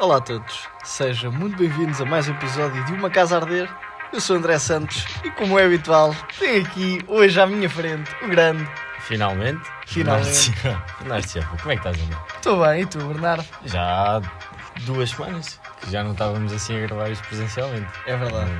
Olá 0.00 0.16
a 0.16 0.20
todos, 0.20 0.68
sejam 0.82 1.30
muito 1.30 1.56
bem-vindos 1.56 2.00
a 2.00 2.04
mais 2.04 2.28
um 2.28 2.32
episódio 2.32 2.84
de 2.84 2.92
Uma 2.92 3.08
Casa 3.08 3.36
a 3.36 3.40
Arder. 3.40 3.70
Eu 4.12 4.20
sou 4.20 4.36
André 4.36 4.58
Santos 4.58 5.06
e, 5.22 5.30
como 5.30 5.56
é 5.56 5.64
habitual, 5.64 6.12
tenho 6.36 6.66
aqui 6.66 6.98
hoje 7.06 7.40
à 7.40 7.46
minha 7.46 7.70
frente 7.70 8.10
o 8.20 8.28
grande. 8.28 8.68
Finalmente. 8.98 9.62
Finalmente. 9.86 10.34
Silva, 10.34 10.84
como 10.98 11.72
é 11.72 11.76
que 11.76 11.88
estás, 11.88 11.96
André? 11.96 12.18
Estou 12.34 12.66
bem, 12.66 12.82
e 12.82 12.86
tu, 12.86 12.98
Bernardo? 13.06 13.46
Já 13.66 13.82
há 13.82 14.22
duas 14.80 15.10
semanas 15.10 15.60
que 15.80 15.92
já 15.92 16.02
não 16.02 16.10
estávamos 16.10 16.52
assim 16.52 16.76
a 16.76 16.86
gravar 16.86 17.10
isto 17.10 17.26
presencialmente. 17.28 17.86
É 18.06 18.16
verdade, 18.16 18.50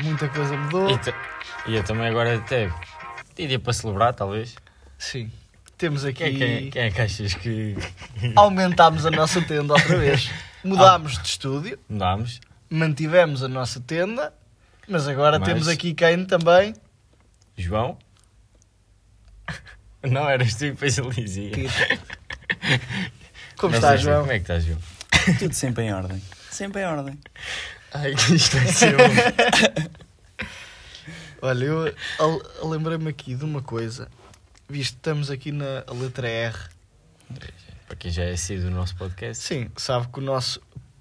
muita 0.00 0.28
coisa 0.28 0.56
mudou. 0.56 0.88
E, 0.88 1.72
e 1.72 1.76
eu 1.76 1.82
também 1.82 2.06
agora 2.06 2.36
até 2.36 2.70
iria 3.36 3.58
para 3.58 3.72
celebrar, 3.72 4.14
talvez. 4.14 4.54
Sim, 4.96 5.28
temos 5.76 6.04
aqui. 6.04 6.22
Quem, 6.22 6.36
quem, 6.36 6.70
quem 6.70 6.82
é 6.82 6.90
que 6.92 7.00
achas 7.00 7.34
que 7.34 7.76
Aumentámos 8.36 9.04
a 9.04 9.10
nossa 9.10 9.42
tenda 9.42 9.74
outra 9.74 9.98
vez. 9.98 10.30
Mudámos 10.64 11.18
de 11.22 11.28
estúdio, 11.28 11.78
mudámos? 11.88 12.40
mantivemos 12.70 13.42
a 13.42 13.48
nossa 13.48 13.80
tenda, 13.80 14.32
mas 14.88 15.06
agora 15.06 15.38
Mas- 15.38 15.48
temos 15.48 15.68
aqui 15.68 15.92
quem 15.94 16.24
também? 16.24 16.74
João? 17.56 17.98
Não, 20.02 20.28
eras 20.28 20.52
tu 20.54 20.58
que 20.60 20.70
depois 20.72 20.98
ele 20.98 21.10
dizia. 21.10 21.50
Como 23.56 23.70
Não 23.72 23.78
está, 23.78 23.96
João? 23.96 24.20
Como 24.20 24.32
é 24.32 24.36
que 24.36 24.42
estás, 24.42 24.64
João? 24.64 24.78
Tudo 25.38 25.54
sempre 25.54 25.84
em 25.84 25.92
ordem. 25.94 26.20
Sempre 26.50 26.82
em 26.82 26.84
ordem. 26.86 27.18
Ai, 27.92 28.14
que 28.14 28.34
isto 28.34 28.56
vai 28.58 28.66
ser 28.66 28.94
um... 28.96 29.04
Olha, 31.40 31.64
eu 31.64 31.94
al- 32.18 32.68
lembrei-me 32.70 33.08
aqui 33.08 33.34
de 33.34 33.44
uma 33.44 33.62
coisa. 33.62 34.08
Visto 34.68 34.92
que 34.94 34.98
estamos 34.98 35.30
aqui 35.30 35.52
na 35.52 35.84
letra 35.90 36.28
R. 36.28 36.58
Para 37.86 37.96
quem 37.96 38.10
já 38.10 38.24
é 38.24 38.36
sido 38.36 38.68
o 38.68 38.70
nosso 38.70 38.96
podcast. 38.96 39.42
Sim, 39.44 39.70
sabe 39.76 40.08
que 40.08 40.18
o 40.18 40.22
nosso 40.22 40.60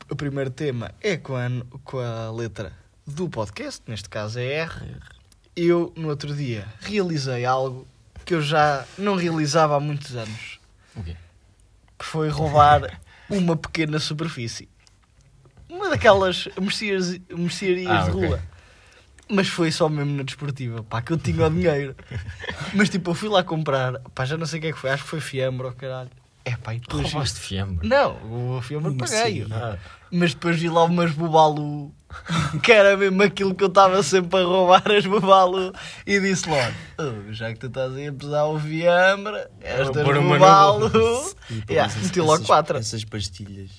o 0.09 0.15
primeiro 0.15 0.49
tema 0.49 0.91
é 1.01 1.15
com 1.17 1.35
a, 1.35 1.47
com 1.83 1.97
a 1.99 2.29
letra 2.31 2.73
do 3.07 3.29
podcast, 3.29 3.81
neste 3.87 4.09
caso 4.09 4.37
é 4.39 4.45
R. 4.63 4.95
Eu, 5.55 5.93
no 5.95 6.09
outro 6.09 6.35
dia, 6.35 6.67
realizei 6.81 7.45
algo 7.45 7.87
que 8.25 8.33
eu 8.33 8.41
já 8.41 8.85
não 8.97 9.15
realizava 9.15 9.75
há 9.75 9.79
muitos 9.79 10.15
anos, 10.15 10.59
O 10.95 11.03
quê? 11.03 11.15
que 11.97 12.05
foi 12.05 12.27
roubar 12.29 12.99
uma 13.29 13.55
pequena 13.55 13.99
superfície. 13.99 14.67
Uma 15.69 15.89
daquelas 15.89 16.47
mercearias, 16.59 17.19
mercearias 17.29 17.89
Ah, 17.91 18.03
de 18.03 18.11
ok. 18.11 18.27
rua. 18.27 18.39
Mas 19.29 19.47
foi 19.47 19.71
só 19.71 19.87
mesmo 19.89 20.15
na 20.17 20.23
desportiva, 20.23 20.83
pá, 20.83 21.01
que 21.01 21.13
eu 21.13 21.17
tinha 21.17 21.47
o 21.47 21.49
dinheiro. 21.49 21.95
Mas 22.75 22.89
tipo, 22.89 23.11
eu 23.11 23.15
fui 23.15 23.29
lá 23.29 23.41
comprar, 23.43 23.99
pá, 24.13 24.25
já 24.25 24.37
não 24.37 24.45
sei 24.45 24.59
o 24.59 24.61
que 24.61 24.67
é 24.67 24.73
que 24.73 24.77
foi, 24.79 24.89
acho 24.89 25.03
que 25.03 25.09
foi 25.09 25.21
fiambre 25.21 25.65
ou 25.65 25.73
caralho. 25.73 26.09
É 26.45 26.55
pá, 26.57 26.73
e 26.75 26.79
depois... 26.79 27.11
Roubaste 27.11 27.39
fiambre? 27.39 27.87
Não, 27.87 28.57
o 28.57 28.61
fiambre 28.61 28.91
paguei. 28.95 28.99
mercearia. 29.15 29.47
Ah, 29.51 29.77
Mas 30.11 30.33
depois 30.33 30.59
vi 30.59 30.67
lá 30.69 30.83
umas 30.83 31.11
bubalu, 31.11 31.93
que 32.61 32.71
era 32.71 32.97
mesmo 32.97 33.23
aquilo 33.23 33.55
que 33.55 33.63
eu 33.63 33.69
estava 33.69 34.03
sempre 34.03 34.41
a 34.41 34.43
roubar 34.43 34.83
as 34.91 35.05
bubalu, 35.05 35.71
e 36.05 36.19
disse 36.19 36.47
logo: 36.49 36.73
"Oh, 36.99 37.31
já 37.31 37.51
que 37.53 37.59
tu 37.59 37.67
estás 37.67 37.93
aí 37.95 38.07
a 38.07 38.13
pesar 38.13 38.43
o 38.45 38.59
fiambre, 38.59 39.47
estas 39.61 39.89
pôr 40.03 40.17
uma 40.17 40.21
no 40.21 40.33
bubalu. 40.33 40.89
bolso." 40.89 41.35
E 41.49 41.53
depois 41.55 41.69
Yeah, 41.69 41.91
essas- 41.93 42.03
meti 42.03 42.19
logo 42.19 42.33
essas- 42.35 42.45
quatro. 42.47 42.77
Essas 42.77 43.03
pastilhas. 43.05 43.69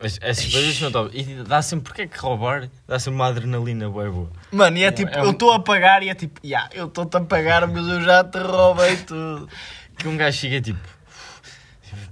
Mas 0.00 0.18
essas 0.22 0.46
coisas 0.52 0.80
não 0.80 0.88
estão. 0.88 1.10
E 1.12 1.42
dá 1.44 1.60
sempre. 1.62 1.84
Porquê 1.84 2.02
é 2.02 2.06
que 2.06 2.18
roubar? 2.18 2.68
Dá 2.88 2.98
sempre 2.98 3.14
uma 3.16 3.26
adrenalina 3.28 3.88
boa 3.90 4.10
boa. 4.10 4.30
Mano, 4.52 4.76
e 4.78 4.84
é 4.84 4.86
É- 4.86 4.90
tipo: 4.92 5.10
é 5.14 5.20
um- 5.22 5.26
eu 5.26 5.30
estou 5.32 5.52
a 5.52 5.60
pagar, 5.60 6.02
e 6.02 6.08
é 6.08 6.14
tipo: 6.14 6.40
yeah, 6.44 6.68
eu 6.72 6.86
estou-te 6.86 7.16
a 7.16 7.20
pagar, 7.20 7.66
mas 7.66 7.86
eu 7.86 8.00
já 8.02 8.24
te 8.24 8.38
roubei 8.38 8.96
tudo. 8.96 9.48
Que 9.98 10.08
um 10.08 10.16
gajo 10.16 10.36
chega 10.38 10.60
tipo. 10.60 10.95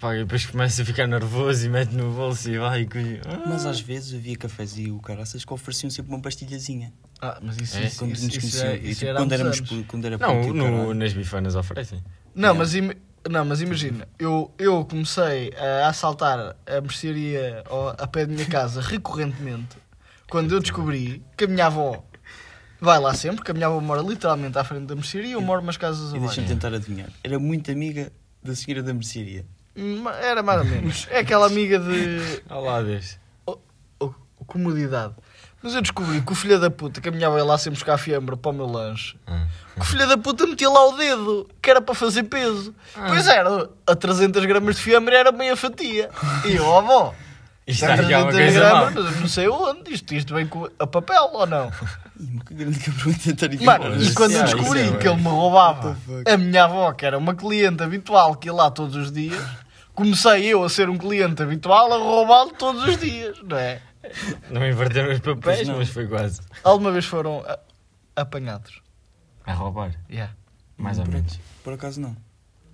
Pá, 0.01 0.15
e 0.15 0.19
depois 0.21 0.47
começa 0.47 0.83
a 0.83 0.85
ficar 0.85 1.07
nervoso 1.07 1.67
e 1.67 1.69
mete 1.69 1.93
no 1.93 2.13
bolso 2.13 2.51
e 2.51 2.59
vai. 2.59 2.83
e 2.83 2.89
Ah. 3.27 3.45
Mas 3.49 3.65
às 3.67 3.81
vezes 3.81 4.15
havia 4.15 4.37
cafés 4.37 4.77
e 4.79 4.91
o 4.91 4.99
caraças 5.01 5.45
que 5.45 5.53
ofereciam 5.53 5.91
sempre 5.91 6.13
uma 6.13 6.21
pastilhazinha. 6.21 6.93
Ah, 7.21 7.39
mas 7.43 7.57
isso, 7.59 7.77
É? 7.79 7.85
isso, 7.87 7.99
Quando 7.99 8.13
isso, 8.13 8.25
nos 8.27 8.37
isso, 8.37 8.41
conheciam. 8.41 8.67
é- 8.73 8.77
E, 8.77 8.91
isso 8.91 8.99
tipo, 9.01 9.11
era 9.11 9.19
quando, 9.21 9.33
éramos, 9.33 9.61
quando 9.89 10.05
era 10.07 10.19
Não, 10.19 10.41
puto 10.43 10.55
e 10.57 10.59
no- 10.59 10.95
nas 10.95 11.13
bifanas 11.13 11.55
oferecem. 11.55 12.03
Não, 12.35 12.55
mas, 12.55 12.75
im- 12.75 12.93
não, 13.31 13.45
mas 13.45 13.61
imagina, 13.63 14.07
eu, 14.19 14.53
eu 14.59 14.85
comecei 14.85 15.53
a 15.57 15.89
assaltar 15.89 16.57
a 16.67 16.81
mercearia 16.81 17.63
ao- 17.67 17.91
a 17.91 18.07
pé 18.07 18.27
de 18.27 18.33
minha 18.35 18.47
casa 18.47 18.81
recorrentemente 18.81 19.77
quando 20.29 20.53
eu 20.53 20.61
descobri 20.61 21.23
que 21.37 21.45
a 21.45 21.47
minha 21.47 21.67
avó 21.67 22.05
vai 22.81 22.99
lá 22.99 23.15
sempre, 23.15 23.43
que 23.45 23.51
a 23.51 23.55
minha 23.55 23.67
avó 23.67 23.81
mora 23.81 24.03
literalmente 24.03 24.59
à 24.59 24.65
frente 24.65 24.85
da 24.87 24.95
mercearia 24.95 25.31
e 25.31 25.33
eu 25.33 25.41
moro 25.41 25.63
umas 25.63 25.77
casas 25.79 26.13
E 26.13 26.17
abaixo. 26.17 26.27
deixa-me 26.37 26.49
tentar 26.49 26.75
adivinhar. 26.75 27.09
Era 27.23 27.39
muito 27.39 27.71
amiga 27.71 28.13
da 28.43 28.55
senhora 28.55 28.83
da 28.83 28.93
mercearia. 28.93 29.47
Hum, 29.77 30.05
Era 30.23 30.43
mais 30.43 30.61
ou 30.61 30.67
menos. 30.67 31.07
É 31.11 31.19
aquela 31.21 31.47
amiga 31.47 31.79
de 31.79 32.43
Olá, 32.49 32.81
Deus. 32.83 33.19
oh, 33.47 33.59
oh, 34.01 34.11
comodidade. 34.47 35.15
Mas 35.63 35.75
eu 35.75 35.81
descobri 35.81 36.21
que 36.21 36.31
o 36.31 36.35
filho 36.35 36.61
da 36.61 36.71
puta, 36.71 37.01
que 37.01 37.09
a 37.09 37.13
minha 37.13 37.27
avó 37.27 37.39
ia 37.39 37.45
lá 37.45 37.57
sempre 37.57 37.79
buscar 37.79 37.97
fiambre 37.97 38.37
para 38.37 38.51
o 38.51 38.55
meu 38.55 38.67
lanche, 38.67 39.17
Ah. 39.27 39.47
que 39.75 39.81
o 39.81 39.85
filho 39.85 40.07
da 40.07 40.19
puta 40.19 40.47
metia 40.47 40.69
lá 40.69 40.87
o 40.89 40.97
dedo, 40.97 41.49
que 41.63 41.71
era 41.71 41.81
para 41.81 41.95
fazer 41.95 42.25
peso. 42.25 42.75
Pois 42.95 43.27
era, 43.27 43.71
a 43.87 43.97
300 43.97 44.45
gramas 44.45 44.77
de 44.77 44.83
fiambre 44.83 45.15
era 45.17 45.33
meia 45.33 45.57
fatia. 45.57 46.11
E 46.45 46.57
eu, 46.57 46.65
ó 46.67 46.79
avó, 46.81 47.15
Isto 47.67 47.87
Está 47.87 47.95
aqui 47.95 48.13
há 48.13 48.19
uma 48.19 48.31
300 48.31 48.61
coisa 48.61 48.61
gramas, 48.93 49.21
não 49.23 49.27
sei 49.29 49.49
onde. 49.49 49.95
Isto, 49.95 50.15
isto 50.15 50.35
vem 50.35 50.47
com 50.47 50.69
a 50.79 50.87
papel 50.87 51.31
ou 51.33 51.47
não? 51.47 51.69
Ih, 52.21 52.29
mas 52.35 52.43
que 52.45 52.55
grande 52.55 52.79
cabrão 52.79 53.11
a 53.11 53.15
tentar 53.19 53.47
adivinhar. 53.47 53.81
Mano, 53.81 54.03
e 54.03 54.13
quando 54.13 54.33
eu 54.33 54.41
é- 54.41 54.45
descobri 54.45 54.81
é 54.81 54.93
que 54.99 55.09
ele 55.09 55.17
me 55.17 55.29
roubava 55.29 55.97
a 56.31 56.37
minha 56.37 56.65
avó, 56.65 56.93
que 56.93 57.07
era 57.07 57.17
uma 57.17 57.35
cliente 57.35 57.83
habitual 57.83 58.37
que 58.37 58.49
ia 58.49 58.53
lá 58.53 58.71
todos 58.71 58.95
os 58.97 59.11
dias, 59.11 59.43
comecei 59.95 60.47
eu 60.47 60.63
a 60.65 60.69
ser 60.69 60.89
um 60.89 60.99
cliente 60.99 61.43
habitual 61.43 61.93
a 61.93 61.97
roubá-lo 61.99 62.53
todos 62.53 62.85
os 62.85 62.99
dias, 62.99 63.39
não 63.43 63.57
é? 63.57 63.81
Não 64.51 64.67
inverteram 64.67 65.11
os 65.13 65.21
papéis, 65.21 65.67
mas 65.69 65.89
foi 65.89 66.07
quase. 66.07 66.41
Alguma 66.63 66.93
vez 66.93 67.05
foram 67.07 67.43
a- 67.47 67.59
apanhados? 68.17 68.83
A 69.47 69.53
roubar. 69.53 69.93
Yeah. 70.11 70.33
Mais 70.77 70.99
ou 70.99 71.05
por, 71.05 71.15
menos. 71.15 71.39
Por 71.63 71.73
acaso 71.73 72.01
não. 72.01 72.15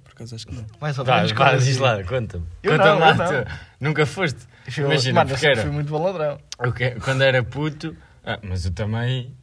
Por 0.05 0.13
acaso 0.13 0.35
acho 0.35 0.47
que 0.47 0.55
não. 0.55 0.65
Mais 0.81 0.99
ou 0.99 1.05
Vá, 1.05 1.17
menos. 1.17 1.33
vá, 1.33 1.55
diz 1.57 1.69
assim? 1.69 1.79
lá, 1.81 2.03
conta-me. 2.05 2.45
Eu 2.63 2.73
Conta-me 2.73 3.01
lá, 3.01 3.15
não. 3.15 3.27
tu. 3.45 3.51
Nunca 3.81 4.07
foste. 4.07 4.39
Eu- 4.77 4.87
Imagina, 4.87 5.21
Mano, 5.21 5.31
eu 5.31 5.35
porque 5.35 5.47
sempre 5.47 5.61
era. 5.61 5.63
fui 5.63 5.71
muito 5.71 5.89
bom 5.89 6.03
ladrão. 6.03 6.39
Eu 6.61 6.73
que- 6.73 6.91
quando 7.01 7.23
era 7.23 7.43
puto, 7.45 7.97
ah, 8.25 8.39
mas 8.43 8.65
eu 8.65 8.73
também, 8.73 9.35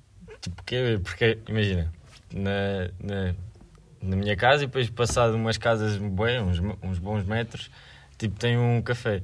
tipo, 0.42 0.62
que, 0.64 1.00
porque, 1.04 1.38
imagina, 1.48 1.92
na, 2.34 2.90
na, 3.02 3.36
na 4.02 4.16
minha 4.16 4.36
casa 4.36 4.64
e 4.64 4.68
depois 4.68 4.90
passado 4.90 5.36
umas 5.36 5.58
casas 5.58 5.98
bem, 5.98 6.42
uns, 6.42 6.60
uns 6.82 7.00
bons 7.00 7.26
metros, 7.26 7.70
tipo, 8.18 8.38
tem 8.40 8.58
um 8.58 8.82
café. 8.82 9.24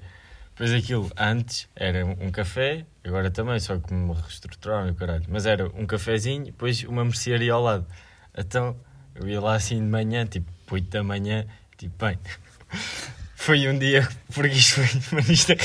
Depois 0.51 0.71
aquilo, 0.71 1.11
antes, 1.17 1.67
era 1.75 2.05
um 2.05 2.29
café, 2.31 2.85
agora 3.03 3.31
também, 3.31 3.59
só 3.59 3.77
que 3.77 3.91
me 3.93 4.13
reestruturaram 4.13 4.91
o 4.91 4.95
caralho, 4.95 5.25
mas 5.27 5.45
era 5.45 5.67
um 5.69 5.85
cafezinho, 5.85 6.45
depois 6.45 6.83
uma 6.83 7.03
mercearia 7.03 7.53
ao 7.53 7.61
lado. 7.61 7.87
Então, 8.37 8.75
eu 9.15 9.27
ia 9.27 9.41
lá 9.41 9.55
assim 9.55 9.77
de 9.77 9.85
manhã, 9.85 10.25
tipo, 10.25 10.51
8 10.69 10.89
da 10.89 11.03
manhã, 11.03 11.45
tipo, 11.77 12.05
bem... 12.05 12.19
Foi 13.43 13.67
um 13.67 13.77
dia, 13.77 14.07
porque 14.33 14.55
isto 14.55 14.75
foi, 14.75 15.01
mas 15.11 15.27
isto 15.27 15.51
é. 15.51 15.57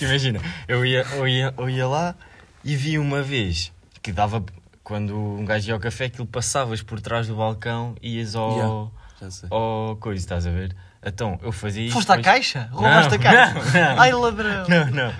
Imagina, 0.00 0.40
eu 0.68 0.86
ia, 0.86 1.02
eu, 1.16 1.26
ia, 1.26 1.52
eu 1.58 1.68
ia 1.68 1.88
lá 1.88 2.14
e 2.62 2.76
vi 2.76 2.96
uma 2.96 3.22
vez 3.22 3.72
que 4.00 4.12
dava, 4.12 4.44
quando 4.90 5.16
um 5.16 5.44
gajo 5.44 5.68
ia 5.68 5.74
ao 5.74 5.78
café, 5.78 6.06
aquilo 6.06 6.26
passavas 6.26 6.82
por 6.82 7.00
trás 7.00 7.28
do 7.28 7.36
balcão 7.36 7.94
e 8.02 8.16
ias 8.18 8.34
ao, 8.34 8.90
Yeah. 9.22 9.48
Ao 9.54 9.96
coisa, 10.00 10.18
estás 10.18 10.46
a 10.48 10.50
ver? 10.50 10.74
Então, 11.06 11.38
eu 11.42 11.52
fazia 11.52 11.84
isto. 11.84 11.92
Foste 11.94 12.10
à 12.10 12.16
depois- 12.16 12.34
caixa? 12.34 12.68
Roubaste 12.72 13.14
a 13.14 13.18
Não, 13.18 13.22
caixa? 13.22 13.54
não, 13.54 13.94
não. 13.94 14.02
Ai, 14.02 14.12
ladrão. 14.12 14.66
Não, 14.68 14.86
não, 14.90 15.14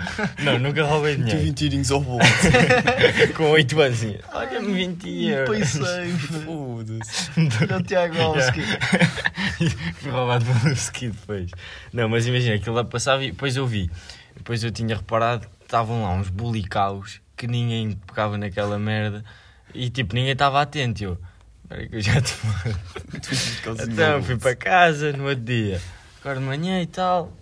não, 0.45 0.59
nunca 0.59 0.85
roubei 0.85 1.15
Tu 1.15 1.19
dinheiro. 1.23 1.41
20 1.45 1.57
tirinhos 1.57 1.91
ao 1.93 2.01
bolso. 2.01 2.27
Com 3.37 3.45
8 3.51 3.81
anos, 3.81 3.99
assim, 4.03 4.19
olha-me 4.33 4.73
20 4.73 5.25
euros. 5.29 5.59
Pensei, 5.59 6.13
Foda-se. 6.45 7.31
olha 7.63 7.77
o 7.79 7.83
Tiagovski. 7.85 8.61
Fui 10.01 10.11
roubado 10.11 10.45
pelo 10.45 10.75
ski 10.75 11.09
depois. 11.11 11.51
Não, 11.93 12.09
mas 12.09 12.27
imagina, 12.27 12.57
aquilo 12.57 12.75
lá 12.75 12.85
passava 12.85 13.23
e 13.25 13.31
depois 13.31 13.55
eu 13.57 13.67
vi. 13.67 13.91
Depois 14.37 14.65
eu 14.65 14.71
tinha 14.71 14.97
reparado 14.97 15.47
que 15.47 15.65
estavam 15.65 16.03
lá 16.03 16.11
uns 16.11 16.29
bulicaus 16.31 17.21
que 17.37 17.47
ninguém 17.47 17.93
pegava 18.07 18.37
naquela 18.37 18.79
merda 18.79 19.25
e 19.75 19.91
tipo, 19.91 20.15
ninguém 20.15 20.33
estava 20.33 20.61
atento. 20.61 21.03
Eu, 21.05 21.19
que 21.89 21.97
eu 21.97 22.01
já 22.01 22.21
te. 22.23 22.35
Então 23.89 24.23
fui 24.23 24.37
para 24.37 24.57
casa 24.57 25.13
no 25.13 25.25
outro 25.29 25.45
dia, 25.45 25.81
agora 26.21 26.39
de 26.39 26.45
manhã 26.45 26.81
e 26.83 26.87
tal, 26.87 27.33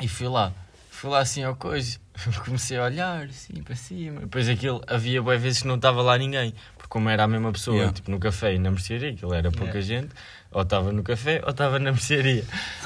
e 0.00 0.08
fui 0.08 0.28
lá. 0.28 0.52
Fui 0.90 1.08
lá 1.10 1.20
assim 1.20 1.42
ao 1.42 1.56
coisa, 1.56 1.98
comecei 2.44 2.76
a 2.76 2.84
olhar 2.84 3.24
assim 3.24 3.62
para 3.62 3.74
cima. 3.74 4.20
Depois 4.20 4.48
aquilo, 4.48 4.82
havia 4.86 5.22
boas 5.22 5.40
vezes 5.40 5.62
que 5.62 5.68
não 5.68 5.76
estava 5.76 6.02
lá 6.02 6.16
ninguém, 6.18 6.54
porque 6.76 6.88
como 6.90 7.08
era 7.08 7.24
a 7.24 7.28
mesma 7.28 7.50
pessoa, 7.52 7.76
Yeah. 7.76 7.92
tipo 7.94 8.10
no 8.10 8.18
café 8.20 8.54
e 8.54 8.58
na 8.58 8.70
mercearia, 8.70 9.10
aquilo 9.10 9.32
era 9.34 9.50
pouca 9.50 9.78
Yeah. 9.78 9.80
gente, 9.80 10.10
ou 10.52 10.62
estava 10.62 10.92
no 10.92 11.02
café 11.02 11.40
ou 11.44 11.50
estava 11.50 11.78
na 11.78 11.92
mercearia. 11.92 12.44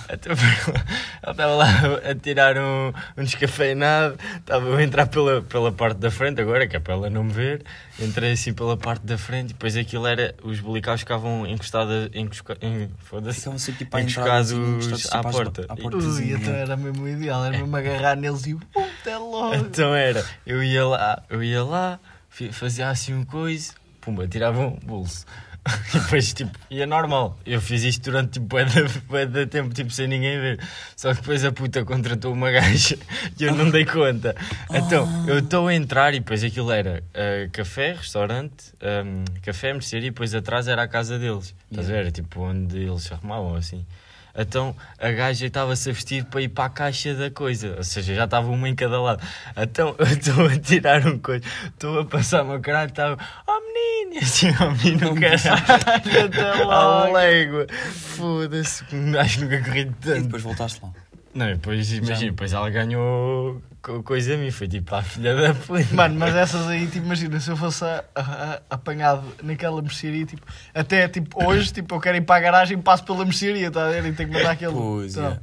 Ele 0.08 0.34
estava 1.30 1.46
lá 1.46 1.66
a 2.10 2.14
tirar 2.14 2.58
um, 2.58 2.92
um 3.16 3.24
descafeinado, 3.24 4.16
estava 4.36 4.76
a 4.76 4.82
entrar 4.82 5.06
pela, 5.06 5.40
pela 5.42 5.72
parte 5.72 5.96
da 5.98 6.10
frente, 6.10 6.40
agora 6.40 6.66
que 6.68 6.76
é 6.76 6.78
para 6.80 6.92
ela 6.94 7.08
não 7.10 7.24
me 7.24 7.32
ver, 7.32 7.62
entrei 7.98 8.32
assim 8.32 8.52
pela 8.52 8.76
parte 8.76 9.06
da 9.06 9.16
frente 9.16 9.50
e 9.50 9.52
depois 9.54 9.76
aquilo 9.76 10.06
era, 10.06 10.34
os 10.42 10.60
bolicaus 10.60 11.00
ficavam 11.00 11.46
encostados, 11.46 12.10
encosca, 12.14 12.56
em, 12.60 12.90
foda-se, 12.98 13.40
sempre 13.58 13.78
tipo 13.84 13.96
à 13.96 14.00
encostados 14.02 14.52
assim, 14.52 14.92
à 14.92 14.96
tipo, 15.16 15.28
às- 15.28 15.34
porta. 15.34 15.66
À 15.68 15.72
Ui, 15.74 15.80
portazinha. 15.80 16.36
então 16.36 16.52
era 16.54 16.76
mesmo 16.76 17.04
o 17.04 17.08
ideal, 17.08 17.44
era 17.46 17.56
mesmo 17.56 17.74
agarrar 17.76 18.16
neles 18.16 18.46
e. 18.46 18.58
Até 19.00 19.16
logo. 19.16 19.54
Então 19.54 19.94
era, 19.94 20.22
eu 20.46 20.62
ia 20.62 20.84
lá, 20.86 21.22
eu 21.30 21.42
ia 21.42 21.64
lá, 21.64 21.98
fazia 22.52 22.88
assim 22.90 23.14
um 23.14 23.24
coisa, 23.24 23.72
pumba, 24.02 24.28
tirava 24.28 24.60
um 24.60 24.78
bolso. 24.84 25.24
E 25.94 25.98
depois, 25.98 26.32
tipo, 26.32 26.58
ia 26.70 26.86
normal. 26.86 27.38
Eu 27.46 27.60
fiz 27.60 27.82
isto 27.84 28.02
durante, 28.10 28.32
tipo, 28.32 28.46
bué 29.08 29.26
de, 29.26 29.46
tempo, 29.46 29.72
tipo, 29.72 29.90
sem 29.90 30.06
ninguém 30.06 30.38
ver. 30.38 30.60
Só 30.96 31.14
que 31.14 31.20
depois 31.20 31.44
a 31.44 31.52
puta 31.52 31.84
contratou 31.84 32.32
uma 32.32 32.50
gaja 32.52 32.98
e 33.38 33.44
eu 33.44 33.54
não 33.54 33.70
dei 33.70 33.84
conta. 33.84 34.34
Então, 34.70 35.08
eu 35.26 35.38
estou 35.38 35.68
a 35.68 35.74
entrar 35.74 36.12
e 36.14 36.18
depois 36.18 36.42
aquilo 36.44 36.70
era 36.70 37.02
ah, 37.14 37.48
café, 37.52 37.94
restaurante, 37.94 38.72
ahm, 38.82 39.24
café, 39.42 39.72
mercearia 39.72 40.08
e 40.08 40.10
depois 40.10 40.34
atrás 40.34 40.68
era 40.68 40.82
a 40.82 40.88
casa 40.88 41.18
deles. 41.18 41.54
Estás 41.70 41.88
a 41.88 41.92
ver? 41.92 41.98
Era, 42.00 42.10
Tipo, 42.10 42.42
onde 42.42 42.78
eles 42.78 43.02
se 43.02 43.14
arrumavam, 43.14 43.54
assim. 43.56 43.84
Então 44.36 44.74
a 44.98 45.10
gaja 45.12 45.46
estava-se 45.46 45.88
a 45.90 45.92
vestir 45.92 46.24
para 46.24 46.40
ir 46.42 46.48
para 46.48 46.64
a 46.64 46.68
caixa 46.68 47.14
da 47.14 47.30
coisa, 47.30 47.74
ou 47.76 47.84
seja, 47.84 48.14
já 48.14 48.24
estava 48.24 48.48
uma 48.48 48.68
em 48.68 48.74
cada 48.74 49.00
lado. 49.00 49.22
Então 49.56 49.94
eu 49.98 50.06
estou 50.06 50.46
a 50.46 50.58
tirar 50.58 51.06
um 51.06 51.18
coisa, 51.18 51.44
estou 51.66 52.00
a 52.00 52.04
passar 52.04 52.42
o 52.42 52.48
meu 52.48 52.60
caralho, 52.60 52.90
estava, 52.90 53.16
oh 53.46 53.60
menino, 53.60 54.14
e 54.14 54.18
assim, 54.24 54.48
oh 54.60 54.70
menino, 54.72 55.14
caralho, 55.14 56.24
Até 56.26 56.54
logo. 56.64 57.12
légua, 57.12 57.66
foda-se, 57.70 58.84
acho 59.18 59.38
que 59.38 59.44
nunca 59.44 59.62
corri 59.62 59.80
E 59.80 59.84
tanto. 59.86 60.22
depois 60.24 60.42
voltaste 60.42 60.80
lá. 60.82 60.90
Não, 61.34 61.48
e 61.50 61.54
depois, 61.54 61.92
imagina, 61.92 62.30
depois 62.30 62.52
ela 62.52 62.70
ganhou 62.70 63.60
co- 63.82 64.02
coisa 64.02 64.34
a 64.34 64.36
mim, 64.36 64.50
foi 64.50 64.68
tipo 64.68 64.94
a 64.94 65.02
filha 65.02 65.34
da 65.34 65.52
puta. 65.54 65.84
Mano, 65.92 66.14
mas 66.18 66.34
essas 66.34 66.66
aí, 66.68 66.86
tipo, 66.86 67.06
imagina, 67.06 67.40
se 67.40 67.50
eu 67.50 67.56
fosse 67.56 67.84
a- 67.84 68.04
a- 68.14 68.20
a- 68.20 68.60
apanhado 68.70 69.24
naquela 69.42 69.82
mercearia, 69.82 70.24
tipo, 70.24 70.42
até 70.72 71.08
tipo, 71.08 71.44
hoje, 71.44 71.72
tipo, 71.72 71.94
eu 71.94 72.00
quero 72.00 72.16
ir 72.16 72.20
para 72.20 72.36
a 72.36 72.40
garagem 72.40 72.78
e 72.78 72.82
passo 72.82 73.04
pela 73.04 73.24
mercearia, 73.24 73.70
tá 73.70 73.86
a 73.86 73.90
ver? 73.90 74.04
E 74.06 74.12
tenho 74.12 74.28
que 74.30 74.34
mandar 74.36 74.52
aquele. 74.52 74.72
Pois, 74.72 75.16
Então, 75.16 75.32
é. 75.32 75.40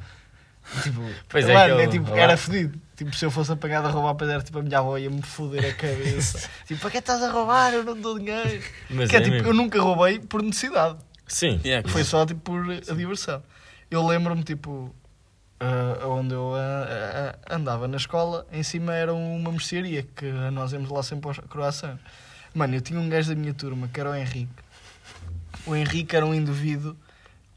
Tipo, 0.84 1.02
Pois 1.28 1.50
é, 1.50 1.54
mano, 1.54 1.74
aquele- 1.74 1.84
é, 1.84 1.88
tipo, 1.88 2.16
era 2.16 2.38
fedido. 2.38 2.80
Tipo, 2.96 3.16
se 3.16 3.26
eu 3.26 3.32
fosse 3.32 3.52
apanhado 3.52 3.88
a 3.88 3.92
roubar, 3.92 4.16
era 4.30 4.42
tipo 4.44 4.60
a 4.60 4.62
minha 4.62 4.78
avó 4.78 4.96
ia-me 4.98 5.22
foder 5.24 5.66
a 5.72 5.74
cabeça. 5.74 6.48
tipo, 6.68 6.80
para 6.80 6.92
que 6.92 6.98
estás 7.00 7.22
a 7.24 7.32
roubar? 7.32 7.74
Eu 7.74 7.84
não 7.84 8.00
dou 8.00 8.18
dinheiro. 8.20 8.62
Mas 8.90 9.10
que 9.10 9.16
é, 9.16 9.20
é 9.20 9.22
tipo, 9.24 9.34
mesmo. 9.38 9.48
eu 9.50 9.54
nunca 9.56 9.82
roubei 9.82 10.20
por 10.20 10.42
necessidade. 10.44 10.98
Sim, 11.28 11.60
Yeah, 11.66 11.88
Foi 11.90 12.04
só 12.04 12.26
tipo 12.26 12.40
por 12.42 12.62
a 12.72 12.94
diversão. 12.94 13.42
Eu 13.90 14.06
lembro-me, 14.06 14.44
tipo, 14.44 14.94
ah, 15.62 16.08
onde 16.08 16.34
eu 16.34 16.54
ah, 16.56 17.36
andava 17.50 17.88
na 17.88 17.98
escola, 17.98 18.48
em 18.52 18.64
cima 18.64 18.96
era 18.96 19.14
uma 19.14 19.52
mercearia 19.52 20.02
que 20.02 20.26
nós 20.52 20.74
íamos 20.74 20.90
lá 20.90 21.04
sempre 21.04 21.28
aos 21.28 21.38
croissants. 21.38 22.02
Mano, 22.54 22.74
eu 22.74 22.82
tinha 22.82 23.00
um 23.00 23.08
gajo 23.08 23.30
da 23.30 23.36
minha 23.36 23.54
turma 23.54 23.88
que 23.88 24.00
era 24.00 24.10
o 24.10 24.16
Henrique. 24.16 24.52
O 25.68 25.76
Henrique 25.76 26.16
era 26.16 26.26
um 26.26 26.34
indivíduo 26.34 26.98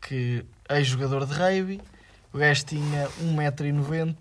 que 0.03 0.45
ex-jogador 0.69 1.25
de 1.25 1.33
rugby. 1.33 1.81
O 2.31 2.39
gajo 2.39 2.65
tinha 2.67 3.09
1,90m, 3.23 4.15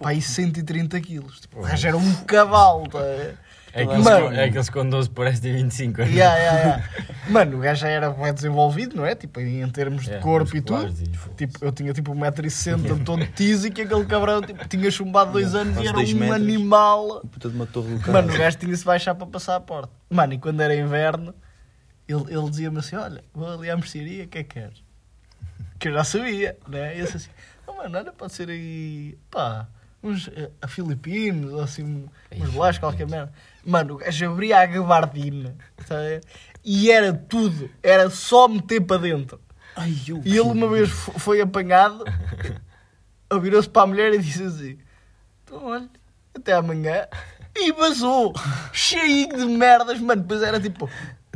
pá, 0.00 0.12
e 0.12 0.20
130 0.20 1.00
kg. 1.00 1.40
Tipo, 1.40 1.60
o 1.60 1.62
gajo 1.62 1.86
era 1.86 1.96
um 1.96 2.14
cavalo, 2.24 2.88
tá? 2.88 2.98
A 3.74 3.80
é 3.80 3.84
Mano. 3.84 4.00
aqueles, 4.00 4.20
com- 4.28 4.32
é 4.32 4.44
aqueles 4.44 4.70
com 4.70 4.88
12 4.88 5.10
parece 5.10 5.40
ter 5.42 5.52
25. 5.52 6.02
Yeah, 6.02 6.36
yeah, 6.36 6.58
yeah. 6.58 6.88
Mano, 7.28 7.56
o 7.58 7.60
gajo 7.60 7.80
já 7.82 7.88
era 7.88 8.10
bem 8.10 8.32
desenvolvido, 8.34 8.96
não 8.96 9.06
é? 9.06 9.14
Tipo, 9.14 9.40
em 9.40 9.68
termos 9.70 10.04
de 10.04 10.12
É, 10.12 10.18
corpo 10.18 10.56
e 10.56 10.60
tudo. 10.60 10.88
e- 10.88 11.30
Tipo, 11.36 11.64
eu 11.64 11.72
tinha 11.72 11.92
tipo 11.92 12.12
1,60m 12.14 13.04
todo 13.04 13.24
tísico 13.28 13.78
e 13.78 13.82
aquele 13.82 14.04
cabrão 14.06 14.42
tipo, 14.42 14.66
tinha 14.68 14.90
chumbado 14.90 15.32
dois 15.32 15.54
anos 15.54 15.74
Quase 15.74 15.86
e 15.86 15.88
era 15.88 15.98
um 15.98 16.18
metros. 16.18 16.30
animal. 16.36 17.20
Puta 17.30 17.48
de 17.48 17.54
uma 17.56 17.66
torre 17.66 17.96
do. 17.98 18.12
Mano, 18.12 18.34
o 18.34 18.36
gajo 18.38 18.58
tinha-se 18.58 18.84
baixar 18.84 19.14
para 19.14 19.26
passar 19.26 19.56
a 19.56 19.60
porta. 19.60 19.90
Mano, 20.10 20.32
e 20.34 20.38
quando 20.38 20.60
era 20.60 20.74
inverno, 20.74 21.34
ele, 22.08 22.24
ele 22.28 22.50
dizia-me 22.50 22.78
assim: 22.78 22.96
Olha, 22.96 23.22
vou 23.32 23.48
ali 23.52 23.70
à 23.70 23.76
mercearia, 23.76 24.24
o 24.24 24.28
que 24.28 24.38
é 24.38 24.42
que 24.42 24.54
queres? 24.60 24.82
Que 25.78 25.88
eu 25.88 25.92
já 25.94 26.04
sabia, 26.04 26.56
né? 26.68 26.96
E 26.96 27.00
eu 27.00 27.04
disse 27.04 27.16
assim: 27.18 27.30
Oh, 27.66 27.72
mano, 27.74 27.96
olha, 27.98 28.12
pode 28.12 28.32
ser 28.32 28.48
aí, 28.50 29.16
pá, 29.30 29.66
uns 30.02 30.28
eh, 30.34 30.50
a 30.60 30.66
filipinos, 30.66 31.52
ou 31.52 31.62
assim, 31.62 32.04
uns 32.36 32.50
bolachos, 32.50 32.78
qualquer 32.80 33.06
merda. 33.06 33.32
Mano, 33.64 33.94
o 33.94 33.96
gajo 33.98 34.30
abria 34.30 34.60
a 34.60 34.66
gabardina, 34.66 35.54
tá 35.86 35.96
a 35.96 36.00
ver? 36.00 36.20
E 36.64 36.90
era 36.90 37.12
tudo, 37.12 37.70
era 37.82 38.08
só 38.10 38.48
meter 38.48 38.80
para 38.80 38.98
dentro. 39.02 39.40
Ai, 39.76 39.94
eu... 40.08 40.20
E 40.24 40.30
ele 40.30 40.40
uma 40.40 40.68
vez 40.68 40.88
fo- 40.90 41.18
foi 41.18 41.40
apanhado, 41.40 42.04
virou-se 43.40 43.68
para 43.68 43.82
a 43.82 43.86
mulher 43.86 44.12
e 44.14 44.18
disse 44.18 44.42
assim: 44.42 44.78
Então, 45.44 45.64
olha, 45.66 45.88
até 46.34 46.52
amanhã. 46.52 47.06
E 47.56 47.72
vazou, 47.72 48.32
cheio 48.72 49.28
de 49.28 49.44
merdas, 49.44 50.00
mano. 50.00 50.22
Depois 50.22 50.40
era 50.42 50.60
tipo, 50.60 50.88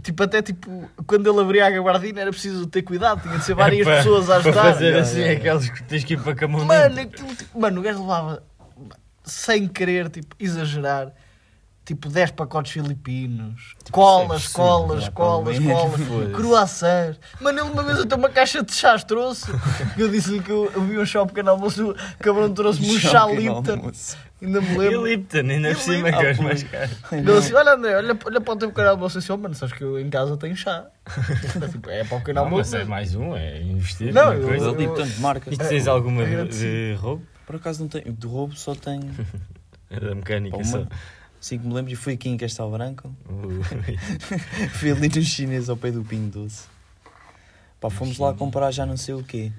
tipo, 0.03 0.23
até 0.23 0.41
tipo, 0.43 0.88
quando 1.06 1.29
ele 1.31 1.41
abria 1.41 1.67
a 1.67 1.70
gabardina 1.70 2.20
era 2.20 2.31
preciso 2.31 2.67
ter 2.67 2.82
cuidado, 2.82 3.20
tinha 3.23 3.37
de 3.38 3.44
ser 3.44 3.55
várias 3.55 3.81
É 3.81 3.85
para- 3.85 3.97
pessoas 3.99 4.31
a 4.31 4.41
Para 4.41 4.50
ajudar. 4.50 4.62
fazer 4.62 4.85
Yeah, 4.87 5.03
assim, 5.03 5.25
aqueles 5.29 5.70
que 5.70 5.82
tens 5.82 6.05
que 6.05 6.15
ir 6.15 6.20
para 6.20 6.35
camão 6.35 6.65
Mano, 6.65 7.00
aquilo, 7.00 7.35
tipo, 7.35 7.59
mano, 7.61 7.81
o 7.81 7.82
gajo 7.82 8.00
levava, 8.00 8.43
sem 9.25 9.67
querer, 9.67 10.09
tipo, 10.09 10.37
exagerar, 10.38 11.12
tipo 11.84 12.08
10 12.08 12.31
pacotes 12.32 12.72
filipinos, 12.72 13.75
colas, 13.90 14.46
é 14.48 14.52
colas, 14.52 15.04
absurdo, 15.04 15.12
colas, 15.14 15.56
já, 15.56 15.62
colas, 15.62 16.00
foda-se. 16.00 16.32
croissants. 16.32 17.20
Mano, 17.40 17.60
ele 17.60 17.70
uma 17.70 17.82
vez 17.82 17.98
até 18.00 18.14
uma 18.14 18.28
caixa 18.31 18.62
de 18.62 18.72
chás 18.72 19.04
trouxe. 19.04 19.46
que 19.94 20.00
eu 20.02 20.08
disse-lhe 20.08 20.40
que 20.40 20.50
eu, 20.50 20.70
eu 20.75 20.82
vi 20.82 20.98
um 20.98 21.04
show 21.06 21.26
pequeno 21.26 21.50
almoço, 21.50 21.90
o 21.90 21.94
cabrão 22.19 22.52
trouxe-me 22.52 22.94
um 22.94 22.98
chá 22.98 23.26
Lipton. 23.26 23.92
Ainda 24.42 24.60
me 24.60 24.75
E 24.75 24.78
lembro. 24.78 25.06
Lipton, 25.06 25.38
ainda 25.38 25.70
E 25.70 25.75
por 25.75 25.81
cima, 25.81 26.08
Lipton. 26.08 26.20
que 26.20 26.26
é 26.26 26.31
os 26.32 26.38
Ah, 26.38 26.42
mais 26.42 26.62
caros. 26.64 26.96
Ele 27.12 27.32
assim, 27.32 27.54
olha 27.54 27.72
André, 27.75 27.96
olha, 27.96 28.19
olha 28.26 28.40
para 28.40 28.52
o 28.52 28.56
teu 28.56 28.69
pequeno 28.70 28.88
almoço 28.90 29.19
assim, 29.19 29.32
oh, 29.32 29.36
mano, 29.38 29.54
sabes 29.54 29.75
que 29.75 29.84
eu 29.84 29.98
em 29.98 30.10
casa 30.10 30.36
tenho 30.36 30.56
chá. 30.56 30.86
Tipo, 31.70 31.88
é 31.90 32.04
para 32.04 32.16
o 32.19 32.34
Não, 32.34 32.50
mas 32.50 32.75
é 32.75 32.84
mais 32.84 33.14
um, 33.14 33.36
é 33.36 33.60
investir. 33.62 34.12
Não, 34.12 34.32
eu- 34.34 34.46
coisa. 34.48 34.69
Ele 34.69 34.76
tem 34.76 34.94
tanto 34.94 35.20
marca. 35.20 35.52
E 35.52 35.56
tu 35.56 35.69
tens 35.69 35.86
alguma 35.86 36.25
de, 36.25 36.48
de 36.48 36.94
roubo? 36.98 37.22
Por 37.46 37.56
acaso 37.56 37.82
não 37.82 37.88
tenho. 37.88 38.12
De 38.12 38.26
roubo 38.26 38.54
só 38.56 38.75
tenho. 38.75 39.10
É 39.90 40.00
da 40.00 40.12
mecânica 40.14 40.64
só. 40.64 40.84
Assim 41.44 41.58
que 41.58 41.67
me 41.67 41.75
lembro, 41.75 41.93
e 41.93 41.94
fui 41.94 42.14
aqui 42.14 42.31
em 42.31 42.38
Castelo 42.38 42.70
Branco. 42.70 43.14
Ui. 43.29 43.61
Fui 44.73 44.91
ali 44.91 45.11
no 45.11 45.20
chinês 45.20 45.69
ao 45.69 45.76
pé 45.76 45.91
do 45.91 46.02
Pinho 46.02 46.31
Doce. 46.31 46.62
Pá, 47.79 47.91
fomos 47.91 48.17
lá 48.17 48.32
comprar 48.32 48.70
já 48.70 48.87
não 48.87 48.96
sei 48.96 49.12
o 49.12 49.23
quê. 49.23 49.52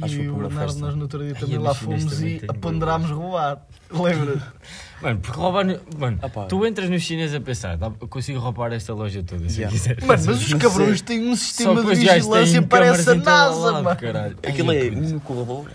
Acho 0.00 0.04
que 0.04 0.08
foi 0.14 0.24
E 0.24 0.28
para 0.28 0.32
o 0.34 0.36
uma 0.38 0.42
Bernardo, 0.48 0.68
festa. 0.70 0.86
nós 0.86 0.94
no 0.94 1.02
outro 1.02 1.18
dia 1.24 1.34
também 1.34 1.58
lá 1.58 1.74
fomos 1.74 2.04
também 2.04 2.36
e 2.36 2.38
tenho 2.38 2.52
aponderámos 2.52 3.10
roubar. 3.10 3.66
Lembra? 3.90 4.52
Mano, 5.02 5.18
porque 5.18 5.36
roubar. 5.36 5.64
no- 5.64 5.80
Mano, 5.98 6.18
Ah, 6.22 6.28
pá. 6.28 6.44
tu 6.44 6.64
entras 6.64 6.88
no 6.88 7.00
chinês 7.00 7.34
a 7.34 7.40
pensar, 7.40 7.76
consigo 8.08 8.38
roubar 8.38 8.72
esta 8.72 8.94
loja 8.94 9.20
toda 9.24 9.48
se 9.48 9.62
Yeah. 9.62 9.66
eu 9.76 9.80
quiser. 9.80 10.00
Mano, 10.06 10.22
mas 10.24 10.28
os 10.46 10.54
cabrões 10.54 10.98
sei. 11.00 11.06
têm 11.18 11.28
um 11.28 11.34
sistema 11.34 11.82
de 11.82 11.88
vigilância 11.88 12.60
têm 12.60 12.68
parece 12.68 13.00
a 13.00 13.04
câmaras 13.04 13.08
em 13.08 13.18
todo 13.18 13.24
NASA, 13.24 13.58
lado, 13.72 13.82
mano. 13.84 13.96
caralho. 14.00 14.38
Aquilo 14.46 14.70
Ai, 14.70 14.88
é 14.88 14.90
um 14.92 15.00
no 15.08 15.20
corredor, 15.20 15.70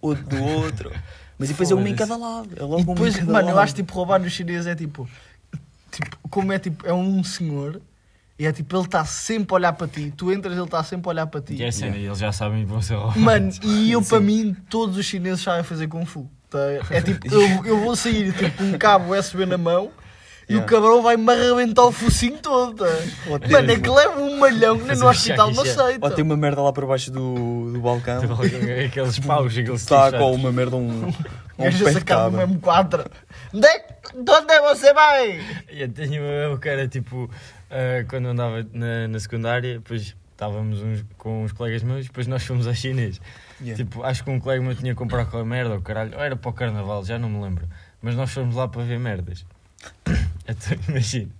outro 0.00 0.24
do 0.24 0.42
outro. 0.42 0.90
Mas 1.42 1.48
depois 1.48 1.70
é 1.70 1.74
uma 1.74 1.88
em 1.88 1.94
cada 1.96 2.16
lado. 2.16 2.48
É 2.56 2.62
logo 2.62 2.80
E 2.80 2.84
uma 2.84 2.94
depois, 2.94 3.16
em 3.16 3.20
cada 3.20 3.32
mano, 3.32 3.48
eu 3.50 3.54
lado. 3.54 3.64
acho 3.64 3.74
tipo 3.74 3.92
roubar 3.94 4.20
no 4.20 4.30
chinês 4.30 4.66
é 4.66 4.74
tipo, 4.74 5.08
tipo, 5.90 6.16
como 6.30 6.52
é 6.52 6.58
tipo, 6.58 6.86
é 6.86 6.92
um 6.94 7.22
senhor 7.24 7.80
e 8.38 8.46
é 8.46 8.52
tipo, 8.52 8.74
ele 8.76 8.84
está 8.84 9.04
sempre 9.04 9.52
a 9.52 9.56
olhar 9.56 9.72
para 9.74 9.86
ti, 9.86 10.12
tu 10.16 10.32
entras, 10.32 10.54
ele 10.56 10.64
está 10.64 10.82
sempre 10.82 11.08
a 11.08 11.10
olhar 11.10 11.26
para 11.26 11.40
ti. 11.40 11.54
E 11.54 11.62
é 11.62 11.70
cena, 11.70 11.96
eles 11.96 12.18
já 12.18 12.32
sabem 12.32 12.60
que 12.64 12.70
vão 12.70 12.80
ser 12.82 12.94
roubados. 12.94 13.22
Mano, 13.22 13.50
e 13.62 13.92
eu 13.92 14.02
Sim. 14.02 14.08
para 14.08 14.20
mim, 14.20 14.56
todos 14.68 14.96
os 14.96 15.04
chineses 15.06 15.40
sabem 15.42 15.62
fazer 15.62 15.86
Kung 15.88 16.04
Fu. 16.06 16.28
tá? 16.50 16.58
É 16.90 17.00
tipo, 17.00 17.26
eu, 17.32 17.64
eu 17.66 17.80
vou 17.80 17.94
sair 17.94 18.32
tipo, 18.32 18.56
com 18.58 18.64
um 18.64 18.78
cabo 18.78 19.14
USB 19.16 19.44
na 19.46 19.58
mão 19.58 19.90
e 20.48 20.56
o 20.56 20.64
cabrão 20.64 21.02
vai-me 21.02 21.30
arrebentar 21.32 21.84
o 21.84 21.92
focinho 21.92 22.38
todo. 22.38 22.84
Mano, 23.50 23.72
é 23.72 23.78
que 23.78 23.88
leva 23.88 24.20
um 24.20 24.38
malhão 24.38 24.78
que 24.78 24.84
nem 24.86 24.96
no 24.96 25.08
hospital 25.08 25.54
Chan. 25.54 25.62
aceita. 25.62 26.06
Ou 26.06 26.10
tem 26.12 26.24
uma 26.24 26.36
merda 26.36 26.60
lá 26.62 26.72
por 26.72 26.86
baixo 26.86 27.10
do, 27.10 27.72
do 27.72 27.80
balcão. 27.80 28.20
Aqueles 28.86 29.18
paus, 29.20 29.52
aqueles 29.56 29.80
Está 29.80 30.10
com 30.12 30.34
uma 30.34 30.52
merda, 30.52 30.76
um, 30.76 31.08
um 31.58 31.64
Gajo 31.64 31.84
pé 31.84 31.90
a 31.90 31.92
de 31.92 31.98
sacar 31.98 32.30
do 32.30 32.36
cabra. 32.36 32.46
mesmo 32.46 32.60
4. 32.60 33.04
Onde 33.54 33.66
é, 33.66 33.78
que- 33.78 33.92
de 34.22 34.30
onde 34.30 34.52
é 34.52 34.60
você 34.62 34.92
vai? 34.92 35.40
Eu 35.68 35.88
tenho 35.88 36.22
o 36.54 36.58
que 36.58 36.68
era 36.68 36.86
tipo, 36.88 37.30
ah, 37.70 38.04
quando 38.08 38.26
andava 38.28 38.66
na, 38.72 39.08
na 39.08 39.20
secundária, 39.20 39.74
depois 39.74 40.14
estávamos 40.32 40.80
uns- 40.82 41.04
com 41.16 41.44
uns 41.44 41.52
colegas 41.52 41.82
meus, 41.82 42.06
depois 42.06 42.26
nós 42.26 42.42
fomos 42.44 42.66
ao 42.66 42.74
chinês. 42.74 43.20
Yeah. 43.60 43.76
Tipo, 43.84 44.02
acho 44.02 44.24
que 44.24 44.30
um 44.30 44.40
colega 44.40 44.60
meu 44.62 44.74
tinha 44.74 44.92
que 44.92 44.98
comprar 44.98 45.22
aquela 45.22 45.44
merda, 45.44 45.74
ou 45.74 45.80
caralho, 45.80 46.16
ou 46.16 46.20
era 46.22 46.34
para 46.34 46.50
o 46.50 46.52
carnaval, 46.52 47.04
já 47.04 47.16
não 47.18 47.28
me 47.30 47.40
lembro. 47.42 47.66
Mas 48.02 48.16
nós 48.16 48.32
fomos 48.32 48.56
lá 48.56 48.66
para 48.66 48.82
ver 48.82 48.98
merdas. 48.98 49.46
Então, 50.48 50.76
imagina. 50.88 51.30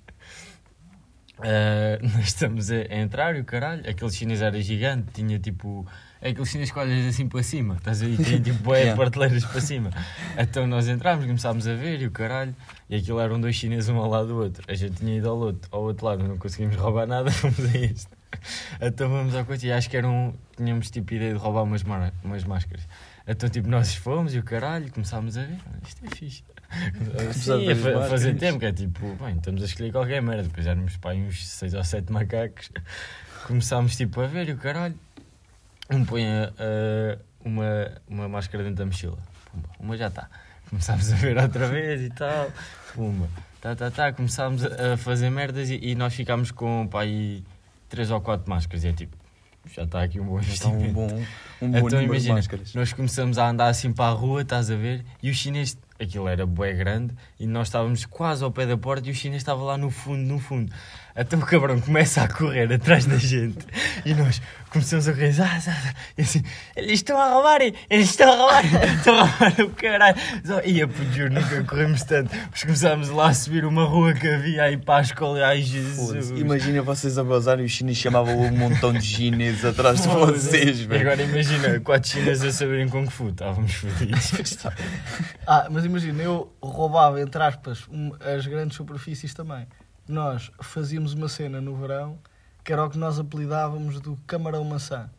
Ah, 1.39 1.99
nós 2.01 2.29
estamos 2.29 2.71
a, 2.71 2.77
a 2.77 2.97
entrar 2.99 3.37
e 3.37 3.41
o 3.41 3.45
caralho, 3.45 3.89
aquele 3.89 4.11
chinês 4.11 4.41
era 4.41 4.61
gigante, 4.61 5.09
tinha 5.13 5.39
tipo. 5.39 5.87
É 6.21 6.29
aquele 6.31 6.47
chinês 6.47 6.71
que 6.71 6.79
olhas 6.79 7.05
assim 7.07 7.29
para 7.29 7.43
cima, 7.43 7.75
estás 7.75 8.01
a 8.01 8.07
ver? 8.07 8.17
Tinha 8.23 8.41
tipo 8.41 8.73
Yeah. 8.75 8.95
prateleiras 8.97 9.45
para 9.45 9.61
cima. 9.61 9.91
Então 10.39 10.69
nós 10.69 10.87
entramos, 10.87 11.25
começámos 11.27 11.67
a 11.67 11.75
ver 11.75 12.01
e 12.01 12.07
o 12.07 12.13
caralho, 12.13 12.55
e 12.89 12.95
aquilo 12.95 13.19
eram 13.19 13.41
dois 13.41 13.57
chineses 13.57 13.89
um 13.89 13.97
ao 13.97 14.09
lado 14.09 14.29
do 14.29 14.37
outro. 14.37 14.63
A 14.69 14.75
gente 14.75 14.95
tinha 14.99 15.17
ido 15.19 15.29
ao 15.29 15.37
outro, 15.37 15.69
ao 15.73 15.83
outro 15.83 16.07
lado, 16.07 16.23
não 16.23 16.39
conseguimos 16.39 16.77
roubar 16.77 17.07
nada, 17.09 17.29
fomos 17.33 17.59
a 17.59 17.77
este. 17.77 18.07
Então 18.81 19.09
vamos 19.09 19.35
à 19.35 19.45
coisa 19.45 19.67
e 19.67 19.73
acho 19.73 19.89
que 19.91 19.97
eram. 19.97 20.35
Tínhamos 20.57 20.91
tipo 20.91 21.15
ideia 21.15 21.33
de 21.33 21.39
roubar 21.39 21.63
umas, 21.63 21.83
mar- 21.83 22.13
umas 22.25 22.45
máscaras. 22.45 22.87
Então 23.27 23.49
tipo 23.49 23.69
nós 23.69 23.95
fomos 23.95 24.35
e 24.35 24.39
o 24.39 24.43
caralho, 24.43 24.91
começámos 24.93 25.37
a 25.39 25.43
ver, 25.45 25.59
"Ah, 25.67 25.79
isto 25.87 26.05
é 26.05 26.17
fixe. 26.17 26.45
Sim, 27.35 27.71
a, 27.71 27.77
fa- 27.77 28.09
fazer 28.09 28.35
tempo, 28.37 28.59
que 28.59 28.67
é 28.67 28.73
tipo, 28.73 29.15
bem, 29.17 29.37
estamos 29.37 29.63
a 29.63 29.67
escolher 29.67 29.93
qualquer 29.93 30.23
merda. 30.23 30.43
Depois 30.45 30.67
éramos 30.67 30.99
aí 31.05 31.23
uns 31.23 31.47
6 31.47 31.75
ou 31.75 31.85
7 31.85 32.11
macacos. 32.13 32.71
Começámos 33.47 33.97
tipo 33.97 34.21
a 34.21 34.27
ver 34.27 34.49
e 34.49 34.53
o 34.53 34.57
caralho. 34.57 34.99
Um 35.91 36.05
põe 36.05 36.25
a- 36.27 36.53
a- 36.59 37.19
uma, 37.45 37.93
uma 38.09 38.29
máscara 38.29 38.63
dentro 38.65 38.79
da 38.79 38.87
mochila. 38.87 39.19
Pumba, 39.51 39.69
Uma 39.79 39.97
já 39.97 40.07
está. 40.09 40.29
começámos 40.71 41.13
a 41.13 41.17
ver 41.17 41.37
outra 41.37 41.67
vez 41.69 42.01
e 42.01 42.11
tal. 42.11 42.51
Pumba. 42.95 43.29
Tá, 43.61 43.77
tá, 43.77 43.91
tá. 43.91 44.13
Começámos 44.13 44.65
a 44.65 44.95
a 44.95 44.97
fazer 44.97 45.29
merdas 45.31 45.69
e, 45.71 45.79
e 45.83 45.95
nós 45.95 46.15
ficámos 46.15 46.51
com 46.51 46.87
pá, 46.89 47.03
aí 47.03 47.45
três 47.93 48.11
ou 48.11 48.21
quatro 48.23 48.49
máscaras. 48.49 48.85
E 48.85 48.89
é 48.89 48.93
tipo, 48.95 49.15
já 49.73 49.83
está 49.83 50.03
aqui 50.03 50.19
um 50.19 50.25
bom 50.25 50.41
Já 50.41 50.53
está 50.55 50.69
um 50.69 50.81
investimento. 50.81 50.95
bom, 50.95 51.23
um 51.61 51.71
bom 51.71 51.77
Então 51.79 51.91
número 51.91 51.99
de 51.99 52.05
imagina, 52.07 52.35
máscaras. 52.37 52.75
nós 52.75 52.93
começamos 52.93 53.37
a 53.39 53.49
andar 53.49 53.69
assim 53.69 53.93
para 53.93 54.07
a 54.07 54.15
rua, 54.15 54.41
estás 54.43 54.71
a 54.71 54.75
ver? 54.77 55.05
E 55.23 55.31
o 55.31 55.35
chinês, 55.35 55.77
aquilo 56.01 56.27
era 56.27 56.47
bué 56.47 56.73
grande, 56.73 57.15
e 57.39 57.47
nós 57.47 57.69
estávamos 57.69 58.07
quase 58.07 58.43
ao 58.43 58.51
pé 58.51 58.65
da 58.67 58.77
porta 58.79 59.07
e 59.09 59.13
o 59.13 59.15
chinês 59.15 59.43
estava 59.43 59.63
lá 59.63 59.77
no 59.77 59.91
fundo, 59.91 60.23
no 60.23 60.39
fundo. 60.41 60.73
Até 61.14 61.37
o 61.37 61.40
cabrão 61.40 61.78
começa 61.81 62.23
a 62.23 62.28
correr 62.28 62.73
atrás 62.73 63.04
da 63.04 63.16
gente 63.19 63.59
e 64.04 64.14
nós 64.14 64.40
começamos 64.71 65.07
a 65.07 65.12
correr, 65.12 65.35
ah, 65.42 65.61
ah, 65.69 65.73
ah, 65.88 65.95
e 66.16 66.23
assim, 66.23 66.42
eles 66.75 66.92
estão 66.92 67.21
a 67.21 67.28
roubar, 67.35 67.61
eles 67.61 68.09
estão 68.09 68.33
a 68.33 68.37
roubar, 68.37 68.64
estão 68.97 69.19
a 69.19 69.25
roubar 69.25 69.61
o 69.61 69.71
caralho. 69.71 70.16
Ia, 70.64 70.88
puto, 70.88 71.12
juro, 71.12 71.35
nunca 71.35 71.62
corremos 71.64 72.02
tanto, 72.04 72.35
mas 72.50 72.62
começámos 72.62 73.11
lá 73.11 73.28
a 73.28 73.35
subir 73.35 73.66
uma 73.66 73.85
rua 73.85 74.14
que 74.14 74.26
havia 74.26 74.62
aí 74.62 74.78
para 74.78 75.00
a 75.00 75.02
escola, 75.02 75.45
ai 75.47 75.61
Jesus. 75.61 76.31
Imagina 76.31 76.81
vocês 76.81 77.19
a 77.19 77.25
bazar 77.25 77.61
e 77.61 77.64
os 77.64 77.71
chineses 77.73 78.00
chamavam 78.00 78.35
um 78.40 78.50
montão 78.57 78.95
de 78.95 79.04
chineses 79.04 79.64
atrás 79.66 80.00
de 80.00 80.09
vocês, 80.09 80.81
E 80.81 80.87
velho. 80.87 81.00
agora 81.02 81.23
imagina, 81.23 81.78
quatro 81.81 82.09
chineses 82.09 82.42
a 82.45 82.52
saberem 82.52 82.88
Kung 82.88 83.07
Fu, 83.11 83.28
estávamos 83.28 83.75
fodidos. 83.75 84.33
Ah, 85.47 85.66
mas 85.71 85.85
imagina, 85.85 86.23
eu 86.23 86.50
roubava, 86.62 87.21
entre 87.21 87.42
aspas, 87.42 87.81
um- 87.90 88.12
as 88.21 88.47
grandes 88.47 88.76
superfícies 88.76 89.35
também. 89.35 89.66
Nós 90.09 90.50
fazíamos 90.61 91.14
uma 91.14 91.28
cena 91.28 91.61
no 91.61 91.76
verão 91.76 92.18
que 92.64 92.73
era 92.73 92.85
o 92.85 92.90
que 92.90 92.99
nós 92.99 93.18
apelidávamos 93.18 94.00
do 94.00 94.16
camarão 94.26 94.64
maçã. 94.64 95.11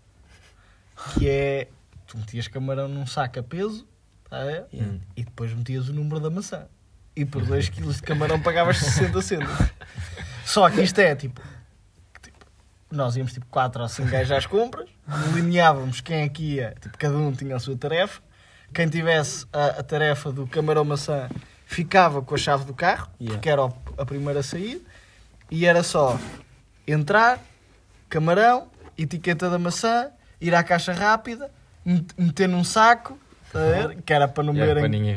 Que 1.14 1.30
é, 1.30 1.68
tu 2.08 2.18
metias 2.18 2.48
camarão 2.48 2.88
num 2.88 3.06
saco 3.06 3.40
a 3.40 3.44
peso, 3.44 3.86
tá? 4.30 4.42
Yeah. 4.44 5.00
e 5.16 5.24
depois 5.24 5.54
metias 5.54 5.90
o 5.90 5.94
número 5.94 6.20
da 6.20 6.30
maçã. 6.30 6.68
E 7.16 7.26
por 7.26 7.44
2 7.46 7.70
kg 7.70 7.94
de 7.94 8.02
camarão 8.02 8.40
pagavas 8.42 8.78
60 8.78 9.22
cêntimos. 9.22 9.58
Só 10.46 10.70
que 10.70 10.82
isto 10.82 11.00
é 11.00 11.16
tipo, 11.16 11.42
tipo, 12.22 12.46
Nós 12.92 13.16
íamos 13.16 13.34
tipo 13.34 13.46
4 13.48 13.82
ou 13.82 13.90
5 13.90 14.10
gajos 14.10 14.32
às 14.32 14.46
compras, 14.46 14.90
delineávamos 15.34 16.02
quem 16.02 16.22
é 16.22 16.30
que 16.30 16.56
ia, 16.56 16.76
tipo, 16.80 16.98
cada 16.98 17.18
um 17.18 17.32
tinha 17.32 17.56
a 17.56 17.60
sua 17.60 17.76
tarefa. 17.76 18.22
Quem 18.74 18.90
tivesse 18.90 19.46
a, 19.54 19.66
a 19.66 19.84
tarefa 19.84 20.32
do 20.32 20.48
camarão 20.48 20.84
maçã 20.84 21.30
ficava 21.66 22.22
com 22.22 22.36
a 22.36 22.38
chave 22.38 22.66
do 22.66 22.74
carro, 22.74 23.10
Yeah. 23.20 23.36
porque 23.38 23.50
era 23.50 23.64
a 23.98 24.06
primeira 24.06 24.40
a 24.42 24.44
sair, 24.44 24.86
e 25.50 25.66
era 25.66 25.84
só 25.84 26.20
entrar, 26.88 27.40
camarão, 28.10 28.68
etiqueta 28.98 29.50
da 29.50 29.58
maçã, 29.60 30.10
ir 30.40 30.54
à 30.54 30.64
caixa 30.64 30.94
rápida, 30.94 31.50
met- 31.86 32.14
meter 32.18 32.48
num 32.48 32.64
saco, 32.64 33.18
tá 33.52 33.60
ver? 33.60 34.02
que 34.02 34.14
era 34.14 34.28
para 34.28 34.44
não 34.44 34.54
Yeah, 34.54 34.74
verem 34.82 35.14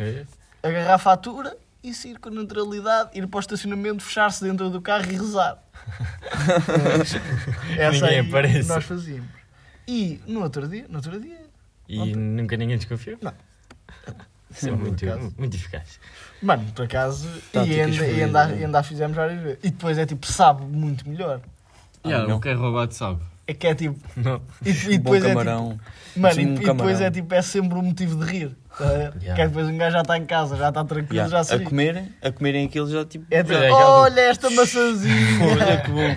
a 0.93 0.99
fatura 0.99 1.57
e 1.83 1.95
sair 1.95 2.19
com 2.19 2.31
neutralidade, 2.31 3.11
ir 3.15 3.27
para 3.29 3.37
o 3.39 3.41
estacionamento, 3.41 4.03
fechar-se 4.03 4.43
dentro 4.43 4.69
do 4.71 4.81
carro 4.81 5.05
e 5.11 5.15
rezar. 5.17 5.63
Essa 7.79 7.91
Ninguém 8.07 8.09
aí 8.09 8.19
aparece. 8.29 8.69
nós 8.69 8.85
fazíamos. 8.85 9.29
E 9.87 10.21
no 10.27 10.43
outro 10.43 10.67
dia, 10.67 10.87
no 10.89 10.97
outro 10.97 11.21
dia, 11.21 11.39
E 11.89 12.01
Ontem. 12.01 12.17
nunca 12.17 12.57
ninguém 12.57 12.77
desconfiou? 12.77 13.19
Não. 13.23 13.33
Isso 14.51 14.69
é 14.69 14.71
Por 14.73 14.79
muito, 14.81 15.05
muito 15.39 15.57
eficaz. 15.57 15.99
mano, 16.43 16.65
por 16.75 16.85
acaso, 16.85 17.29
Táticas 17.53 17.67
e 17.77 17.81
ainda, 17.81 18.07
e, 18.07 18.23
ainda, 18.23 18.51
e 18.57 18.65
ainda 18.65 18.79
a 18.79 18.83
fizemos 18.83 19.17
várias 19.17 19.43
vezes. 19.43 19.59
E 19.63 19.71
depois 19.71 19.99
é 19.99 20.07
tipo, 20.07 20.27
sabe 20.27 20.65
muito 20.65 21.09
melhor. 21.09 21.41
Ah, 22.05 22.09
Yeah, 22.09 22.29
não. 22.29 22.37
o 22.37 22.41
que 22.41 22.49
é 22.49 22.53
roubado 22.55 22.95
sabe. 22.95 23.21
É 23.49 23.55
que 23.55 23.67
é 23.67 23.75
tipo, 23.75 23.99
Não. 24.17 24.41
e, 24.65 24.71
e 24.71 24.73
Um 24.73 24.77
bom 24.77 24.89
depois 25.13 25.25
é 25.25 25.29
tipo, 25.29 25.39
camarão. 25.39 25.81
mano, 26.17 26.41
e, 26.41 26.47
Um 26.47 26.49
e 26.49 26.55
depois 26.59 26.67
camarão. 26.79 27.01
é 27.07 27.11
tipo, 27.11 27.35
é 27.35 27.43
sempre 27.43 27.79
um 27.79 27.83
motivo 27.83 28.25
de 28.25 28.31
rir. 28.33 28.57
tá? 28.79 28.85
Yeah. 28.93 29.35
Que 29.35 29.41
é 29.43 29.49
depois 29.49 29.67
um 29.69 29.77
gajo 29.77 29.93
já 29.95 30.03
está 30.03 30.17
em 30.17 30.27
casa, 30.27 30.57
já 30.57 30.69
está 30.69 30.85
tranquilo, 30.85 31.15
Yeah. 31.15 31.31
já 31.37 31.45
se 31.45 31.53
A 31.55 31.57
ri. 31.57 31.65
comerem, 31.65 32.09
a 32.23 32.31
comerem 32.31 32.67
aquilo 32.67 32.89
já 32.91 33.05
tipo. 33.05 33.27
É 33.31 33.43
tipo, 33.43 33.55
É 33.55 33.71
olha 33.73 34.21
esta 34.21 34.49
maçãzinha. 34.51 35.15
Olha 35.53 35.81
que 35.83 35.91
bom. 35.91 36.17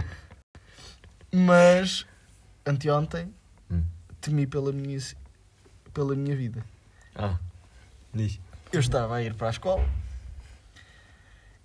Mas 1.34 2.06
anteontem 2.66 3.34
Hum. 3.72 3.84
temi 4.22 4.46
pela 4.48 4.72
minha, 4.72 4.98
pela 5.94 6.16
minha 6.16 6.36
vida. 6.36 6.64
Ah, 7.16 7.38
diz. 8.14 8.40
Eu 8.72 8.80
estava 8.80 9.16
a 9.16 9.24
ir 9.24 9.34
para 9.34 9.48
a 9.48 9.52
escola 9.52 9.84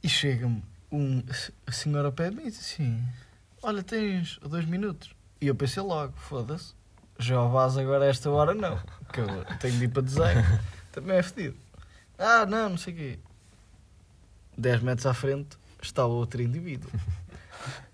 e 0.03 0.09
chega-me 0.09 0.63
um 0.91 1.23
a 1.67 1.73
senhora 1.73 2.09
ao 2.09 2.13
pé 2.13 2.31
de 2.31 2.37
mim 2.37 2.43
e 2.47 2.51
diz 2.51 2.61
assim: 2.61 3.03
Olha, 3.63 3.83
tens 3.83 4.39
dois 4.39 4.65
minutos. 4.65 5.15
E 5.41 5.47
eu 5.47 5.55
pensei 5.55 5.83
logo: 5.83 6.15
foda-se, 6.17 6.73
já 7.19 7.41
vás 7.43 7.77
agora 7.77 8.05
a 8.05 8.09
esta 8.09 8.31
hora 8.31 8.55
não, 8.55 8.79
que 9.13 9.21
eu 9.21 9.45
tenho 9.59 9.79
de 9.79 9.85
ir 9.85 9.89
para 9.89 10.03
desenho, 10.03 10.61
também 10.93 11.17
é 11.17 11.23
fedido. 11.23 11.57
Ah, 12.19 12.47
não, 12.47 12.71
não 12.71 12.79
sei 12.79 12.93
o 12.95 12.97
quê. 12.97 13.19
Dez 14.57 14.81
metros 14.81 15.07
à 15.07 15.13
frente 15.15 15.59
está 15.83 16.07
outro 16.07 16.41
indivíduo 16.41 16.91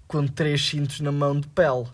com 0.06 0.26
três 0.26 0.64
cintos 0.66 1.00
na 1.00 1.10
mão 1.10 1.40
de 1.40 1.48
pele. 1.48 1.86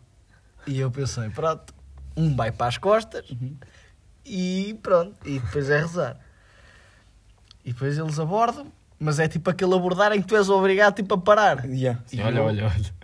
E 0.66 0.78
eu 0.80 0.90
pensei: 0.90 1.30
pronto, 1.30 1.72
um 2.16 2.34
vai 2.34 2.50
para 2.52 2.66
as 2.66 2.76
costas 2.78 3.30
Uhum. 3.30 3.56
e 4.24 4.78
pronto, 4.82 5.16
e 5.26 5.38
depois 5.38 5.70
é 5.70 5.78
rezar. 5.78 6.18
E 7.66 7.72
depois 7.72 7.98
eles 7.98 8.18
abordam, 8.18 8.68
mas 8.98 9.18
é 9.18 9.28
tipo 9.28 9.50
aquele 9.50 9.74
abordar 9.74 10.12
em 10.12 10.22
que 10.22 10.28
tu 10.28 10.36
és 10.36 10.48
obrigado 10.48 10.94
tipo, 10.94 11.12
a 11.14 11.18
parar. 11.18 11.66
Yeah. 11.66 12.00
Sim, 12.06 12.18
E 12.18 12.22
olha, 12.22 12.38
eu- 12.38 12.44
olha, 12.44 12.64
olha. 12.64 12.96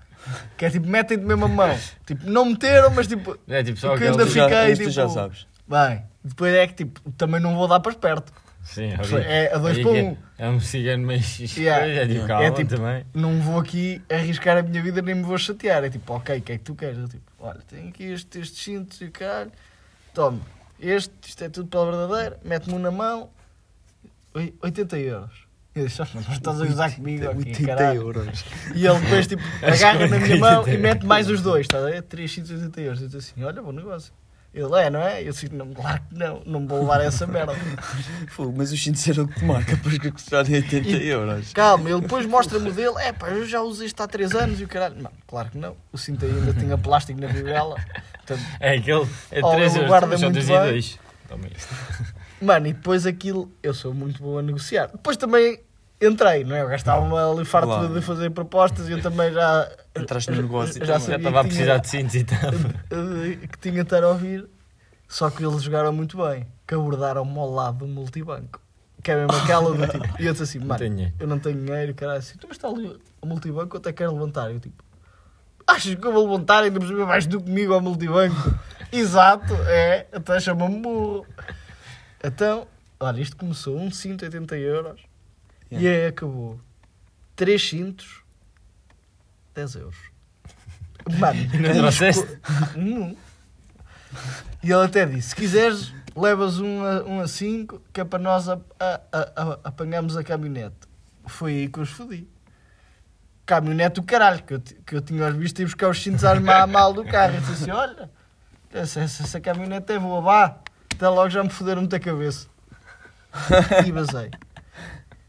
Que 0.57 0.67
é 0.67 0.71
tipo, 0.71 0.87
metem-te 0.87 1.25
mesmo 1.25 1.45
a 1.47 1.49
mão. 1.49 1.79
Tipo, 2.07 2.31
não 2.31 2.45
meteram, 2.45 2.91
mas 2.93 3.09
tipo, 3.09 3.37
É 3.49 3.61
tipo 3.65 3.77
só 3.79 3.97
que 3.97 4.05
ainda 4.05 4.25
Tu 4.25 4.31
já, 4.31 4.45
fiquei, 4.45 4.69
mas 4.69 4.79
tu 4.79 4.81
tipo- 4.83 4.91
já 4.93 5.09
sabes. 5.09 5.47
bem. 5.67 6.05
Depois 6.25 6.55
é 6.55 6.67
que 6.69 6.75
tipo, 6.75 7.01
também 7.19 7.41
não 7.41 7.57
vou 7.57 7.67
dar 7.67 7.81
para 7.81 7.93
perto. 7.95 8.33
Sim, 8.63 8.91
É 9.27 9.53
a 9.53 9.59
dois 9.59 9.75
ali 9.79 9.83
para 9.83 9.93
que 9.93 10.03
um. 10.03 10.17
É 10.39 10.49
um 10.49 10.61
cigano 10.61 11.05
meio. 11.05 11.21
Yeah. 11.59 11.85
É 11.85 12.07
tipo, 12.07 12.27
calma 12.29 12.45
É 12.45 12.51
tipo- 12.53 12.77
também. 12.77 13.05
Não 13.13 13.41
vou 13.41 13.59
aqui 13.59 14.01
arriscar 14.09 14.57
a 14.59 14.63
minha 14.63 14.81
vida 14.81 15.03
nem 15.03 15.17
me 15.17 15.23
vou 15.25 15.37
chatear. 15.37 15.83
É 15.83 15.91
tipo, 15.91 16.13
ok, 16.15 16.39
o 16.39 16.41
que 16.43 16.53
é 16.53 16.59
que 16.59 16.63
tu 16.63 16.77
queres? 16.77 16.99
Eu 16.99 17.09
tipo, 17.09 17.25
olha, 17.41 17.59
tenho 17.69 17.89
aqui 17.89 18.05
este, 18.05 18.39
estes 18.39 18.63
cintos 18.63 19.01
e 19.01 19.07
o 19.07 19.11
caralho. 19.11 19.51
Toma, 20.15 20.39
este, 20.79 21.13
isto 21.27 21.43
é 21.43 21.49
tudo 21.49 21.69
pela 21.69 21.85
verdadeira. 21.91 22.39
Mete-me 22.45 22.77
um 22.77 22.79
na 22.79 22.93
mão. 22.93 23.29
Oi, 24.35 24.55
80 24.63 24.99
euros. 24.99 25.31
Eu 25.75 25.87
disse, 25.87 26.03
"Oh, 26.03 26.07
mas 26.15 26.29
estás 26.29 26.61
a 26.61 26.67
gozar 26.67 26.95
comigo 26.95 27.27
aqui, 27.31 27.39
80 27.39 27.65
caralho. 27.67 28.01
euros. 28.03 28.45
E 28.75 28.87
ele 28.87 28.99
depois 29.01 29.27
tipo, 29.27 29.43
agarra 29.65 30.07
na 30.07 30.19
minha 30.19 30.37
mão 30.37 30.59
80 30.61 30.71
e 30.71 30.79
mete 30.83 31.07
mais 31.07 31.29
os 31.31 31.41
dois, 31.41 31.63
está 31.63 31.79
a 31.79 31.83
ver? 31.91 32.03
380 32.03 32.81
euros. 32.83 33.01
Eu 33.01 33.09
disse 33.09 33.33
assim, 33.33 33.43
olha, 33.45 33.63
bom 33.63 33.73
negócio. 33.73 34.13
Ele 34.55 34.75
é, 34.79 34.91
não 34.91 35.01
é? 35.01 35.23
Eu 35.23 35.33
disse, 35.33 35.49
não, 35.49 35.73
claro 35.73 36.03
que 36.11 36.15
não, 36.15 36.43
não 36.45 36.67
vou 36.67 36.81
levar 36.81 37.01
essa 37.01 37.27
merda. 37.27 37.55
Fogo, 38.29 38.53
mas 38.55 38.71
os 38.71 38.83
cintos 38.85 39.09
eram 39.09 39.25
o 39.25 39.29
que 39.29 39.37
te 39.41 39.45
marca 39.47 39.75
depois 39.77 39.97
que 39.97 40.11
custarem 40.11 40.57
80 40.57 40.89
euros. 40.91 41.53
Calma, 41.55 41.89
ele 41.89 42.03
depois 42.03 42.27
mostra-me 42.27 42.69
o 42.69 42.73
dele, 42.75 42.95
é 42.99 43.13
pá, 43.15 43.29
eu 43.31 43.47
já 43.47 43.63
usei 43.63 43.87
isto 43.87 44.03
há 44.03 44.07
3 44.07 44.35
anos 44.35 44.61
e 44.61 44.65
o 44.65 44.69
caralho. 44.69 44.97
Não, 45.03 45.11
claro 45.27 45.49
que 45.49 45.57
não. 45.57 45.75
O 45.91 45.97
cinto 45.97 46.27
ainda 46.27 46.53
tinha 46.53 46.77
plástico 46.77 47.19
na 47.19 47.29
fivela. 47.31 47.77
Portanto, 48.27 48.43
É 48.61 48.75
aquele. 48.77 49.07
É 49.31 49.41
Oh, 49.43 49.53
3 49.53 49.73
ele 49.73 49.79
euros. 49.79 49.89
guarda 49.89 50.07
muito 50.19 50.33
2 50.33 50.45
e 50.45 50.53
bem. 50.53 50.61
2. 50.71 50.99
Toma 51.29 51.47
isto. 51.57 51.75
Mano, 52.43 52.67
e 52.67 52.73
depois 52.73 53.07
aquilo, 53.07 53.51
eu 53.63 53.73
sou 53.75 53.95
muito 53.95 54.23
bom 54.23 54.39
a 54.39 54.43
negociar. 54.43 54.89
Depois 54.89 55.17
também 55.17 55.61
entrei, 56.01 56.45
não 56.45 56.57
é? 56.57 56.63
Eu 56.63 56.69
gastava-me 56.69 57.17
ali 57.17 57.45
farto 57.45 57.69
Claro. 57.69 57.95
de 57.95 58.01
fazer 58.03 58.31
propostas 58.31 58.89
e 58.89 58.93
eu 58.93 59.01
também 59.03 59.33
já. 59.33 59.71
Entraste 59.97 60.31
no 60.31 60.43
negócio 60.43 60.79
já. 60.85 60.95
Já 60.95 61.01
sabia 61.01 61.17
estava 61.17 61.41
a 61.41 61.45
precisar 61.45 61.77
de 61.79 61.89
cintos 61.89 62.15
e 62.15 62.25
tal. 62.25 62.39
eh, 62.91 63.47
que 63.47 63.59
tinha 63.61 63.75
de 63.75 63.81
estar 63.83 64.03
a 64.03 64.09
ouvir, 64.09 64.47
só 65.09 65.31
que 65.31 65.45
eles 65.45 65.63
jogaram 65.63 65.93
muito 65.93 66.17
bem, 66.17 66.47
que 66.67 66.75
abordaram-me 66.75 67.39
ao 67.39 67.51
lado 67.51 67.79
do 67.79 67.87
multibanco. 67.87 68.61
Que 69.03 69.11
é 69.11 69.17
mesmo 69.17 69.33
aquela 69.43 69.73
do 69.75 69.87
tipo. 69.89 70.23
E 70.23 70.27
eu 70.27 70.33
disse 70.33 70.45
assim, 70.45 70.59
mano, 70.65 71.13
eu 71.19 71.27
não 71.27 71.39
tenho 71.39 71.65
dinheiro, 71.65 71.95
caralho, 71.95 72.19
assim, 72.19 72.37
tu 72.39 72.47
mas 72.49 72.57
está 72.57 72.69
ali 72.69 72.97
o 73.21 73.27
multibanco, 73.27 73.77
eu 73.77 73.81
até 73.81 73.93
quero 73.93 74.13
levantar. 74.13 74.51
Eu 74.53 74.61
tipo, 74.61 74.83
achas 75.67 75.95
que 75.95 76.05
eu 76.07 76.13
vou 76.13 76.25
levantar 76.31 76.63
ainda 76.65 76.79
por 76.81 76.87
cima 76.87 77.05
vais 77.07 77.27
tu 77.27 77.41
comigo 77.41 77.73
ao 77.75 77.81
multibanco? 77.81 78.55
Exato, 78.93 79.55
é, 79.69 80.07
até 80.13 80.39
chama-me 80.41 80.81
burro. 80.81 81.27
Então, 82.23 82.67
olha, 83.01 83.21
isto 83.21 83.37
começou, 83.37 83.79
um 83.79 83.91
cinto 83.91 84.25
80 84.25 84.57
euros, 84.59 85.01
e 85.71 85.87
aí 85.89 86.07
acabou. 86.07 86.61
Três 87.35 87.69
cintos, 87.69 88.23
10 89.55 89.75
euros. 89.77 89.97
Mano, 91.19 91.41
Não 91.61 91.75
trouxeste? 91.75 92.39
Não. 92.77 93.17
E 94.63 94.71
ele 94.71 94.85
até 94.85 95.05
disse: 95.07 95.31
se 95.31 95.35
quiseres, 95.37 95.93
levas 96.15 96.61
um 96.61 96.85
a, 96.85 97.03
um 97.03 97.21
a 97.21 97.27
cinco, 97.27 97.81
que 97.93 98.01
é 98.01 98.05
para 98.05 98.19
nós 98.19 98.49
a, 98.49 98.61
a, 98.79 99.01
a- 99.13 99.33
a- 99.37 99.59
apanharmos 99.65 100.17
a 100.17 100.23
caminhonete. 100.23 100.77
Foi 101.27 101.53
aí 101.53 101.69
que 101.69 101.79
eu 101.79 101.83
os 101.83 101.91
fodi. 101.91 102.29
Caminhonete 103.45 104.01
do 104.01 104.05
caralho, 104.07 104.43
que 104.45 104.55
eu, 104.55 104.61
que 104.61 104.95
eu 104.95 105.01
tinha 105.01 105.27
os 105.27 105.35
vistos 105.35 105.61
e 105.61 105.65
buscar 105.65 105.89
os 105.89 106.01
cintos 106.01 106.25
a 106.25 106.39
mal 106.67 106.93
do 106.93 107.05
carro. 107.05 107.35
Eu 107.35 107.41
disse 107.41 107.53
assim: 107.65 107.71
olha, 107.73 108.09
essa, 108.73 109.01
essa, 109.01 109.23
essa 109.25 109.41
caminhonete 109.41 109.93
é 109.93 109.99
boa, 109.99 110.21
vá. 110.21 110.59
Até 111.03 111.09
logo 111.09 111.31
já 111.31 111.43
me 111.43 111.51
foderam 111.51 111.83
muita 111.83 111.99
cabeça. 111.99 112.47
E 113.85 113.91
basei. 113.91 114.31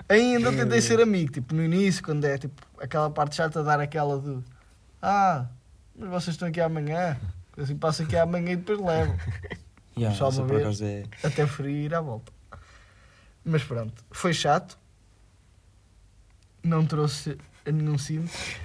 Ainda 0.08 0.51
tentei 0.51 0.80
ser 0.80 1.01
amigo, 1.01 1.32
tipo, 1.32 1.56
no 1.56 1.63
início, 1.63 2.03
quando 2.03 2.24
é 2.25 2.38
tipo 2.38 2.62
aquela 2.80 3.10
parte 3.10 3.36
chata, 3.36 3.63
dar 3.63 3.80
aquela 3.80 4.20
do 4.20 4.44
Ah, 5.01 5.48
mas 5.98 6.10
vocês 6.10 6.36
estão 6.36 6.48
aqui 6.48 6.62
amanhã. 6.62 7.18
Assim 7.58 7.75
passo 7.75 8.03
aqui 8.03 8.15
amanhã 8.15 8.51
e 8.51 8.56
depois 8.56 8.80
levo. 8.80 9.18
Yeah, 9.96 10.18
Só 10.18 10.30
uma 10.30 10.48
vez. 10.48 10.82
é. 10.82 11.03
Até 11.24 11.46
frio 11.46 11.70
ir 11.70 11.94
à 11.94 12.01
volta. 12.01 12.32
Mas 13.46 13.63
pronto, 13.63 13.94
foi 14.10 14.34
chato. 14.34 14.75
Não 16.63 16.84
trouxe 16.84 17.38
a 17.63 17.72
nenhum. 17.72 17.96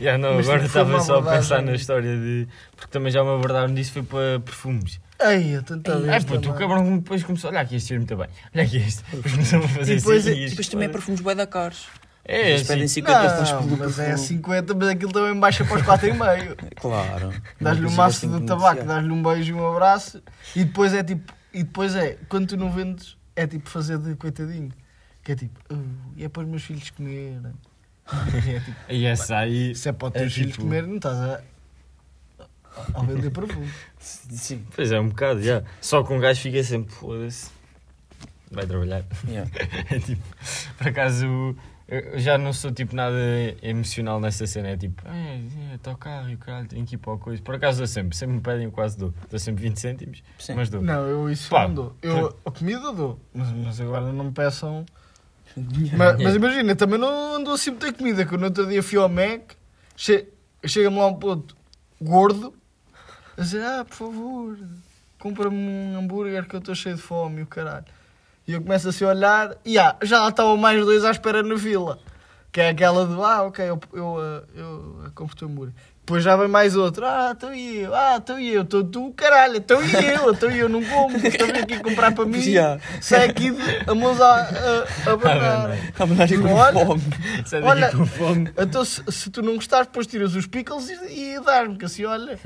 Já, 0.00 0.16
não, 0.16 0.36
Mas 0.36 0.48
agora 0.48 0.66
tipo, 0.66 0.78
estava 0.78 1.00
só 1.00 1.18
a 1.18 1.22
pensar 1.22 1.60
na 1.60 1.74
história 1.74 2.16
de. 2.16 2.48
Porque 2.74 2.90
também 2.90 3.12
já 3.12 3.22
me 3.22 3.28
abordaram 3.28 3.74
disso, 3.74 3.92
foi 3.92 4.02
para 4.02 4.40
perfumes. 4.40 4.98
Ai, 5.20 5.56
eu 5.56 5.62
tanta 5.62 5.92
É, 5.92 5.98
vez. 5.98 6.24
puto, 6.24 6.38
o 6.50 6.52
também. 6.52 6.58
cabrão 6.68 6.98
depois 6.98 7.22
começou, 7.24 7.50
olha 7.50 7.60
aqui 7.60 7.76
este 7.76 7.88
cheiro 7.88 8.00
muito 8.02 8.16
bem, 8.16 8.28
olha 8.54 8.64
aqui 8.64 8.76
este. 8.76 9.02
Depois 9.10 9.32
começou 9.34 9.58
a 9.64 9.68
fazer 9.68 9.92
E 9.92 9.96
depois 9.96 10.26
assim. 10.26 10.36
é- 10.36 10.40
e 10.42 10.46
E 10.46 10.50
depois 10.50 10.68
também 10.68 10.88
é 10.88 10.92
perfumes 10.92 11.20
bué 11.20 11.34
da 11.34 11.46
caros. 11.46 11.86
É, 12.24 12.50
Eles 12.50 12.66
pedem 12.66 12.84
assim. 12.84 12.94
50 12.94 13.22
euros 13.24 13.50
Não, 13.52 13.62
pelo 13.64 13.76
mas 13.78 13.98
é 13.98 14.04
perfume. 14.08 14.26
50, 14.28 14.74
mas 14.74 14.88
aquilo 14.88 15.12
também 15.12 15.40
baixa 15.40 15.64
para 15.64 15.76
os 15.76 15.82
4,5. 15.82 16.56
Claro. 16.76 17.32
Dás-lhe 17.60 17.86
um 17.86 17.90
maço 17.90 18.28
de 18.28 18.46
tabaco, 18.46 18.84
dás-lhe 18.84 19.10
um 19.10 19.22
beijo 19.22 19.50
e 19.50 19.54
um 19.54 19.66
abraço 19.66 20.22
e 20.54 20.62
depois 20.64 20.92
é 20.92 21.02
tipo, 21.02 21.32
e 21.54 21.62
depois 21.62 21.94
é, 21.96 22.18
quando 22.28 22.46
tu 22.48 22.56
não 22.58 22.70
vendes, 22.70 23.16
é 23.34 23.46
tipo 23.46 23.68
fazer 23.70 23.96
de 23.98 24.14
coitadinho. 24.14 24.70
Que 25.24 25.32
é 25.32 25.36
tipo, 25.36 25.58
"Uh, 25.74 25.84
e 26.16 26.24
é 26.24 26.28
para 26.28 26.42
os 26.42 26.48
meus 26.48 26.62
filhos 26.62 26.90
comerem. 26.90 27.40
É 28.46 28.60
tipo, 28.60 28.76
E 28.90 29.04
essa 29.06 29.36
aí. 29.38 29.74
se 29.74 29.88
é 29.88 29.92
para 29.92 30.08
os 30.08 30.14
É 30.14 30.18
teus 30.20 30.32
filhos 30.34 30.52
tipo- 30.52 30.62
comerem, 30.64 30.88
não 30.88 30.96
estás 30.96 31.16
a, 31.18 31.40
a 32.94 33.02
vender 33.02 33.30
perfume. 33.30 33.68
Sim. 33.98 34.64
Pois 34.74 34.90
é, 34.92 35.00
um 35.00 35.08
bocado, 35.08 35.42
já. 35.42 35.62
Só 35.80 36.02
que 36.02 36.12
um 36.12 36.18
gajo 36.20 36.40
fica 36.40 36.62
sempre, 36.62 36.92
foda-se. 36.94 37.50
Vai 38.50 38.66
trabalhar. 38.66 39.04
Yeah. 39.28 39.50
É 39.90 39.98
tipo, 39.98 40.22
por 40.78 40.88
acaso, 40.88 41.54
eu 41.86 42.18
já 42.18 42.38
não 42.38 42.52
sou 42.52 42.70
tipo 42.72 42.94
nada 42.96 43.16
emocional 43.62 44.20
nessa 44.20 44.46
cena. 44.46 44.68
É 44.68 44.76
tipo, 44.76 45.02
é, 45.06 45.40
é, 45.72 45.74
está 45.74 45.92
o 45.92 45.96
carro 45.96 46.30
e 46.30 46.34
o 46.34 46.38
caralho, 46.38 46.66
tenho 46.68 46.86
que 46.86 46.94
ir 46.94 46.98
para 46.98 47.14
a 47.14 47.18
coisa. 47.18 47.42
Por 47.42 47.54
acaso 47.54 47.78
dou 47.78 47.86
sempre, 47.86 48.16
sempre 48.16 48.36
me 48.36 48.40
pedem, 48.42 48.64
eu 48.64 48.70
quase 48.70 48.96
dou. 48.96 49.12
Dou 49.30 49.38
sempre 49.38 49.62
20 49.64 49.76
cêntimos, 49.78 50.22
Sim. 50.38 50.54
mas 50.54 50.70
dou. 50.70 50.80
Não, 50.82 51.06
eu 51.06 51.30
isso 51.30 51.50
Pá, 51.50 51.68
não 51.68 51.74
dou. 51.74 51.96
Eu, 52.00 52.34
a 52.44 52.50
comida 52.50 52.92
dou, 52.92 53.18
mas, 53.34 53.50
mas 53.52 53.80
agora 53.80 54.12
não 54.12 54.24
me 54.26 54.32
peçam. 54.32 54.84
Mas, 55.96 56.22
mas 56.22 56.34
imagina, 56.36 56.76
também 56.76 56.98
não 56.98 57.36
andou 57.36 57.54
assim 57.54 57.70
muita 57.70 57.92
comida, 57.92 58.24
que 58.24 58.32
eu 58.34 58.38
no 58.38 58.44
outro 58.46 58.66
dia 58.66 58.82
fui 58.82 58.98
ao 58.98 59.08
Mac, 59.08 59.52
che- 59.96 60.28
chega-me 60.64 60.96
lá 60.98 61.06
um 61.06 61.14
ponto 61.14 61.56
gordo, 62.00 62.54
a 63.38 63.42
dizer, 63.42 63.62
ah, 63.62 63.84
por 63.88 63.94
favor, 63.96 64.58
compra-me 65.18 65.56
um 65.56 65.98
hambúrguer 65.98 66.46
que 66.46 66.54
eu 66.56 66.58
estou 66.60 66.74
cheio 66.74 66.96
de 66.96 67.02
fome 67.02 67.40
e 67.40 67.42
o 67.44 67.46
caralho. 67.46 67.84
E 68.46 68.52
eu 68.54 68.60
começo 68.62 68.88
assim 68.88 69.04
a 69.04 69.08
olhar, 69.08 69.54
e 69.64 69.78
ah, 69.78 69.96
já 70.02 70.20
lá 70.22 70.28
estavam 70.30 70.56
mais 70.56 70.84
dois 70.84 71.04
à 71.04 71.10
espera 71.10 71.42
na 71.42 71.56
fila. 71.56 71.98
Que 72.50 72.62
é 72.62 72.70
aquela 72.70 73.04
do, 73.04 73.22
ah, 73.22 73.42
ok, 73.42 73.64
eu, 73.64 73.78
eu, 73.92 74.16
ah, 74.18 74.42
eu, 74.54 75.00
eu 75.04 75.10
compro 75.14 75.34
o 75.34 75.38
teu 75.38 75.48
hambúrguer. 75.48 75.74
Depois 76.00 76.24
já 76.24 76.34
vem 76.36 76.48
mais 76.48 76.74
outro, 76.74 77.04
ah, 77.04 77.32
estou 77.34 77.52
eu, 77.52 77.94
ah, 77.94 78.16
estou 78.16 78.40
eu, 78.40 78.62
estou 78.62 78.82
tu, 78.82 79.12
caralho, 79.14 79.58
estou 79.58 79.82
eu, 79.82 80.32
estou 80.32 80.50
eu, 80.50 80.66
não 80.66 80.82
como, 80.82 81.18
estou 81.18 81.46
a 81.46 81.50
aqui 81.50 81.78
comprar 81.80 82.12
para 82.14 82.24
mim. 82.24 82.40
Já. 82.40 82.78
Sai 83.02 83.28
aqui 83.28 83.50
de 83.50 83.60
a 83.90 83.94
mãos 83.94 84.18
a, 84.18 84.34
a, 84.34 84.42
a. 86.00 86.02
A 86.02 86.06
mandar 86.06 86.26
com 86.28 86.54
Olha. 86.54 86.86
fome. 86.86 87.02
Sai 87.44 87.60
Olha- 87.62 87.80
daqui 87.82 87.96
com 87.98 88.06
fome. 88.06 88.50
Então, 88.56 88.82
se, 88.86 89.02
se 89.12 89.28
tu 89.30 89.42
não 89.42 89.56
gostares, 89.56 89.86
depois 89.86 90.06
tiras 90.06 90.34
os 90.34 90.46
pickles 90.46 90.88
e, 90.88 91.34
e 91.34 91.40
dás-me, 91.40 91.76
que 91.76 91.84
assim, 91.84 92.06
olha, 92.06 92.38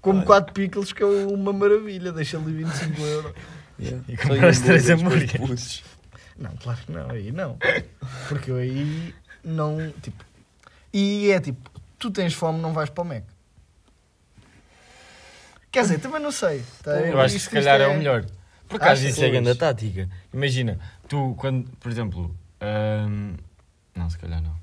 como 0.00 0.24
4 0.24 0.52
pickles, 0.52 0.92
que 0.92 1.02
é 1.02 1.06
uma 1.06 1.52
maravilha, 1.52 2.12
deixa 2.12 2.38
ali 2.38 2.52
25 2.52 3.00
euros. 3.02 3.32
Yeah. 3.78 4.04
E 4.08 4.16
Só 4.16 4.28
compraste 4.28 4.64
três 4.64 4.90
hambúrgueres. 4.90 5.82
Não, 6.38 6.56
claro 6.56 6.78
que 6.84 6.92
não, 6.92 7.10
aí 7.10 7.32
não. 7.32 7.58
Porque 8.28 8.50
eu 8.50 8.56
aí 8.56 9.14
não, 9.44 9.92
tipo... 10.02 10.24
E 10.92 11.30
é 11.30 11.40
tipo, 11.40 11.70
tu 11.98 12.10
tens 12.10 12.34
fome, 12.34 12.60
não 12.60 12.72
vais 12.72 12.90
para 12.90 13.02
o 13.02 13.06
Mac. 13.06 13.24
Quer 15.70 15.82
dizer, 15.82 16.00
também 16.00 16.20
não 16.20 16.32
sei. 16.32 16.64
tá? 16.82 16.92
Eu 17.00 17.20
acho 17.20 17.34
que 17.34 17.40
se 17.40 17.50
calhar 17.50 17.80
é 17.80 17.84
isto 17.84 17.94
o 17.94 17.98
melhor. 17.98 18.26
Por 18.68 18.76
acaso 18.76 19.06
isso 19.06 19.22
é 19.24 19.30
grande 19.30 19.54
tática. 19.54 20.08
Imagina, 20.32 20.78
tu 21.08 21.34
quando, 21.38 21.68
por 21.78 21.90
exemplo, 21.90 22.34
hum, 23.08 23.34
não, 23.94 24.10
se 24.10 24.18
calhar 24.18 24.42
não. 24.42 24.54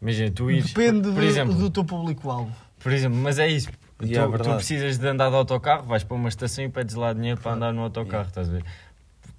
Imagina, 0.00 0.30
tu 0.30 0.50
ires, 0.50 0.72
Depende 0.72 1.02
por, 1.02 1.08
do, 1.08 1.14
por 1.14 1.22
exemplo, 1.22 1.54
do 1.54 1.70
teu 1.70 1.84
público-alvo. 1.84 2.54
por 2.78 2.92
exemplo, 2.92 3.18
mas 3.18 3.38
é 3.38 3.48
isso. 3.48 3.68
Tu, 3.98 4.04
Yeah, 4.06 4.26
tu 4.26 4.30
verdade. 4.36 4.56
precisas 4.56 4.98
de 4.98 5.08
andar 5.08 5.30
de 5.30 5.36
autocarro, 5.36 5.84
vais 5.86 6.04
para 6.04 6.16
uma 6.16 6.28
estação 6.28 6.64
e 6.64 6.68
pedes 6.68 6.94
lá 6.94 7.12
dinheiro 7.12 7.40
para 7.40 7.52
andar 7.52 7.72
no 7.72 7.80
autocarro, 7.82 8.28
estás 8.28 8.48
a 8.48 8.52
ver? 8.52 8.64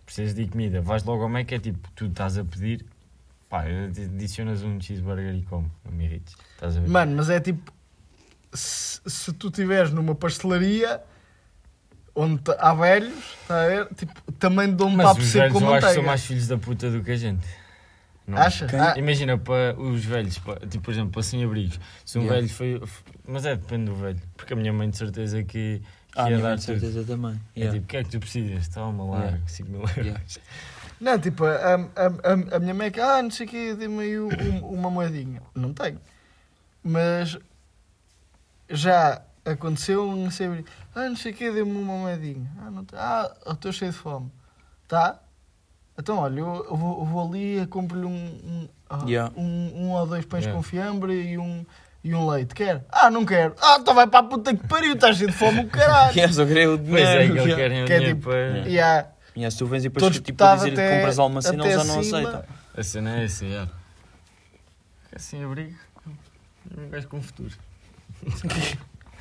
Precisas 0.06 0.34
de 0.34 0.48
comida, 0.48 0.82
vais 0.82 1.04
logo 1.04 1.22
ao 1.24 1.30
Mac, 1.30 1.52
é 1.52 1.60
tipo, 1.60 1.88
tu 1.96 2.06
estás 2.08 2.38
a 2.38 2.44
pedir, 2.44 2.84
pá, 3.50 3.66
adicionas 4.16 4.64
um 4.64 4.80
cheeseburger 4.82 5.36
e 5.36 5.44
come, 5.44 5.70
não 5.86 5.92
me 5.92 6.06
irrites, 6.06 6.36
estás 6.56 6.76
a 6.78 6.80
ver? 6.80 6.88
Mano, 6.90 7.16
mas 7.18 7.30
é 7.30 7.40
tipo. 7.40 7.72
Se, 8.54 9.00
se 9.06 9.34
tu 9.34 9.48
estiveres 9.50 9.92
numa 9.92 10.16
pastelaria 10.16 11.02
onde 12.16 12.42
há 12.58 12.74
velhos, 12.74 13.36
tá 13.48 13.62
a 13.62 13.68
ver? 13.68 13.88
Tipo, 13.94 14.32
também 14.40 14.74
dão 14.74 14.88
um 14.88 14.96
Mas 14.96 15.06
papo 15.08 15.20
os 15.22 15.28
seco 15.28 15.40
velhos 15.40 15.60
com 15.60 15.66
eu 15.66 15.74
acho 15.74 15.76
que 15.76 15.82
são 15.82 15.90
manteiga. 15.90 16.08
mais 16.08 16.26
filhos 16.26 16.48
da 16.48 16.58
puta 16.58 16.90
do 16.90 17.04
que 17.04 17.12
a 17.12 17.16
gente. 17.18 17.46
Não 18.28 18.38
Acha? 18.38 18.66
Quem? 18.68 18.78
Ah, 18.80 18.94
Imagina 18.98 19.38
para 19.38 19.74
os 19.80 20.04
velhos, 20.04 20.38
pa- 20.38 20.58
tipo, 20.58 20.84
por 20.84 20.92
exemplo, 20.92 21.12
para 21.12 21.24
sem 21.24 21.44
abrigos. 21.46 21.80
Se 22.06 22.18
um 22.20 22.24
Yeah. 22.24 22.42
velho 22.42 22.54
foi. 22.54 22.82
Mas 23.26 23.46
é, 23.46 23.56
depende 23.56 23.86
do 23.86 23.96
velho. 23.96 24.20
Porque 24.36 24.52
a 24.52 24.56
minha 24.56 24.74
mãe 24.74 24.90
de 24.90 24.98
certeza 24.98 25.42
que, 25.44 25.82
que 26.12 26.20
Ah, 26.20 26.24
ia 26.30 26.38
minha 26.38 26.50
dar 26.50 26.56
tudo. 26.60 26.66
certeza 26.66 27.04
também. 27.06 27.40
É 27.56 27.60
Yeah. 27.60 27.74
tipo, 27.80 27.86
o 27.86 27.88
que 27.88 27.98
é 27.98 28.04
que 28.04 28.10
tu 28.10 28.20
precisas? 28.20 28.68
Toma 28.68 29.04
lá, 29.06 29.20
Yeah. 29.24 29.40
5 29.48 29.70
mil 29.72 29.80
euros. 29.82 29.96
Yeah. 29.98 30.22
Não, 31.00 31.18
tipo, 31.20 31.46
a, 31.46 31.76
a, 31.76 31.78
a, 32.52 32.56
a 32.58 32.60
minha 32.60 32.74
mãe 32.74 32.88
é 32.88 32.92
que, 32.92 33.00
ah, 33.00 33.22
não 33.24 33.32
sei 33.32 33.46
o 33.46 33.50
quê, 33.50 33.74
dê-me 33.76 34.00
aí 34.02 34.20
um- 34.20 34.28
um- 34.28 34.66
uma 34.74 34.90
moedinha. 34.90 35.42
Não 35.56 35.72
tenho. 35.74 36.02
Mas 36.84 37.38
já 38.70 39.22
aconteceu, 39.46 40.06
não 40.16 40.30
sei, 40.32 40.48
ah, 40.96 41.08
não 41.08 41.16
sei 41.16 41.32
o 41.32 41.36
quê, 41.36 41.52
dê-me 41.52 41.72
uma 41.72 41.94
moedinha. 41.98 42.50
Ah, 42.60 42.70
não 42.72 42.84
tenho. 42.84 43.02
Ah, 43.02 43.34
eu 43.46 43.54
estou 43.54 43.72
cheio 43.72 43.92
de 43.92 43.98
fome. 43.98 44.30
Tá? 44.88 45.20
Então, 46.00 46.18
olha, 46.20 46.40
eu, 46.40 46.66
eu 46.70 46.76
vou, 46.76 47.00
eu 47.00 47.06
vou 47.06 47.28
ali 47.28 47.60
e 47.62 47.68
compro-lhe 47.68 48.06
um, 48.06 48.10
um, 48.12 48.70
ah, 48.90 49.04
Yeah. 49.08 49.34
um, 49.36 49.72
um 49.76 49.92
ou 49.92 50.06
dois 50.06 50.26
pães 50.26 50.44
Yeah. 50.44 50.56
com 50.56 50.62
fiambre 50.64 51.14
e 51.14 51.38
um, 51.38 51.66
e 52.04 52.14
um 52.14 52.30
leite. 52.30 52.54
Quer? 52.54 52.86
Ah, 52.92 53.10
não 53.10 53.26
quero. 53.26 53.56
Ah, 53.62 53.78
então 53.82 53.96
vai 53.96 54.06
para 54.06 54.20
a 54.20 54.24
puta 54.24 54.56
que 54.56 54.68
pariu, 54.68 54.94
estás 54.94 55.18
cheio 55.18 55.32
de 55.32 55.36
fome, 55.36 55.62
o 55.62 55.68
caralho. 55.70 56.14
Yeah, 56.16 56.32
só 56.34 56.46
queria 56.46 56.72
o 56.72 56.78
Pois 56.78 57.02
é, 57.02 57.18
que 57.28 57.28
dinheiro. 57.28 57.34
eles 57.34 57.46
yeah. 57.46 57.56
querem 57.56 57.82
o 57.82 57.84
é 57.84 57.86
dinheiro 57.86 58.06
tipo- 58.16 58.30
para. 58.30 58.38
Yeah. 58.38 58.68
Yeah. 58.70 59.08
Yeah, 59.36 59.52
se 59.52 59.58
tu 59.58 59.66
vens 59.68 59.86
e 59.86 59.90
depois 59.90 60.04
tipo, 60.14 60.16
a 60.16 60.22
espetado 60.22 60.64
dizer 60.70 60.72
que 60.76 60.96
compras 60.98 61.20
alguma 61.20 61.42
cena, 61.42 61.64
eles 61.66 61.76
já 61.78 61.84
não 61.84 62.00
aceitam. 62.00 62.44
A 62.76 62.84
cena 62.84 63.20
é 63.20 63.24
essa, 63.26 63.48
já. 63.48 63.68
Assim, 65.16 65.44
abrigo. 65.44 65.76
Um 66.78 66.90
gajo 66.90 67.08
com 67.08 67.22
futuro. 67.22 67.54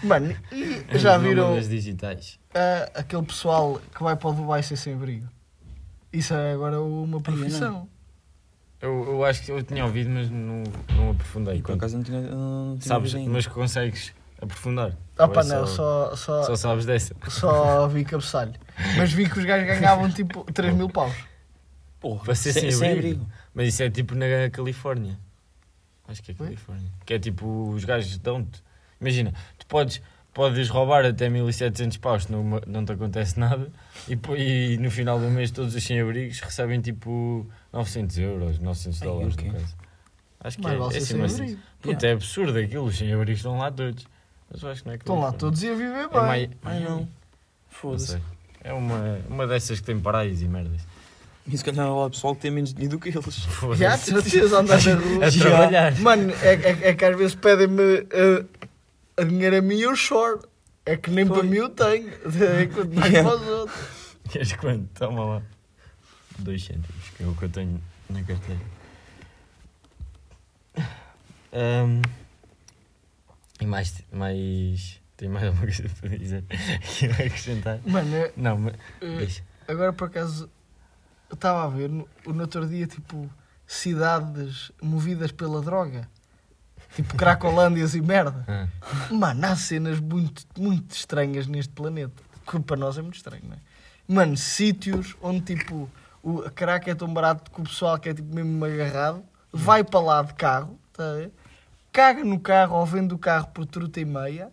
Mano, 0.03 0.37
e 0.53 0.99
já 0.99 1.17
viram 1.17 1.59
digitais. 1.59 2.39
ah, 2.55 2.91
aquele 2.95 3.23
pessoal 3.23 3.81
que 3.95 4.03
vai 4.03 4.15
para 4.17 4.29
o 4.29 4.33
Dubai 4.33 4.63
ser 4.63 4.77
sem 4.77 4.93
abrigo? 4.95 5.27
Isso 6.13 6.35
é 6.35 6.53
agora 6.53 6.81
uma 6.81 7.21
profissão. 7.21 7.89
Eu, 8.81 9.05
eu 9.07 9.25
acho 9.25 9.43
que 9.43 9.51
eu 9.51 9.63
tinha 9.63 9.85
ouvido, 9.85 10.11
mas 10.11 10.31
não, 10.31 10.63
não 10.95 11.11
aprofundei. 11.11 11.63
Por 11.63 11.75
acaso 11.75 11.97
não 11.97 12.05
tinha, 12.05 12.21
não 12.21 12.77
tinha 12.79 12.89
Sabes, 12.89 13.15
ainda. 13.15 13.31
mas 13.31 13.47
consegues 13.47 14.13
aprofundar. 14.41 14.93
Opa, 15.19 15.41
Ou 15.41 15.47
é 15.47 15.49
não, 15.49 15.67
só, 15.67 16.11
só, 16.15 16.17
Só 16.17 16.45
só, 16.45 16.57
sabes 16.57 16.85
dessa. 16.85 17.15
vi 17.91 18.05
cabeçalho. 18.05 18.55
Mas 18.97 19.13
vi 19.13 19.29
que 19.29 19.39
os 19.39 19.45
gajos 19.45 19.67
ganhavam 19.67 20.11
tipo 20.11 20.45
3 20.53 20.75
mil 20.75 20.89
paus. 20.91 21.15
Porra, 21.99 22.25
Para 22.25 22.35
ser 22.35 22.53
sem, 22.53 22.63
sem 22.63 22.73
sem 22.73 22.93
abrigo. 22.93 23.27
Mas 23.55 23.69
isso 23.69 23.83
é 23.83 23.91
tipo 23.91 24.15
na 24.15 24.27
Califórnia. 24.53 25.19
Acho 26.07 26.23
que 26.23 26.33
é? 26.33 26.35
Califórnia. 26.35 26.91
Que 27.05 27.15
é 27.15 27.19
tipo, 27.19 27.71
os 27.71 27.85
gajos 27.85 28.19
dão-te. 28.19 28.63
Imagina, 29.01 29.33
tu 29.59 29.67
podes, 29.67 30.01
podes 30.37 30.69
roubar 30.69 31.07
até 31.07 31.31
1700 31.31 31.97
paus, 31.97 32.29
não, 32.29 32.61
não 32.67 32.85
te 32.85 32.93
acontece 32.93 33.41
nada. 33.41 33.69
E, 34.07 34.19
e 34.75 34.77
no 34.79 34.91
final 34.91 35.19
do 35.19 35.31
mês, 35.31 35.51
todos 35.51 35.75
os 35.75 35.83
sem-abrigos 35.83 36.41
recebem 36.41 36.79
tipo 36.83 37.47
900 37.73 38.19
euros, 38.19 38.59
900 38.59 39.01
Ai, 39.01 39.09
dólares, 39.09 39.35
o 39.35 39.39
quê? 39.39 39.47
no 39.47 39.53
caso. 39.55 39.75
Acho 40.41 40.57
que 40.59 40.63
Mas 40.63 40.73
é. 40.95 40.99
é 40.99 40.99
assim, 41.01 41.15
mas, 41.17 41.57
puto, 41.81 42.07
é 42.07 42.13
absurdo 42.13 42.59
aquilo, 42.59 42.85
os 42.85 42.99
sem-abrigos 42.99 43.39
estão 43.39 43.57
lá 43.57 43.71
todos. 43.71 44.07
Mas 44.53 44.63
eu 44.63 44.69
acho 44.71 44.83
que 44.83 44.87
não 44.89 44.93
é 44.93 44.97
Estão 44.99 45.21
lá 45.21 45.33
todos 45.33 45.63
e 45.63 45.69
a 45.71 45.75
viver 45.75 46.05
É 46.05 46.09
bem. 46.09 46.21
mai- 46.21 46.51
Ai 46.67 46.81
não. 46.81 47.09
Foda-se. 47.71 48.19
É 48.63 48.75
uma, 48.75 49.19
uma 49.31 49.47
dessas 49.47 49.81
que 49.81 49.87
tem 49.87 49.99
praias 49.99 50.43
e 50.43 50.49
merdas. 50.49 50.83
E 51.49 51.57
se 51.57 51.65
calhar 51.65 51.87
lá 51.89 52.07
o 52.07 52.11
pessoal 52.11 52.35
que 52.35 52.43
tem 52.43 52.51
menos 52.51 52.75
dinheiro 52.75 52.97
do 52.97 53.01
que 53.01 53.09
eles. 53.09 53.39
Foda-se. 53.45 53.81
Já, 53.81 53.97
de 53.97 54.03
certeza, 54.03 54.59
andar 54.59 54.83
na 54.85 54.95
rua. 55.01 55.27
A 55.27 55.31
trabalhar. 55.33 55.99
Mano, 56.01 56.31
é, 56.43 56.55
é, 56.55 56.89
é 56.91 56.95
que 56.95 57.05
às 57.05 57.17
vezes 57.17 57.35
pedem-me 57.37 58.01
uh, 58.01 58.45
a 59.19 59.25
dinheiro 59.25 59.57
a 59.57 59.63
mim 59.63 59.79
eu 59.81 59.95
choro. 59.97 60.47
É 60.85 60.97
que 60.97 61.11
nem 61.11 61.27
Foi. 61.27 61.39
para 61.39 61.47
mim 61.49 61.57
eu 61.57 61.69
tenho. 61.71 62.09
É 62.61 62.67
quanto 62.67 62.95
mais 62.95 63.13
para 63.13 63.35
os 63.37 63.47
outros. 63.49 64.17
Queres 64.31 64.53
quanto? 64.55 64.87
Toma 64.95 65.25
lá. 65.25 65.43
2 66.39 66.65
cêntimos, 66.65 67.09
que 67.17 67.23
é 67.23 67.27
o 67.27 67.35
que 67.35 67.45
eu 67.45 67.49
tenho 67.49 67.83
na 68.11 68.23
carteira. 68.23 68.61
Ahm, 71.53 72.03
e 73.61 73.67
mais, 73.67 74.03
mais. 74.13 75.01
Tenho 75.17 75.33
mais 75.33 75.47
alguma 75.47 75.65
coisa 75.65 75.89
para 76.01 76.11
dizer 76.19 76.45
que 76.99 77.09
vai 77.09 77.27
acrescentar? 77.27 77.81
Mano, 77.87 78.15
é, 78.15 78.33
Não, 78.37 78.59
mas. 78.59 78.75
Deixa. 79.01 79.43
agora 79.67 79.93
por 79.93 80.09
acaso 80.09 80.51
eu 81.31 81.35
estava 81.35 81.65
a 81.65 81.69
ver 81.69 81.89
no, 81.89 82.07
no 82.27 82.41
outro 82.43 82.69
dia 82.69 82.87
tipo 82.87 83.29
cidades 83.67 84.71
movidas 84.83 85.33
pela 85.33 85.63
droga. 85.63 86.07
Tipo 86.95 87.17
Cracolândias 87.17 87.95
e 87.95 88.01
merda. 88.01 88.45
Ah, 88.49 88.67
Mano, 89.11 89.47
há 89.47 89.57
cenas 89.57 90.01
muito, 90.01 90.45
muito 90.59 90.95
estranhas 90.95 91.47
neste 91.47 91.73
planeta. 91.73 92.23
Que 92.51 92.61
para 92.61 92.77
nós 92.77 92.97
é 92.97 93.03
muito 93.03 93.17
estranho, 93.17 93.43
não 93.47 93.55
é? 93.55 93.59
Mano, 94.09 94.37
sítios 94.37 95.17
onde 95.21 95.41
tipo 95.41 95.91
o 96.23 96.41
a 96.43 96.51
crack 96.51 96.89
é 96.89 96.95
tão 96.95 97.13
barato 97.13 97.51
que 97.51 97.61
o 97.61 97.65
pessoal 97.65 97.99
que 97.99 98.09
é 98.09 98.15
tipo 98.15 98.35
mesmo 98.35 98.65
agarrado 98.65 99.23
vai 99.53 99.83
para 99.83 100.01
lá 100.01 100.23
de 100.23 100.35
carro, 100.35 100.79
tá 100.93 101.03
a 101.11 101.15
ver? 101.15 101.33
caga 101.93 102.23
no 102.25 102.39
carro 102.39 102.77
ou 102.77 102.85
vende 102.85 103.15
o 103.15 103.19
carro 103.19 103.47
por 103.49 103.65
truta 103.65 103.99
e 104.01 104.05
meia. 104.05 104.51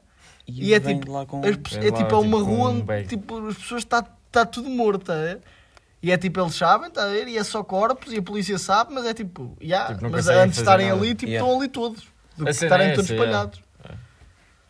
E, 0.48 0.70
E 0.70 0.74
é 0.74 0.80
tipo, 0.80 1.12
lá 1.12 1.26
com... 1.26 1.40
As 1.40 1.46
É 1.76 1.88
é 1.88 1.92
lá, 1.92 1.98
tipo 1.98 2.16
é 2.16 2.18
uma 2.18 2.38
tipo, 2.38 2.44
rua 2.44 2.70
um 2.70 2.80
onde 2.80 3.04
tipo, 3.06 3.48
as 3.48 3.58
pessoas 3.58 3.84
está 3.84 4.02
tá 4.32 4.46
tudo 4.46 4.70
morto, 4.70 5.06
tá 5.06 5.14
a 5.14 5.18
ver? 5.18 5.42
E 6.02 6.12
é 6.12 6.18
tipo, 6.18 6.40
eles 6.40 6.56
sabem, 6.56 6.90
tá 6.90 7.04
a 7.04 7.08
ver? 7.08 7.28
E 7.28 7.38
é 7.38 7.44
só 7.44 7.64
corpos 7.64 8.12
e 8.14 8.18
a 8.18 8.22
polícia 8.22 8.58
sabe, 8.58 8.94
mas 8.94 9.06
é 9.06 9.14
tipo, 9.14 9.58
yeah, 9.62 9.94
Tipo, 9.94 10.10
mas 10.10 10.28
antes 10.28 10.56
de 10.56 10.62
estarem 10.62 10.88
nada. 10.90 11.00
ali, 11.00 11.16
tipo, 11.16 11.32
Yeah. 11.32 11.46
estão 11.48 11.60
ali 11.62 11.70
todos. 11.70 12.13
Do 12.38 12.44
A 12.44 12.46
que 12.48 12.52
estarem 12.52 12.88
é 12.90 12.94
todos 12.94 13.06
essa, 13.06 13.14
espalhados. 13.14 13.62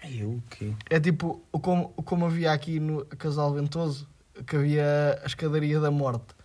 Ai, 0.04 0.24
o 0.24 0.44
quê? 0.50 0.74
É 0.90 1.00
tipo, 1.00 1.42
o 1.52 1.60
como, 1.60 1.94
o 1.96 2.04
como 2.04 2.26
havia 2.26 2.52
aqui 2.52 2.80
no 2.80 3.06
Casal 3.06 3.54
Ventoso, 3.54 4.08
que 4.46 4.56
havia 4.56 5.20
a 5.24 5.26
escadaria 5.26 5.80
da 5.80 5.90
morte, 5.90 6.36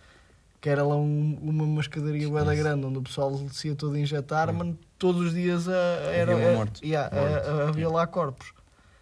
que 0.61 0.69
era 0.69 0.81
lá 0.83 0.95
um- 0.95 1.37
uma, 1.41 1.63
uma 1.63 1.81
escadaria 1.81 2.29
bué 2.29 2.43
da 2.45 2.55
grande, 2.55 2.85
onde 2.85 2.99
o 2.99 3.01
pessoal 3.01 3.37
se 3.51 3.67
ia 3.67 3.75
todo 3.75 3.97
injetar, 3.97 4.53
mas 4.53 4.73
todos 4.97 5.27
os 5.27 5.33
dias 5.33 5.67
ah, 5.67 5.73
era, 6.13 6.35
uma 6.35 6.41
era- 6.43 6.55
morte. 6.57 6.85
yeah, 6.85 7.13
Morte. 7.13 7.33
ah, 7.35 7.51
ah, 7.65 7.69
havia 7.69 7.89
lá 7.89 8.07
corpos. 8.07 8.53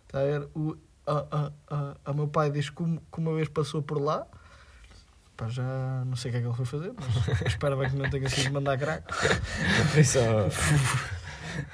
Tá 0.08 0.19
a 0.21 0.23
ver? 0.23 0.47
O, 0.56 0.75
a, 1.06 1.12
a, 1.32 1.51
a, 1.69 1.95
a 2.06 2.13
meu 2.13 2.27
pai 2.27 2.49
diz 2.49 2.69
que, 2.71 2.82
um- 2.82 2.97
que 2.97 3.19
uma 3.19 3.36
vez 3.36 3.47
passou 3.49 3.82
por 3.84 4.01
lá, 4.01 4.25
pá, 5.36 5.47
já 5.49 6.03
não 6.06 6.15
sei 6.15 6.30
o 6.30 6.32
que 6.32 6.38
é 6.38 6.41
que 6.41 6.47
ele 6.47 6.56
foi 6.56 6.65
fazer, 6.65 6.93
mas 6.95 7.06
espero 7.45 7.77
bem 7.77 7.89
que 7.91 7.95
não 7.95 8.10
tenha 8.10 8.27
sido 8.27 8.51
mandar 8.53 8.75
crack. 8.80 9.03
Foi 9.93 10.03
só- 10.03 10.19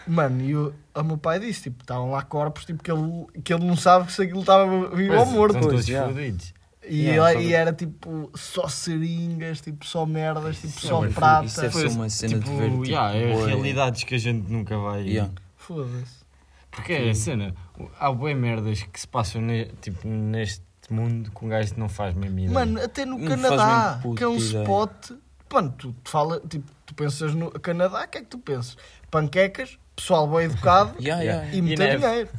Mano, 0.07 0.41
e 0.41 0.55
o, 0.55 0.73
a 0.93 1.03
meu 1.03 1.17
pai 1.17 1.39
disse, 1.39 1.63
tipo, 1.63 1.81
estavam 1.81 2.11
lá 2.11 2.21
corpos, 2.21 2.65
tipo, 2.65 2.81
que 2.83 2.91
ele, 2.91 3.25
que 3.43 3.53
ele 3.53 3.65
não 3.65 3.75
sabe 3.75 4.11
se 4.11 4.21
aquilo 4.21 4.41
estava 4.41 4.95
vivo 4.95 5.15
ou 5.15 5.25
morto. 5.25 5.55
Estão 5.55 5.69
todos 5.69 5.89
fodidos. 5.89 6.53
E, 6.85 7.03
Yeah, 7.05 7.39
e 7.39 7.53
era 7.53 7.71
tipo 7.71 8.29
só 8.35 8.67
seringas, 8.67 9.61
tipo 9.61 9.85
só 9.85 10.05
merdas, 10.05 10.57
tipo 10.57 10.67
Isso 10.67 10.85
é 10.85 10.89
só 10.89 10.99
bué 10.99 11.09
prata. 11.09 11.45
Isso 11.45 11.61
deve 11.61 11.73
ser 11.77 11.87
uma 11.87 12.09
cena 12.09 12.33
tipo, 12.39 12.49
de 12.51 12.57
ver, 12.57 12.69
tipo, 12.71 12.85
yeah, 12.85 13.15
é 13.15 13.45
realidades 13.45 14.03
que 14.03 14.15
a 14.15 14.17
gente 14.17 14.51
nunca 14.51 14.77
vai. 14.77 15.03
Yeah. 15.03 15.31
Foda-se. 15.55 16.23
Porque 16.69 16.91
é 16.91 17.09
a 17.09 17.15
cena, 17.15 17.55
há 17.97 18.11
bué 18.11 18.33
merdas 18.33 18.83
que 18.83 18.99
se 18.99 19.07
passam 19.07 19.41
ne- 19.41 19.67
tipo, 19.81 20.05
neste 20.05 20.61
mundo 20.89 21.31
que 21.31 21.45
um 21.45 21.47
gajo 21.47 21.73
não 21.77 21.87
faz 21.87 22.13
mesmo 22.15 22.37
ideia. 22.39 22.51
Mano, 22.53 22.81
até 22.83 23.05
no 23.05 23.17
Não 23.17 23.27
Canadá, 23.29 24.01
que 24.17 24.23
é 24.23 24.27
um 24.27 24.35
ideia. 24.35 24.61
spot. 24.63 25.11
Mano, 25.53 25.73
tu, 25.77 25.93
tu 26.03 26.09
fala, 26.09 26.39
tipo, 26.49 26.65
tu 26.85 26.93
pensas 26.95 27.33
no 27.35 27.51
Canadá, 27.51 28.03
o 28.03 28.07
que 28.07 28.17
é 28.17 28.21
que 28.21 28.27
tu 28.27 28.39
pensas? 28.39 28.75
Panquecas, 29.11 29.77
pessoal 29.95 30.27
bem 30.27 30.45
educado 30.45 30.95
Yeah, 30.99 31.23
yeah, 31.23 31.47
e 31.53 31.57
E 31.57 31.61
muito 31.61 31.77
dinheiro. 31.79 32.29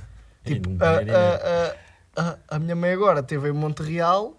Tipo, 0.45 0.71
a, 0.81 0.89
a, 0.89 2.23
a, 2.23 2.31
a, 2.31 2.39
a 2.57 2.59
minha 2.59 2.75
mãe 2.77 2.93
agora 2.93 3.21
esteve 3.21 3.49
em 3.49 3.53
Montreal 3.53 4.37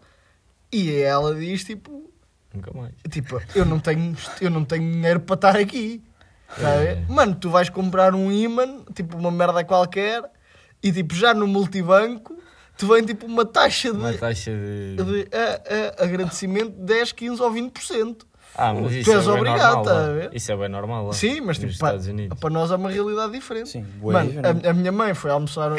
e 0.71 0.91
ela 1.01 1.33
diz 1.33 1.63
tipo, 1.63 2.11
Nunca 2.53 2.71
mais. 2.77 2.93
tipo, 3.09 3.41
eu 3.55 3.65
não 3.65 3.79
tenho, 3.79 4.15
eu 4.41 4.49
não 4.49 4.63
tenho 4.65 4.91
dinheiro 4.91 5.19
para 5.21 5.35
estar 5.35 5.55
aqui. 5.57 6.03
Tá? 6.59 6.69
É. 6.75 7.03
Mano, 7.09 7.33
tu 7.35 7.49
vais 7.49 7.69
comprar 7.69 8.13
um 8.13 8.31
imã, 8.31 8.83
tipo 8.93 9.17
uma 9.17 9.31
merda 9.31 9.63
qualquer, 9.63 10.23
e 10.83 10.91
tipo 10.91 11.15
já 11.15 11.33
no 11.33 11.47
multibanco 11.47 12.37
te 12.77 12.85
vem 12.85 13.03
tipo 13.05 13.25
uma 13.25 13.45
taxa 13.45 13.91
de, 13.91 13.97
Uma 13.97 14.13
taxa 14.13 14.51
de. 14.51 14.95
de 14.97 15.27
a- 15.35 16.01
a- 16.01 16.03
agradecimento 16.03 16.71
de 16.71 16.83
10, 16.83 17.11
15 17.13 17.41
ou 17.41 17.51
20%. 17.51 18.27
Ah, 18.57 18.73
mas 18.73 18.87
Tu 18.91 18.97
isso 18.99 19.11
és 19.11 19.27
é 19.27 19.31
obrigado, 19.31 19.75
normal. 19.75 19.83
tá 19.83 19.91
a 19.91 19.93
lá. 19.95 20.07
ver? 20.13 20.29
Isso 20.33 20.51
é 20.51 20.57
bem 20.57 20.69
normal 20.69 21.07
lá. 21.07 21.13
Sim, 21.13 21.41
mas 21.41 21.57
tipo, 21.57 21.67
pa- 21.77 21.87
Estados 21.89 22.07
Unidos. 22.07 22.39
para 22.39 22.49
nós 22.49 22.71
é 22.71 22.75
uma 22.75 22.89
realidade 22.89 23.31
diferente. 23.33 23.69
Sim, 23.69 23.83
bué 23.99 24.13
Mano, 24.13 24.31
a, 24.65 24.69
a 24.69 24.73
minha 24.73 24.91
mãe 24.91 25.13
foi 25.13 25.31
almoçar 25.31 25.71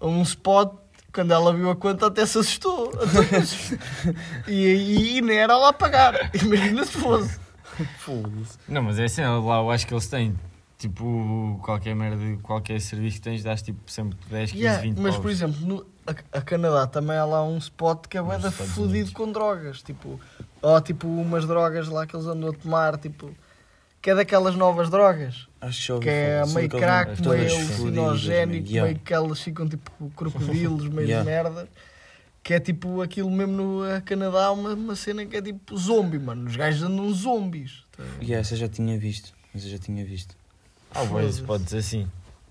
a 0.00 0.06
um 0.06 0.22
spot, 0.22 0.72
quando 1.12 1.32
ela 1.32 1.54
viu 1.54 1.70
a 1.70 1.76
conta 1.76 2.06
até 2.08 2.26
se 2.26 2.38
assustou. 2.38 2.90
e 4.46 4.66
aí 4.66 5.20
nem 5.20 5.36
era 5.38 5.56
lá 5.56 5.72
pagar. 5.72 6.30
Imagina 6.34 6.84
se 6.84 6.92
fosse. 6.92 7.38
Não, 8.68 8.82
mas 8.82 8.98
é 8.98 9.04
assim, 9.04 9.22
lá 9.22 9.58
eu 9.60 9.70
acho 9.70 9.86
que 9.86 9.94
eles 9.94 10.06
têm. 10.08 10.34
Tipo, 10.78 11.58
qualquer 11.62 11.94
merda, 11.94 12.18
qualquer 12.42 12.78
serviço 12.82 13.16
que 13.16 13.22
tens, 13.22 13.42
dás 13.42 13.62
tipo 13.62 13.78
sempre 13.90 14.18
10, 14.28 14.50
15, 14.52 14.62
Yeah, 14.62 14.82
20 14.82 14.98
mas, 14.98 15.14
paus. 15.14 15.22
por 15.22 15.30
exemplo, 15.30 15.56
no, 15.66 15.86
a, 16.06 16.38
a 16.38 16.40
Canadá 16.40 16.86
também 16.86 17.16
há 17.16 17.24
lá 17.24 17.44
um 17.44 17.58
spot 17.58 18.06
que 18.06 18.16
é 18.18 18.22
bué 18.22 18.38
da 18.38 18.50
fodido 18.50 19.12
com 19.12 19.30
drogas. 19.30 19.82
Tipo, 19.82 20.20
ou 20.62 20.80
tipo 20.80 21.06
umas 21.06 21.46
drogas 21.46 21.88
lá 21.88 22.06
que 22.06 22.14
eles 22.16 22.26
andam 22.26 22.50
a 22.50 22.52
tomar, 22.52 22.96
tipo, 22.98 23.34
que 24.00 24.10
é 24.10 24.14
daquelas 24.14 24.54
novas 24.54 24.88
drogas. 24.90 25.48
Acho 25.60 25.94
que 25.98 26.04
Que 26.04 26.08
é 26.10 26.40
falar. 26.40 26.54
Meio 26.54 26.68
crack, 26.70 27.22
meio 27.22 27.56
alucinogénico, 27.56 28.68
yeah. 28.68 28.88
meio 28.90 28.98
que 29.04 29.12
elas 29.12 29.40
ficam 29.40 29.68
tipo 29.68 29.90
crocodilos, 30.16 30.88
meio 30.88 31.08
Yeah. 31.08 31.24
de 31.24 31.30
merda. 31.30 31.68
Que 32.42 32.54
é 32.54 32.60
tipo 32.60 33.02
aquilo 33.02 33.28
mesmo 33.30 33.52
no 33.54 34.02
Canadá, 34.02 34.52
uma, 34.52 34.74
uma 34.74 34.94
cena 34.94 35.26
que 35.26 35.36
é 35.36 35.42
tipo 35.42 35.76
zombie, 35.76 36.18
mano. 36.18 36.48
Os 36.48 36.54
gajos 36.54 36.82
andam 36.84 37.12
zombies. 37.12 37.82
ver? 37.98 38.22
Yeah, 38.22 38.40
essa 38.40 38.54
eu 38.54 38.58
já 38.58 38.68
tinha 38.68 38.96
visto. 38.96 39.32
Mas 39.52 39.64
eu 39.64 39.70
já 39.70 39.78
tinha 39.78 40.04
visto. 40.04 40.36
Ah, 40.94 41.04
boas 41.04 41.34
spots 41.36 41.74
assim, 41.74 42.08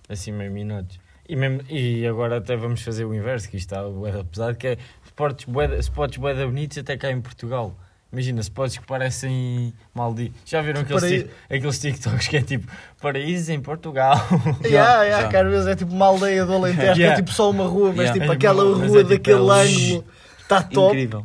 assim 0.09 0.31
meio 0.33 0.51
minutos. 0.51 0.99
E, 1.27 1.35
mesmo, 1.35 1.61
e 1.69 2.05
agora 2.07 2.37
até 2.37 2.55
vamos 2.55 2.81
fazer 2.81 3.05
o 3.05 3.13
inverso, 3.13 3.49
que 3.49 3.57
isto 3.57 3.73
está 3.73 3.87
bué 3.87 4.11
da 4.11 4.23
pesado, 4.23 4.55
que 4.55 4.67
é 4.67 4.77
spots 5.05 5.45
bué, 5.45 5.79
spots 5.79 6.17
bué 6.17 6.33
da 6.33 6.45
bonitos 6.45 6.77
até 6.77 6.95
cá 6.97 7.11
em 7.11 7.19
Portugal. 7.21 7.75
Imagina, 8.13 8.39
spots 8.41 8.77
que 8.77 8.85
parecem 8.85 9.73
Maldivos. 9.93 10.37
Já 10.45 10.61
viram 10.61 10.81
aqueles, 10.81 11.01
Paraí- 11.01 11.23
tic- 11.23 11.31
aqueles 11.49 11.79
TikToks 11.79 12.27
que 12.29 12.37
é 12.37 12.41
tipo 12.41 12.71
paraísos 13.01 13.49
em 13.49 13.59
Portugal? 13.59 14.15
Yeah, 14.63 15.03
yeah, 15.03 15.27
que 15.27 15.35
às 15.35 15.47
vezes 15.49 15.67
é 15.67 15.75
tipo 15.75 15.91
uma 15.91 16.05
aldeia 16.05 16.45
do 16.45 16.53
Alentejo, 16.53 16.93
que 16.93 16.99
Yeah. 16.99 17.13
é 17.13 17.15
tipo 17.15 17.31
só 17.31 17.49
uma 17.49 17.65
rua, 17.65 17.89
mas 17.89 17.97
Yeah. 18.09 18.13
tipo 18.13 18.31
É 18.31 18.35
aquela 18.35 18.63
mas 18.63 18.77
rua 18.89 18.99
é 18.99 19.03
tipo, 19.03 19.09
daquele 19.09 19.49
é 19.49 19.63
ângulo 19.91 20.05
está 20.41 20.61
top. 20.63 21.07
Tá? 21.07 21.21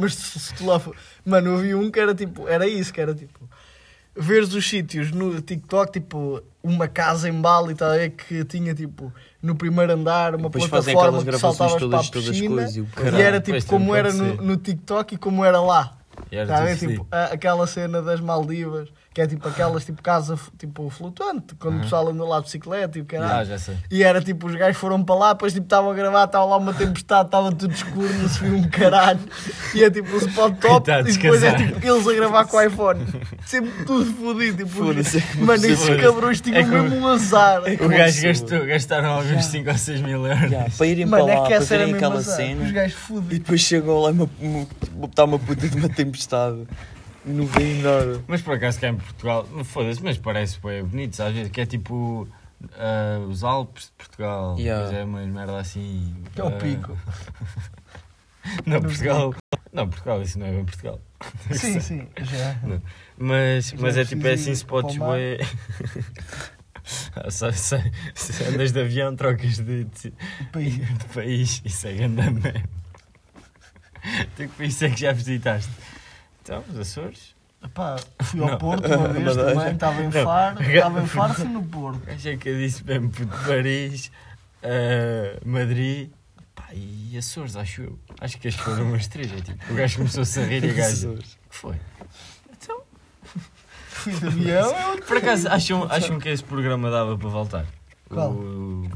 Mas 0.00 0.14
se, 0.14 0.38
se 0.38 0.54
tu 0.54 0.64
lá 0.64 0.78
for... 0.78 0.94
Mano, 1.26 1.50
eu 1.50 1.58
vi 1.58 1.74
um 1.74 1.90
que 1.90 1.98
era 2.00 2.14
tipo, 2.14 2.48
era 2.48 2.66
isso, 2.66 2.92
que 2.94 3.00
era 3.00 3.12
tipo, 3.14 3.38
veres 4.20 4.52
os 4.54 4.68
sítios 4.68 5.10
no 5.10 5.40
TikTok, 5.40 5.92
tipo, 5.92 6.42
uma 6.62 6.86
casa 6.86 7.28
em 7.28 7.40
Bali, 7.40 7.74
tá 7.74 7.88
ver, 7.90 8.10
que 8.10 8.44
tinha 8.44 8.74
tipo, 8.74 9.12
no 9.42 9.54
primeiro 9.54 9.92
andar, 9.92 10.34
uma 10.34 10.48
Depois 10.50 10.68
plataforma 10.68 11.24
que 11.24 11.38
saltavas 11.38 11.72
para 11.72 11.76
a 11.76 11.80
todas, 11.80 12.10
todas 12.10 12.28
piscina. 12.28 12.54
coisas 12.56 12.76
e 12.76 12.80
E 13.16 13.22
era 13.22 13.40
tipo 13.40 13.64
como 13.66 13.94
era 13.94 14.12
no, 14.12 14.34
no 14.36 14.56
TikTok 14.56 15.14
e 15.14 15.18
como 15.18 15.44
era 15.44 15.60
lá. 15.60 15.96
Era 16.30 16.46
Tá 16.46 16.66
fedido. 16.66 16.92
Tipo, 16.92 17.06
a- 17.10 17.24
aquela 17.32 17.66
cena 17.66 18.02
das 18.02 18.20
Maldivas, 18.20 18.88
que 19.12 19.20
é 19.20 19.26
tipo 19.26 19.48
aquelas 19.48 19.84
tipo 19.84 20.00
casa 20.00 20.38
tipo 20.56 20.88
flutuante, 20.88 21.56
quando 21.56 21.74
o 21.74 21.76
Aham. 21.78 21.82
pessoal 21.82 22.08
anda 22.10 22.24
lá 22.24 22.38
de 22.38 22.44
bicicleta 22.44 22.96
e 22.96 23.00
o 23.00 23.04
Ah, 23.04 23.06
caralho. 23.10 23.48
já 23.48 23.58
sei. 23.58 23.76
E 23.90 24.04
era 24.04 24.20
tipo, 24.22 24.46
os 24.46 24.54
gajos 24.54 24.76
foram 24.76 25.02
para 25.02 25.14
lá, 25.16 25.32
depois 25.32 25.52
tipo 25.52 25.64
estavam 25.66 25.90
a 25.90 25.94
gravar, 25.94 26.24
estava 26.26 26.44
lá 26.44 26.56
uma 26.58 26.72
tempestade, 26.72 27.26
estava 27.26 27.50
tudo 27.52 27.74
escuro, 27.74 28.08
não 28.14 28.28
se 28.28 28.38
viu 28.38 28.54
um 28.56 28.68
caralho. 28.70 29.18
E 29.74 29.82
é 29.82 29.90
tipo 29.90 30.12
o 30.12 30.16
spot 30.18 30.54
top 30.54 30.60
Coitados, 30.68 31.14
e 31.16 31.18
depois 31.18 31.42
é 31.42 31.54
tipo 31.56 31.84
eles 31.84 32.06
a 32.06 32.12
gravar 32.12 32.44
com 32.44 32.56
o 32.56 32.62
iPhone. 32.62 33.04
Sempre 33.44 33.84
tudo 33.84 34.12
fodido. 34.14 34.58
Tipo, 34.64 34.84
Foda-se. 34.84 35.24
mano, 35.38 35.66
esses 35.66 36.00
cabrões 36.00 36.40
tinham 36.40 36.58
É 36.60 36.62
que 36.62 36.68
o- 36.70 36.82
mesmo 36.84 36.96
um 36.98 37.08
azar. 37.08 37.62
O 37.62 37.78
Como 37.78 37.88
gajo 37.90 38.22
gastou, 38.22 38.64
gastaram 38.66 39.10
alguns 39.10 39.44
5 39.46 39.70
ou 39.70 39.76
6 39.76 40.00
mil 40.02 40.24
euros. 40.24 40.50
Yeah, 40.50 40.70
para 40.76 40.86
irem 40.86 41.06
Mano, 41.06 41.24
para 41.26 41.34
lá, 41.34 41.40
é 41.40 41.48
que 41.48 41.54
para 41.56 41.64
verem 41.64 41.94
aquela 41.94 42.14
azar. 42.16 42.36
cena. 42.36 42.64
Os 42.64 42.70
gajos 42.70 42.96
E 42.96 43.00
fodidos. 43.00 43.38
depois 43.38 43.60
chegou 43.60 44.02
lá 44.02 44.10
uma, 44.10 44.30
uma, 44.40 44.66
botar 44.92 45.24
uma 45.24 45.38
puta 45.38 45.68
de 45.68 45.76
uma 45.76 45.88
tempestade. 45.88 46.64
Não 47.24 47.46
veio 47.46 47.82
nada. 47.82 48.24
Mas 48.26 48.40
por 48.42 48.54
acaso 48.54 48.80
cá 48.80 48.88
em 48.88 48.96
Portugal, 48.96 49.46
não 49.52 49.64
foda-se, 49.64 50.02
mas 50.02 50.16
parece 50.18 50.58
bem 50.60 50.82
bonito, 50.82 51.16
sabes? 51.16 51.34
ver? 51.34 51.50
Que 51.50 51.60
é 51.60 51.66
tipo 51.66 52.26
ah, 52.74 53.18
os 53.28 53.44
Alpes 53.44 53.86
de 53.86 53.92
Portugal. 53.92 54.56
Yeah. 54.58 54.84
Pois 54.86 54.98
é 54.98 55.04
uma 55.04 55.20
merda 55.26 55.58
assim. 55.58 56.14
É 56.36 56.42
o 56.42 56.48
ah, 56.48 56.50
pico. 56.52 56.96
Não, 58.64 58.80
Portugal. 58.80 59.34
Não, 59.72 59.88
Portugal, 59.88 60.22
isso 60.22 60.38
não 60.38 60.46
é 60.46 60.50
bem 60.50 60.64
Portugal. 60.64 60.98
Sim, 61.52 61.78
sim, 61.80 62.08
já. 62.22 62.58
Mas, 63.18 63.68
Já 63.68 63.76
mas 63.78 63.96
é 63.98 64.04
tipo 64.04 64.26
é 64.26 64.30
preciso 64.30 64.40
assim 64.40 64.50
ir 64.50 64.54
spots 64.54 64.96
para 64.96 65.04
o 65.04 65.08
mar. 65.08 65.16
bué. 65.18 65.38
Ah, 67.14 67.30
só- 67.30 67.52
só- 67.52 67.76
Se 68.14 68.42
andas 68.44 68.72
de 68.72 68.80
avião, 68.80 69.14
trocas 69.14 69.58
de, 69.58 69.84
de, 69.84 70.12
País. 70.50 70.74
de 70.76 71.04
país. 71.14 71.62
Isso 71.64 71.86
é 71.86 71.92
grande 71.92 72.14
merda. 72.16 72.62
Tu 74.34 74.48
que 74.48 74.48
país 74.48 74.82
é 74.82 74.90
que 74.90 75.00
já 75.00 75.12
visitaste? 75.12 75.70
Então, 76.42 76.64
os 76.68 76.78
Açores? 76.78 77.34
Epá, 77.62 77.96
fui 78.22 78.40
ao 78.40 78.48
Não. 78.50 78.58
Porto 78.58 78.86
uma 78.86 79.08
vez 79.12 79.24
Madeira. 79.36 79.54
também, 79.54 79.72
estava 79.74 80.00
em 80.00 80.04
Não. 80.04 80.12
Faro, 80.24 80.62
estava 80.64 81.02
em 81.02 81.06
Faro 81.06 81.40
e 81.42 81.44
no 81.44 81.62
Porto. 81.64 82.00
Achei 82.10 82.36
que 82.36 82.48
eu 82.48 82.56
disse 82.58 82.82
mesmo 82.84 83.10
puto, 83.10 83.36
Paris, 83.46 84.10
ah, 84.62 85.38
Madrid 85.44 86.10
pá, 86.54 86.68
e 86.72 87.16
Açores, 87.18 87.56
acho 87.56 87.82
eu. 87.82 87.98
Acho 88.20 88.38
que 88.38 88.48
estes 88.48 88.64
foram 88.64 88.84
umas 88.84 89.06
três. 89.08 89.30
É, 89.30 89.36
tipo, 89.36 89.72
o 89.72 89.76
gajo 89.76 89.98
começou-se 89.98 90.40
a 90.40 90.44
rir 90.44 90.64
e 90.64 90.70
a 90.70 90.72
gajo. 90.72 91.10
O 91.12 91.16
que 91.18 91.24
foi? 91.50 91.76
Então, 92.50 92.80
Fui 93.88 94.12
de 94.14 94.26
avião, 94.26 94.74
é 94.74 94.86
outro 94.86 95.04
por 95.06 95.18
acaso, 95.18 95.46
acham, 95.48 95.84
acham 95.90 96.18
que 96.18 96.30
esse 96.30 96.42
programa 96.42 96.90
dava 96.90 97.18
para 97.18 97.28
voltar? 97.28 97.66
Qual? 98.08 98.32
O, 98.32 98.88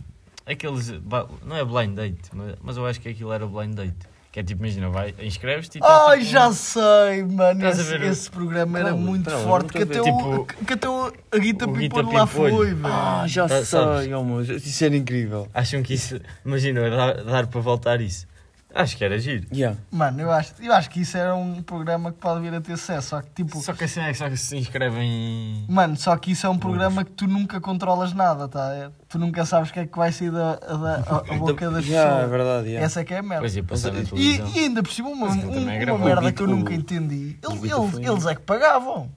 aqueles. 0.46 0.90
ba- 0.92 1.28
Não 1.44 1.54
é 1.56 1.62
blind 1.64 1.94
date, 1.94 2.30
mas, 2.32 2.54
mas 2.62 2.76
eu 2.78 2.86
acho 2.86 2.98
que 3.02 3.10
aquilo 3.10 3.30
era 3.30 3.46
blind 3.46 3.74
date. 3.74 3.94
Que 4.34 4.40
é 4.40 4.42
tipo, 4.42 4.64
imagina, 4.64 4.88
vai, 4.90 5.14
inscreves-te 5.22 5.78
e 5.78 5.80
tá, 5.80 6.06
Ai, 6.08 6.18
tipo, 6.18 6.30
já 6.32 6.52
sei, 6.52 7.22
mano. 7.22 7.68
Esse, 7.68 7.84
ver 7.84 8.02
esse 8.02 8.28
programa 8.28 8.80
era 8.80 8.88
Qual? 8.88 8.98
muito 9.00 9.30
lá, 9.30 9.38
forte. 9.38 9.66
não 9.66 9.70
Que 9.72 9.82
até, 9.84 9.98
estou 9.98 10.08
a 10.08 10.26
o, 10.26 10.44
ver. 10.44 10.54
que 10.66 10.72
até 10.72 10.88
o, 10.88 11.12
a 11.30 11.38
Guita 11.38 11.64
O 11.66 11.72
Guita 11.72 11.94
Pimpolho 12.00 12.12
lá 12.18 12.26
foi, 12.26 12.74
velho. 12.74 12.80
Ah, 12.84 13.24
já 13.28 13.46
Tá, 13.46 13.64
sabes? 13.64 14.00
sei, 14.00 14.12
oh, 14.14 14.24
mas 14.24 14.48
isso 14.48 14.84
era 14.84 14.96
incrível. 14.96 15.46
Acham 15.54 15.84
que 15.84 15.94
isso. 15.94 16.20
Imagina, 16.44 16.90
dar, 16.90 17.22
dar 17.22 17.46
para 17.46 17.60
voltar 17.60 18.00
isso. 18.00 18.26
Acho 18.76 18.96
que 18.96 19.04
era 19.04 19.16
giro. 19.20 19.46
Yeah. 19.54 19.78
Mano, 19.88 20.20
eu 20.20 20.32
acho, 20.32 20.52
eu 20.60 20.72
acho 20.72 20.90
que 20.90 21.00
isso 21.02 21.16
era 21.16 21.32
um 21.32 21.62
programa 21.62 22.10
que 22.10 22.18
pode 22.18 22.40
vir 22.40 22.52
a 22.52 22.60
ter 22.60 22.76
sucesso. 22.76 23.10
Só 23.10 23.22
que, 23.22 23.30
tipo, 23.30 23.60
Só 23.60 23.72
que 23.72 23.84
assim 23.84 24.00
é 24.00 24.08
que 24.10 24.18
só 24.18 24.28
que 24.28 24.36
se 24.36 24.56
inscrevem. 24.56 25.64
mano, 25.68 25.96
só 25.96 26.16
que 26.16 26.32
isso 26.32 26.44
é 26.44 26.50
um 26.50 26.58
programa 26.58 27.04
que 27.04 27.12
tu 27.12 27.28
nunca 27.28 27.60
controlas 27.60 28.12
nada, 28.12 28.48
tá? 28.48 28.70
ver? 28.70 28.90
Tu 29.08 29.16
nunca 29.16 29.46
sabes 29.46 29.70
o 29.70 29.72
que 29.72 29.78
é 29.78 29.86
que 29.86 29.96
vai 29.96 30.10
sair 30.10 30.32
da, 30.32 30.56
da 30.56 30.94
a, 31.06 31.16
a 31.18 31.38
boca 31.38 31.70
das 31.70 31.86
Yeah, 31.86 32.10
é 32.10 32.14
pessoas. 32.14 32.30
verdade, 32.32 32.66
yeah. 32.68 32.84
Essa 32.84 33.00
é 33.00 33.04
que 33.04 33.14
é 33.14 33.18
a 33.18 33.22
merda. 33.22 33.62
Passar 33.62 33.92
na 33.92 34.00
E, 34.14 34.40
e 34.40 34.58
ainda 34.58 34.82
por 34.82 34.90
cima, 34.92 35.08
uma, 35.08 35.28
um- 35.28 35.70
é 35.70 35.92
uma 35.92 36.04
merda 36.04 36.32
que 36.32 36.42
eu 36.42 36.48
nunca 36.48 36.74
entendi. 36.74 37.38
Eles, 37.42 37.62
eles, 37.62 37.94
eles 38.10 38.26
é 38.26 38.34
que 38.34 38.40
pagavam. 38.42 39.08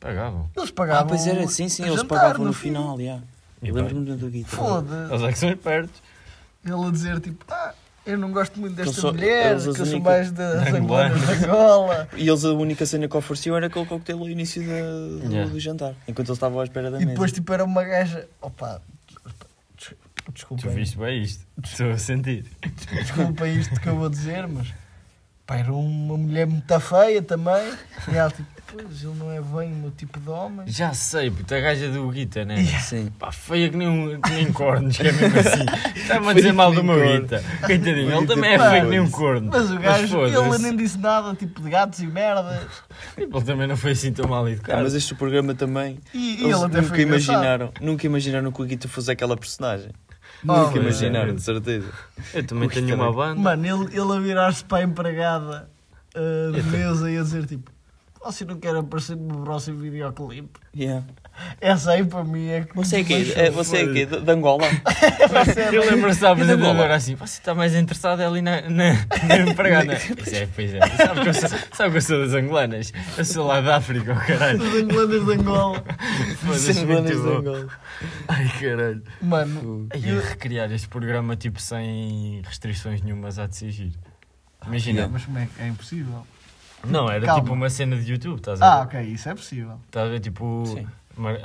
Pagavam. 0.00 0.50
Eles 0.56 0.70
pagavam. 0.72 1.02
Ah, 1.02 1.06
pois 1.06 1.24
era, 1.26 1.46
sim, 1.46 1.68
sim, 1.68 1.84
eles 1.84 2.02
pagavam 2.02 2.44
no 2.46 2.52
fim. 2.52 2.68
final, 2.70 3.00
yeah. 3.00 3.22
Eu 3.62 3.74
lembro-me 3.76 4.16
do. 4.16 4.44
Foda-se. 4.48 5.12
Eles 5.12 5.22
é 5.22 5.32
que 5.32 5.38
são 5.38 5.50
espertos. 5.50 6.02
Ele 6.64 6.74
a 6.86 6.90
dizer 6.90 7.20
tipo, 7.20 7.44
ah, 7.48 7.72
eu 8.04 8.18
não 8.18 8.32
gosto 8.32 8.58
muito 8.60 8.74
desta 8.74 8.92
só- 9.00 9.12
mulher, 9.12 9.56
que 9.60 9.68
eu 9.68 9.74
sou 9.74 9.84
única- 9.86 10.00
mais 10.10 10.32
das 10.32 10.64
Da 10.64 10.78
Angola. 10.78 12.08
E 12.16 12.28
eles 12.28 12.44
a 12.44 12.52
única 12.52 12.84
cena 12.86 13.06
que 13.08 13.16
ofereciam 13.16 13.56
era 13.56 13.66
aquele 13.66 13.86
coquetel 13.86 14.18
ao 14.18 14.28
início 14.28 14.62
da- 14.62 15.26
do, 15.26 15.32
Yeah. 15.32 15.50
do 15.50 15.60
jantar, 15.60 15.94
enquanto 16.08 16.28
eles 16.28 16.36
estavam 16.36 16.60
à 16.60 16.64
espera 16.64 16.90
da 16.90 16.96
E 17.00 17.06
depois 17.06 17.30
mesa. 17.30 17.34
tipo 17.34 17.52
era 17.52 17.64
uma 17.64 17.84
gaja. 17.84 18.26
Opa, 18.40 18.80
des- 19.78 19.94
desculpa. 20.34 20.62
Tu 20.62 20.70
viste 20.70 20.98
bem 20.98 21.22
isto. 21.22 21.44
Estou 21.64 21.90
a 21.90 21.98
sentir. 21.98 22.44
Desculpa 22.92 23.46
isto 23.48 23.80
que 23.80 23.88
eu 23.88 23.96
vou 23.96 24.08
dizer, 24.08 24.46
mas 24.48 24.68
pá, 25.46 25.56
era 25.56 25.72
uma 25.72 26.16
mulher 26.16 26.46
muito 26.46 26.80
feia 26.80 27.22
também. 27.22 27.72
E 28.12 28.16
ela 28.16 28.30
tipo, 28.30 28.48
pois 28.66 29.02
ele 29.02 29.14
não 29.18 29.30
é 29.30 29.40
bem 29.40 29.72
o 29.72 29.76
meu 29.76 29.90
tipo 29.90 30.18
de 30.18 30.30
homem. 30.30 30.66
Já 30.66 30.94
sei, 30.94 31.30
puta, 31.30 31.56
a 31.56 31.60
gaja 31.60 31.88
do 31.90 32.08
Guita, 32.08 32.44
né? 32.44 32.64
Sim. 32.80 33.12
Pá, 33.18 33.30
feia 33.30 33.68
que 33.68 33.76
nem, 33.76 33.86
um, 33.88 34.20
que 34.20 34.30
nem 34.30 34.50
cornos, 34.52 34.96
que 34.96 35.06
é 35.06 35.12
mesmo 35.12 35.38
assim. 35.38 35.66
Está-me 35.94 36.28
a 36.28 36.32
dizer 36.32 36.52
mal 36.52 36.72
do 36.72 36.82
meu. 36.82 36.96
Guita. 37.20 37.44
Coitadinho, 37.66 38.16
ele 38.16 38.26
também 38.26 38.52
é 38.54 38.58
feio 38.58 38.84
que 38.84 38.90
nem 38.90 39.00
um 39.00 39.10
corno. 39.10 39.50
Mas 39.52 39.70
o 39.70 39.78
gajo, 39.78 40.08
foda-se. 40.08 40.36
ele 40.36 40.58
nem 40.58 40.76
disse 40.76 40.98
nada, 40.98 41.34
tipo 41.34 41.60
de 41.60 41.68
gatos 41.70 41.98
e 42.00 42.06
merdas. 42.06 42.66
Tipo, 43.16 43.36
Ele 43.38 43.44
também 43.46 43.66
não 43.66 43.76
foi 43.76 43.92
assim 43.92 44.12
tão 44.12 44.28
mal 44.28 44.44
Ah, 44.46 44.50
educado. 44.50 44.82
mas 44.82 44.94
este 44.94 45.14
programa 45.14 45.54
também, 45.54 45.98
E, 46.14 46.40
e 46.40 46.44
ele 46.44 46.54
até 46.54 46.80
nunca 46.80 47.00
imaginaram, 47.02 47.72
nunca 47.80 48.06
imaginaram 48.06 48.50
que 48.50 48.62
o 48.62 48.64
Guita 48.64 48.88
fosse 48.88 49.10
aquela 49.10 49.36
personagem. 49.36 49.90
Oh, 50.46 50.56
nunca 50.56 50.78
imaginaram, 50.78 51.30
é. 51.30 51.34
de 51.34 51.42
certeza. 51.42 51.92
Eu 52.34 52.46
também 52.46 52.68
Custa 52.68 52.84
tenho 52.84 52.96
uma 52.96 53.12
banda. 53.12 53.40
Mano, 53.40 53.66
ele, 53.66 53.96
ele 53.96 54.12
a 54.12 54.20
virar-se 54.20 54.64
para 54.64 54.78
a 54.78 54.82
empregada 54.82 55.70
uh, 56.16 56.52
de 56.52 56.62
mesa 56.64 57.10
e 57.10 57.18
a 57.18 57.22
dizer 57.22 57.46
tipo, 57.46 57.70
você 58.24 58.44
não 58.44 58.58
quer 58.58 58.74
aparecer 58.76 59.16
no 59.16 59.24
meu 59.24 59.44
próximo 59.44 59.78
videoclipe? 59.78 60.60
Yeah. 60.74 61.06
Essa 61.60 61.92
aí 61.92 62.04
para 62.04 62.24
mim 62.24 62.48
é 62.48 62.62
que. 62.64 62.74
Você 62.74 62.96
é 63.00 63.04
quê? 63.04 63.32
É, 63.36 63.50
você 63.50 63.78
é 63.78 63.92
quê? 63.92 64.06
De, 64.06 64.30
Angola? 64.30 64.64
Eu 65.72 65.90
lembro-se 65.90 66.20
da 66.20 66.28
da 66.28 66.32
apresentadora 66.32 66.72
Angola? 66.72 66.94
assim, 66.94 67.14
você 67.14 67.38
está 67.38 67.54
mais 67.54 67.74
interessado 67.74 68.20
ali 68.20 68.42
na, 68.42 68.62
na, 68.62 68.92
na 69.26 69.36
empregada. 69.50 69.92
Pois 70.16 70.32
é, 70.32 70.48
pois 70.54 70.74
é. 70.74 70.80
Sabe 70.80 71.20
que, 71.22 71.28
eu 71.28 71.34
sou, 71.34 71.48
sabe 71.72 71.90
que 71.92 71.96
eu 71.98 72.02
sou 72.02 72.18
das 72.24 72.34
angolanas? 72.34 72.92
Eu 73.16 73.24
sou 73.24 73.46
lá 73.46 73.60
da 73.60 73.76
África, 73.76 74.12
oh 74.20 74.26
caralho. 74.26 74.62
Os 74.62 74.74
angolanos 74.82 75.26
de 75.26 75.32
Angola. 75.32 75.84
Foda-se, 76.38 76.84
bandas 76.84 77.22
de. 77.22 77.28
Angola. 77.28 77.68
Ai, 78.28 78.48
caralho. 78.60 79.02
Mano, 79.20 79.86
Ai, 79.92 80.02
eu- 80.04 80.20
recriar 80.20 80.70
este 80.72 80.88
programa 80.88 81.36
tipo 81.36 81.60
sem 81.60 82.42
restrições 82.44 83.02
nenhumas 83.02 83.38
há 83.38 83.46
de 83.46 83.56
ser 83.56 83.70
giro. 83.70 83.92
Imagina. 84.66 85.08
mas 85.08 85.24
como 85.24 85.38
é 85.38 85.46
que 85.46 85.62
é 85.62 85.68
impossível? 85.68 86.26
Não, 86.84 87.08
era 87.10 87.24
Calma. 87.24 87.42
tipo 87.42 87.54
uma 87.54 87.70
cena 87.70 87.96
de 87.96 88.10
YouTube, 88.12 88.38
estás 88.38 88.60
a 88.60 88.64
ver? 88.64 88.72
Ah, 88.80 88.82
ok, 88.82 89.00
isso 89.12 89.28
é 89.28 89.34
possível. 89.34 89.78
Estás 89.86 90.06
a 90.06 90.10
ver, 90.10 90.20
tipo, 90.20 90.64
Sim. 90.66 90.86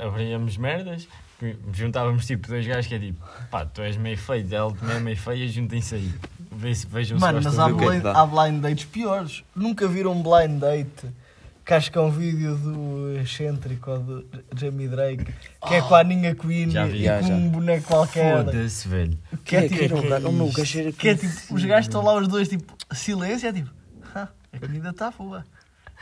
Abríamos 0.04 0.56
merdas, 0.56 1.08
juntávamos 1.72 2.26
tipo 2.26 2.48
dois 2.48 2.66
gajos 2.66 2.86
que 2.86 2.94
é 2.94 2.98
tipo, 2.98 3.24
pá, 3.50 3.64
tu 3.64 3.80
és 3.82 3.96
meio 3.96 4.18
feio, 4.18 4.46
ela 4.54 4.72
também 4.74 4.96
é 4.96 5.00
meio 5.00 5.16
feia, 5.16 5.48
juntem-se 5.48 5.94
aí. 5.94 6.12
Ve- 6.50 6.72
Vejam 6.90 7.18
se 7.18 7.24
Mano, 7.24 7.40
mas 7.42 7.58
há 7.58 7.66
que 7.66 7.70
é 7.70 7.74
blind, 7.86 8.02
que 8.02 8.08
há 8.08 8.26
blind 8.26 8.60
dates 8.60 8.84
piores. 8.86 9.44
Nunca 9.54 9.86
viram 9.86 10.12
um 10.12 10.22
blind 10.22 10.58
date 10.60 11.06
que 11.64 11.74
acho 11.74 11.92
que 11.92 11.98
é 11.98 12.00
um 12.00 12.10
vídeo 12.10 12.56
do 12.56 13.12
excêntrico 13.20 13.90
ou 13.90 13.98
do 13.98 14.26
Jamie 14.56 14.88
Drake 14.88 15.26
que 15.66 15.74
é 15.74 15.82
com 15.82 15.94
a 15.94 16.00
Aninha 16.00 16.34
Queen 16.34 16.70
Já 16.70 16.86
vi, 16.86 17.00
e 17.00 17.04
já, 17.04 17.20
com 17.20 17.26
já. 17.28 17.34
um 17.34 17.48
boneco 17.50 17.86
qualquer. 17.86 18.44
Foda-se, 18.44 18.88
velho. 18.88 19.18
Que 19.44 19.56
é 19.56 19.68
Que 19.68 19.76
tipo. 19.76 19.84
era 19.84 19.96
o 19.96 20.08
gajo? 20.08 20.28
Oh, 20.28 20.32
meu, 20.32 20.46
o 20.46 20.52
gajo 20.52 20.78
era 20.80 20.92
Que 20.92 21.08
é 21.10 21.14
tipo, 21.14 21.54
os 21.54 21.64
gajos 21.64 21.86
estão 21.86 22.02
lá 22.02 22.14
os 22.14 22.26
dois, 22.26 22.48
tipo, 22.48 22.74
silêncio, 22.92 23.46
é 23.48 23.52
tipo, 23.52 23.70
"Ah, 24.14 24.28
a 24.52 24.58
comida 24.58 24.88
está 24.90 25.10
boa. 25.10 25.44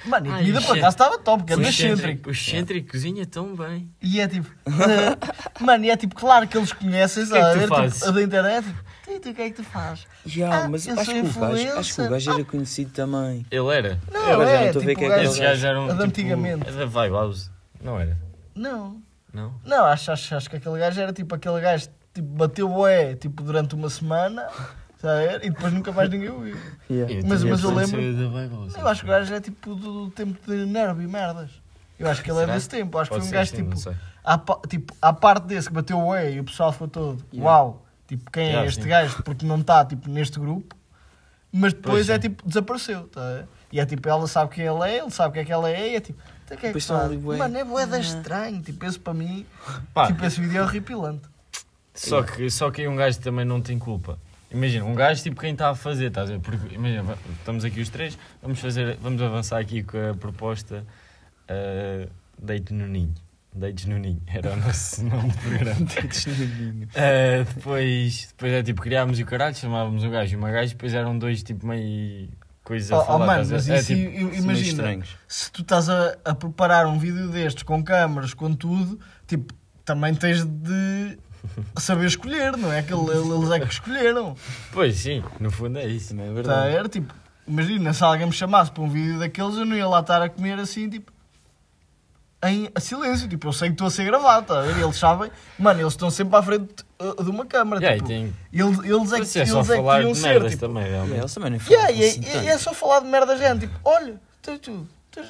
Mano, 0.05 0.27
e 0.27 0.31
a 0.31 0.37
comida 0.37 0.59
o 0.61 0.63
por 0.63 0.77
acaso 0.79 0.95
estava 0.95 1.19
top, 1.19 1.45
que 1.45 1.53
é 1.53 1.57
O 1.57 1.59
do 1.61 1.67
excêntrico-. 1.69 2.29
O 2.29 2.33
excêntrico 2.33 2.91
cozinha 2.93 3.27
tão 3.27 3.57
bem. 3.57 3.91
E 4.03 4.21
é 4.21 4.29
tipo, 4.29 4.49
eh, 4.67 5.65
mano, 5.65 5.85
e 5.85 5.91
é 5.91 5.97
tipo, 5.97 6.15
claro 6.15 6.47
que 6.47 6.57
eles 6.57 6.73
conhecem, 6.73 7.25
O 7.25 7.27
que 7.29 7.33
é 7.35 7.41
que 7.41 7.43
sabe? 7.43 7.55
tu 7.59 7.63
Tipo, 7.63 7.75
fazes? 7.77 8.03
a 8.03 8.11
da 8.11 8.23
internet, 8.23 8.65
tipo, 8.67 9.11
"E 9.11 9.21
tu, 9.21 9.31
o 9.31 9.35
que 9.35 9.43
é 9.43 9.51
que 9.51 9.57
tu 9.57 9.65
fazes? 9.65 10.07
Yeah, 10.27 10.65
Ah, 10.65 10.69
mas 10.69 10.87
eu 10.87 10.95
acho 10.95 11.05
sou 11.07 11.15
que, 11.15 11.21
o 11.21 11.41
gajo, 11.41 11.79
acho 11.79 11.95
que 11.95 12.01
o 12.03 12.09
gajo 12.11 12.33
era 12.33 12.45
conhecido 12.45 12.91
também. 12.93 13.47
Ele 13.51 13.75
era. 13.75 14.01
Não, 14.13 14.21
agora 14.33 14.47
já 14.49 14.55
não 14.57 14.61
é, 14.63 14.67
estou 14.67 14.83
a 14.83 14.85
ver 14.85 14.91
tipo, 14.91 15.01
quem 15.01 15.09
o 15.09 15.13
é 15.13 15.15
que 15.15 15.21
gajo- 15.23 15.31
Esses 15.31 15.41
gajos 15.43 15.65
eram. 15.65 15.85
a 15.85 15.87
de 15.87 15.93
tipo, 15.93 16.05
antigamente. 16.05 16.69
É 16.69 16.73
da 16.73 16.87
Vibe 16.87 17.13
House. 17.15 17.51
Não 17.83 17.99
era? 18.01 18.19
Não, 18.55 19.03
Não? 19.33 19.55
não, 19.65 19.85
acho, 19.87 20.13
acho, 20.13 20.35
acho 20.35 20.51
que 20.51 20.57
aquele 20.57 20.79
gajo 20.79 21.01
era 21.01 21.13
tipo 21.13 21.35
aquele 21.35 21.61
gajo 21.61 21.89
tipo, 22.15 22.29
bateu 22.29 22.69
bué 22.69 23.15
tipo, 23.15 23.43
durante 23.43 23.75
uma 23.75 23.91
semana 23.91 24.47
e 25.43 25.51
depois 25.51 25.73
nunca 25.73 25.93
mais 25.93 26.09
ninguém 26.11 26.31
o 26.31 26.41
viu. 26.41 26.57
Yeah. 26.91 27.15
Mas- 27.29 27.45
mas 27.45 27.63
eu 27.63 27.75
lembro. 27.75 28.01
lembro- 28.01 28.69
Eu 28.79 28.89
acho 28.89 29.01
que 29.03 29.07
o 29.07 29.11
gajo 29.11 29.35
é 29.35 29.41
tipo 29.41 29.75
do, 29.75 30.05
do 30.07 30.11
tempo 30.11 30.39
de 30.51 30.65
Nervo 30.67 31.03
e 31.03 31.07
merdas. 31.07 31.51
Eu 31.99 32.09
acho 32.09 32.23
que 32.23 32.31
ele 32.31 32.41
é 32.43 32.47
desse 32.47 32.69
tempo. 32.69 32.99
Acho 32.99 33.11
que 33.11 33.19
foi 33.19 33.27
um 33.27 33.31
gajo 33.31 33.55
tipo, 33.55 33.75
à, 34.25 34.39
tipo, 34.69 34.95
à 35.01 35.13
parte 35.13 35.45
desse 35.47 35.69
que 35.69 35.75
bateu 35.75 35.99
o 35.99 36.15
E 36.17 36.35
e 36.37 36.41
o 36.41 36.45
pessoal 36.45 36.73
ficou 36.73 36.89
todo, 36.89 37.25
Yeah. 37.33 37.51
uau, 37.51 37.87
tipo, 38.07 38.31
quem 38.31 38.45
Yeah, 38.47 38.65
é 38.65 38.69
este 38.69 38.83
sim. 38.83 38.89
gajo? 38.89 39.23
Porque 39.23 39.45
não 39.47 39.61
está 39.61 39.85
tipo, 39.85 40.09
neste 40.11 40.39
grupo. 40.39 40.75
Mas 41.53 41.73
depois 41.73 42.07
Pois, 42.07 42.11
é 42.11 42.15
sim. 42.15 42.21
tipo, 42.21 42.47
desapareceu. 42.47 43.09
Tá? 43.09 43.45
E 43.73 43.81
é 43.81 43.87
tipo, 43.87 44.09
ela 44.09 44.27
sabe 44.27 44.55
quem 44.55 44.65
ele 44.67 44.83
é, 44.91 44.99
ele 44.99 45.11
sabe 45.11 45.31
o 45.31 45.33
que 45.33 45.39
é 45.41 45.45
que 45.45 45.53
ela 45.53 45.71
é, 45.71 45.93
e 45.93 45.97
é 45.97 46.01
tipo, 46.01 46.19
"Então 46.45 46.57
que 46.57 46.67
é 46.67 46.73
que. 46.73 47.19
Mano, 47.39 47.57
é 47.59 47.65
boeda 47.65 47.99
estranho. 47.99 48.61
Tipo, 48.63 48.85
esse 48.87 48.99
para 48.99 49.15
mim, 49.15 49.47
Pá, 49.95 50.07
tipo, 50.09 50.25
esse 50.25 50.41
vídeo 50.41 50.59
é 50.59 50.63
horripilante. 50.63 51.23
Só 51.95 52.23
que, 52.23 52.51
só 52.51 52.71
que 52.71 52.83
aí 52.83 52.89
um 52.89 52.97
gajo 52.97 53.19
também 53.21 53.45
não 53.45 53.61
tem 53.61 53.79
culpa. 53.79 54.19
Imagina, 54.51 54.85
um 54.85 54.95
gajo 54.95 55.23
tipo 55.23 55.41
quem 55.41 55.53
está 55.53 55.71
a 55.71 55.75
fazer, 55.75 56.07
estás 56.07 56.31
a 56.31 56.35
ver? 56.35 56.41
Porque, 56.41 56.75
imagina, 56.75 57.17
estamos 57.39 57.65
aqui 57.65 57.81
os 57.81 57.89
três, 57.89 58.17
vamos, 58.41 58.61
fazer, 58.61 58.97
vamos 59.01 59.21
avançar 59.21 59.59
aqui 59.59 59.83
com 59.83 60.11
a 60.11 60.15
proposta 60.15 60.85
uh, 61.51 62.11
Deite 62.41 62.73
no 62.73 62.87
Ninho. 62.87 63.13
Deites 63.55 63.87
no 63.87 63.99
Ninho, 63.99 64.21
era 64.29 64.53
o 64.53 64.57
nosso 64.57 65.03
nome 65.05 65.31
do 65.31 65.39
programa. 65.39 65.87
Uh, 66.97 67.45
depois, 67.55 68.29
depois 68.29 68.53
é 68.53 68.63
tipo, 68.63 68.83
criámos 68.83 69.19
o 69.19 69.25
caralho, 69.25 69.55
chamávamos 69.55 70.05
o 70.05 70.11
gajo 70.11 70.33
e 70.35 70.37
uma 70.37 70.51
gajo, 70.51 70.73
depois 70.73 70.95
eram 70.95 71.19
dois 71.19 71.43
tipo 71.43 71.67
meio 71.67 72.29
coisas 72.63 72.91
a 72.93 72.99
Oh, 72.99 73.01
oh, 73.01 73.05
falar. 73.05 73.27
mano, 73.27 73.43
estás 73.43 73.69
mas 73.69 73.71
a 73.71 73.75
ver? 73.75 73.81
isso, 73.81 73.93
é, 73.93 74.21
tipo, 74.21 74.35
imagina, 74.43 75.05
se 75.29 75.51
tu 75.53 75.63
estás 75.63 75.89
a, 75.89 76.17
a 76.25 76.35
preparar 76.35 76.87
um 76.87 76.99
vídeo 76.99 77.29
destes 77.29 77.63
com 77.63 77.83
câmaras, 77.83 78.35
com 78.35 78.55
tudo, 78.55 78.99
tipo, 79.27 79.55
também 79.85 80.15
tens 80.15 80.45
de 80.45 81.19
saber 81.79 82.07
escolher, 82.07 82.57
não 82.57 82.73
é? 82.73 82.83
Que 82.83 82.93
ele- 82.93 83.11
eles 83.11 83.51
é 83.51 83.61
que 83.61 83.73
escolheram. 83.73 84.37
Pois 84.73 84.97
sim, 84.97 85.23
no 85.41 85.51
fundo 85.51 85.79
é 85.79 85.87
isso. 85.87 86.09
Também 86.11 86.25
é 86.27 86.29
Tá, 86.29 86.35
verdade. 86.35 86.75
era 86.77 86.89
tipo, 86.89 87.15
imagina, 87.47 87.93
se 87.93 88.03
alguém 88.05 88.27
me 88.27 88.33
chamasse 88.33 88.71
para 88.71 88.83
um 88.83 88.89
vídeo 88.89 89.19
daqueles, 89.19 89.57
eu 89.57 89.65
não 89.65 89.77
ia 89.77 89.87
lá 89.89 90.01
estar 90.01 90.23
a 90.23 90.29
comer 90.29 90.59
assim, 90.59 90.89
tipo, 90.89 91.13
em 92.45 92.69
silêncio. 92.79 93.29
Tipo, 93.29 93.49
eu 93.49 93.53
sei 93.53 93.69
que 93.69 93.75
estou 93.75 93.87
a 93.87 93.91
ser 93.91 94.05
gravado, 94.05 94.47
tá? 94.47 94.65
Eles 94.67 94.97
sabem, 94.97 95.31
mano, 95.59 95.81
eles 95.81 95.93
estão 95.93 96.11
sempre 96.11 96.37
à 96.37 96.43
frente 96.43 96.85
uh, 97.01 97.23
de 97.25 97.31
uma 97.31 97.45
câmara. 97.47 97.81
Yeah, 97.81 97.97
e 97.97 97.99
tipo, 97.99 98.09
tem, 98.09 98.35
eles, 98.53 98.79
eles 98.85 99.13
é 99.13 99.17
que, 99.17 99.23
é 99.41 99.47
só 99.47 99.59
eles 99.59 99.71
é 99.71 99.77
que 100.03 100.13
de 100.13 100.15
ser. 100.19 100.29
merdas 100.29 100.53
Tipo, 100.53 100.67
também, 100.67 100.85
realmente. 100.85 101.19
eles 101.19 101.35
também 101.35 101.51
não 101.51 101.59
Yeah, 101.69 101.91
e, 101.93 102.05
assim 102.09 102.21
é- 102.27 102.45
e 102.45 102.49
é 102.49 102.59
só 102.59 102.73
falar 102.75 103.01
de 103.01 103.07
merda, 103.07 103.37
gente. 103.37 103.61
Tipo, 103.61 103.79
olha, 103.85 104.21
tu, 104.43 104.59
tu, 104.59 104.89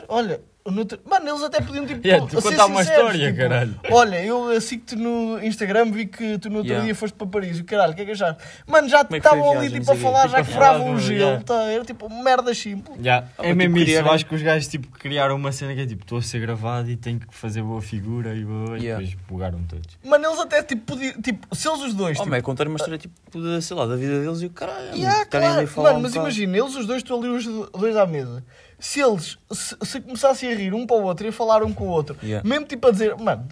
olha, 0.08 0.40
no 0.66 0.78
outro- 0.80 0.98
mano, 1.08 1.28
eles 1.28 1.42
até 1.44 1.60
podiam 1.60 1.86
tipo, 1.86 2.00
Yeah, 2.06 2.26
tu 2.26 2.42
contar 2.42 2.66
uma 2.66 2.82
história, 2.82 3.26
tipo, 3.28 3.38
caralho. 3.38 3.80
Olha, 3.90 4.24
eu 4.24 4.60
sigo-te 4.60 4.96
no 4.96 5.38
Instagram, 5.44 5.92
vi 5.92 6.06
que 6.06 6.38
tu 6.38 6.50
no 6.50 6.56
outro 6.56 6.70
Yeah. 6.72 6.84
dia 6.86 6.94
foste 6.94 7.14
para 7.14 7.26
Paris. 7.28 7.58
E 7.60 7.62
caralho, 7.62 7.92
o 7.92 7.94
que 7.94 8.02
é 8.02 8.04
que 8.04 8.10
achaste? 8.10 8.42
Mano, 8.66 8.88
já 8.88 9.06
é 9.08 9.16
estavam 9.16 9.50
ali 9.50 9.60
viagem, 9.68 9.78
tipo, 9.80 9.92
a 9.92 9.94
o 9.94 9.98
falar, 9.98 10.28
já 10.28 10.38
Tipo, 10.38 10.50
quebravam 10.50 10.94
o 10.94 10.98
gelo. 10.98 11.20
yeah. 11.20 11.44
Tá? 11.44 11.62
Era 11.70 11.84
tipo 11.84 12.08
merdas 12.22 12.58
simples. 12.58 12.98
Yeah, 12.98 13.28
Ah, 13.38 13.44
é 13.44 13.48
mas, 13.48 13.56
mesmo 13.56 13.76
tipo, 13.78 13.90
isso. 13.90 14.00
Eu 14.00 14.10
acho 14.10 14.26
que 14.26 14.34
os 14.34 14.42
gajos 14.42 14.66
tipo, 14.68 14.88
criaram 14.98 15.36
uma 15.36 15.52
cena 15.52 15.72
que 15.72 15.80
é 15.82 15.86
tipo: 15.86 16.02
estou 16.02 16.18
a 16.18 16.22
ser 16.22 16.40
gravado 16.40 16.90
e 16.90 16.96
tenho 16.96 17.20
que 17.20 17.26
fazer 17.30 17.62
boa 17.62 17.80
figura 17.80 18.34
e, 18.34 18.44
boa, 18.44 18.76
Yeah. 18.76 19.00
e 19.04 19.06
depois 19.06 19.26
bugaram 19.28 19.62
todos. 19.68 19.96
Mano, 20.04 20.26
eles 20.26 20.40
até 20.40 20.62
tipo 20.64 20.82
podiam, 20.94 21.12
tipo, 21.22 21.54
se 21.54 21.68
eles 21.68 21.80
os 21.80 21.94
dois. 21.94 22.18
Oh, 22.18 22.22
tipo, 22.22 22.30
mas 22.30 22.38
é 22.40 22.42
contar 22.42 22.66
uma 22.66 22.74
história 22.76 22.98
tipo, 22.98 23.14
da, 23.40 23.60
sei 23.60 23.76
lá, 23.76 23.86
da 23.86 23.94
vida 23.94 24.20
deles 24.20 24.40
e 24.42 24.46
o 24.46 24.50
caralho. 24.50 24.96
Yeah, 24.96 25.20
ali 25.20 25.66
claro. 25.68 25.90
Mano, 25.92 26.00
mas 26.00 26.14
imagina, 26.16 26.58
eles 26.58 26.74
os 26.74 26.86
dois 26.86 27.02
estão 27.02 27.20
ali 27.20 27.28
os 27.28 27.44
dois 27.70 27.96
à 27.96 28.04
mesa. 28.04 28.42
Se 28.78 29.00
eles 29.00 29.38
se, 29.52 29.76
se 29.82 30.00
começassem 30.00 30.52
a 30.52 30.54
rir 30.54 30.74
um 30.74 30.86
para 30.86 30.96
o 30.96 31.02
outro 31.02 31.26
e 31.26 31.30
a 31.30 31.32
falar 31.32 31.62
um 31.62 31.72
com 31.72 31.84
o 31.84 31.88
outro, 31.88 32.16
Yeah. 32.22 32.46
mesmo 32.48 32.66
tipo 32.66 32.86
a 32.88 32.90
dizer, 32.90 33.16
mano, 33.16 33.46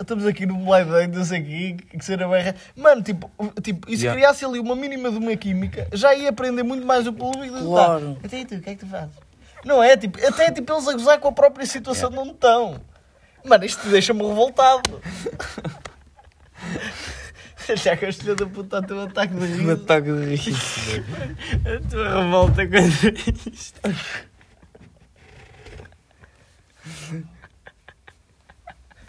estamos 0.00 0.26
aqui 0.26 0.44
no 0.46 0.56
blind 0.56 0.88
date, 0.90 1.16
não 1.16 1.24
sei 1.24 1.40
o 1.40 1.44
quê, 1.44 1.76
que 1.98 2.04
ser 2.04 2.20
a 2.22 2.28
berra. 2.28 2.56
Mano, 2.76 3.02
tipo, 3.02 3.30
tipo 3.62 3.88
e 3.88 3.96
se 3.96 4.02
Yeah. 4.04 4.20
criasse 4.20 4.44
ali 4.44 4.58
uma 4.58 4.74
mínima 4.74 5.10
de 5.10 5.18
uma 5.18 5.36
química, 5.36 5.86
já 5.92 6.12
ia 6.14 6.30
aprender 6.30 6.62
muito 6.64 6.84
mais 6.84 7.06
o 7.06 7.12
público 7.12 7.54
do 7.54 7.60
que 7.60 7.66
Claro. 7.66 8.14
tá. 8.20 8.26
Até 8.26 8.40
e 8.40 8.44
tu, 8.44 8.54
o 8.56 8.60
que 8.60 8.70
é 8.70 8.74
que 8.74 8.80
tu 8.84 8.86
fazes? 8.90 9.14
Não 9.64 9.80
é? 9.82 9.96
Tipo, 9.96 10.18
até 10.26 10.46
é 10.46 10.50
tipo 10.50 10.72
eles 10.72 10.88
a 10.88 10.92
gozar 10.92 11.20
com 11.20 11.28
a 11.28 11.32
própria 11.32 11.64
situação 11.64 12.10
de 12.10 12.18
onde 12.18 12.30
estão. 12.30 12.80
Mano, 13.44 13.64
isto 13.64 13.88
deixa-me 13.88 14.26
revoltado. 14.26 15.00
Já 17.76 17.96
que 17.96 18.06
a 18.06 18.12
filha 18.12 18.34
da 18.34 18.44
puta 18.46 18.78
está 18.80 18.94
um 18.94 19.00
ataque 19.02 19.34
de 19.34 19.40
Um 19.40 19.46
riso. 19.46 19.70
ataque 19.72 20.12
de 20.12 20.34
riso. 20.34 21.04
A 21.64 21.88
tua 21.90 22.24
revolta 22.24 22.66
contra 22.66 23.10
isto. 23.52 23.80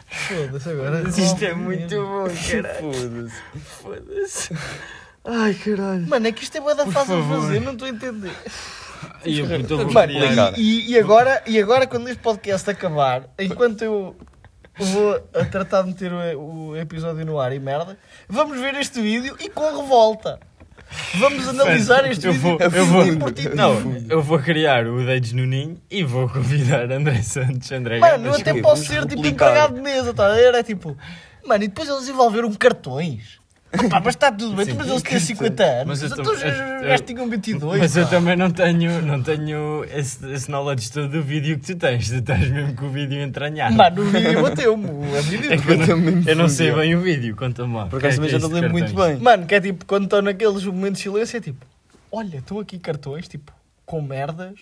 Foda-se 0.07 0.69
agora. 0.69 1.01
Mas 1.03 1.17
isto 1.17 1.43
é 1.43 1.53
muito 1.53 1.95
bom, 1.95 2.25
caralho. 2.27 2.93
Foda-se. 2.93 3.59
Foda-se. 3.81 4.57
Ai, 5.25 5.53
caralho. 5.55 6.07
Mano, 6.07 6.27
é 6.27 6.31
que 6.31 6.43
isto 6.43 6.57
é 6.57 6.61
bué 6.61 6.75
da 6.75 6.85
fácil 6.85 7.21
de 7.21 7.27
fazer, 7.29 7.59
não 7.61 7.73
estou 7.73 7.87
a 7.87 7.91
entender. 7.91 8.31
E 9.25 9.39
eu 9.39 9.59
estou 9.59 9.81
a 9.81 9.85
Mano, 9.85 10.07
criar. 10.13 10.53
e, 10.57 10.61
e- 10.61 10.91
e 10.91 10.99
agora, 10.99 11.41
e 11.47 11.59
agora 11.59 11.87
quando 11.87 12.07
este 12.09 12.21
podcast 12.21 12.69
acabar, 12.69 13.23
enquanto 13.39 13.81
eu 13.81 14.15
vou 14.77 15.15
a 15.33 15.45
tratar 15.45 15.81
de 15.83 15.89
meter 15.89 16.11
o, 16.13 16.69
o 16.69 16.77
episódio 16.77 17.25
no 17.25 17.39
ar 17.39 17.51
e 17.53 17.59
merda, 17.59 17.97
vamos 18.27 18.59
ver 18.59 18.75
este 18.75 19.01
vídeo 19.01 19.35
e 19.39 19.49
com 19.49 19.63
revolta. 19.81 20.39
Vamos 21.15 21.47
analisar 21.47 22.09
este 22.09 22.27
eu 22.27 22.33
vídeo 22.33 22.57
vou, 22.57 22.59
eu 22.59 22.85
vou, 22.85 23.05
e 23.05 23.15
por 23.17 23.31
ti. 23.31 23.49
não, 23.49 23.73
eu 24.09 24.21
vou 24.21 24.39
criar 24.39 24.87
o 24.87 25.05
Dedes 25.05 25.33
no 25.33 25.45
Ninho 25.45 25.77
e 25.89 26.03
vou 26.03 26.27
convidar 26.29 26.91
André 26.91 27.21
Santos, 27.21 27.71
André 27.71 27.99
Mano, 27.99 28.27
eu 28.27 28.33
até 28.35 28.59
posso 28.61 28.85
ser 28.85 29.01
tipo 29.05 29.21
replicar. 29.21 29.47
empregado 29.49 29.75
de 29.75 29.81
mesa, 29.81 30.13
tá 30.13 30.27
a 30.27 30.33
ver? 30.35 30.53
É 30.55 30.63
tipo, 30.63 30.97
mano, 31.45 31.63
e 31.63 31.67
depois 31.67 31.87
eles 31.87 32.01
desenvolveram 32.01 32.51
cartões. 32.53 33.39
Pá, 33.89 33.99
mas 33.99 34.13
está 34.15 34.31
tudo 34.31 34.55
bem, 34.55 34.65
Sim. 34.65 34.73
mas 34.77 34.87
eles 34.87 35.01
têm 35.01 35.19
50 35.19 35.63
anos. 35.63 35.87
Mas 35.87 36.01
eu 36.03 36.07
Então 36.09 36.33
eu- 36.33 36.99
tinham 36.99 37.27
22. 37.29 37.79
Mas 37.79 37.97
eu 37.97 38.07
também 38.07 38.35
não 38.35 38.51
tenho, 38.51 39.01
não 39.01 39.21
tenho 39.23 39.83
esse, 39.85 40.25
esse 40.31 40.49
knowledge 40.51 40.91
todo 40.91 41.07
do 41.09 41.23
vídeo 41.23 41.57
que 41.59 41.65
tu 41.73 41.75
tens. 41.75 42.07
Tu 42.07 42.15
estás 42.15 42.47
mesmo 42.49 42.75
com 42.75 42.85
o 42.85 42.89
vídeo 42.89 43.19
entranhado. 43.21 43.75
Mano, 43.75 44.01
o 44.03 44.05
vídeo 44.05 44.41
bateu-me. 44.41 44.85
O 44.85 45.21
vídeo 45.23 45.51
É 45.53 45.57
que 45.57 46.29
eu 46.29 46.35
não, 46.35 46.47
sei 46.47 46.71
bem 46.71 46.95
o 46.95 47.01
vídeo, 47.01 47.35
conta-me 47.35 47.73
lá. 47.75 47.87
Por 47.87 47.95
é 47.95 47.99
acaso 48.07 48.21
que 48.21 48.27
também 48.27 48.29
já 48.31 48.37
é 48.37 48.39
não 48.41 48.49
lembro 48.49 48.71
muito 48.71 48.93
bem. 48.93 49.17
Mano, 49.17 49.45
que 49.47 49.55
é 49.55 49.59
tipo, 49.61 49.85
quando 49.85 50.03
estão 50.03 50.21
naqueles 50.21 50.63
momentos 50.65 50.99
de 51.01 51.03
silêncio, 51.09 51.37
é 51.37 51.41
tipo, 51.41 51.65
olha, 52.11 52.37
estão 52.37 52.59
aqui 52.59 52.77
cartões, 52.77 53.27
tipo, 53.27 53.51
com 53.85 54.01
merdas, 54.01 54.53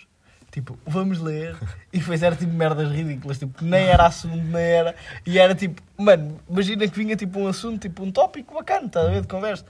tipo, 0.51 0.77
vamos 0.85 1.19
ler. 1.19 1.55
E 1.91 1.99
depois 1.99 2.21
era 2.21 2.35
tipo 2.35 2.53
merdas 2.53 2.91
ridículas, 2.91 3.39
tipo, 3.39 3.63
nem 3.63 3.85
era 3.87 4.05
assunto, 4.05 4.35
nem 4.35 4.61
era. 4.61 4.95
E 5.25 5.39
era 5.39 5.55
tipo, 5.55 5.81
mano, 5.97 6.39
imagina 6.49 6.87
que 6.87 6.97
vinha 6.97 7.15
tipo 7.15 7.39
um 7.39 7.47
assunto, 7.47 7.79
tipo 7.79 8.03
um 8.03 8.11
tópico 8.11 8.53
bacana, 8.53 8.85
estás 8.85 9.07
a 9.07 9.09
ver, 9.09 9.21
de 9.21 9.27
conversa. 9.27 9.65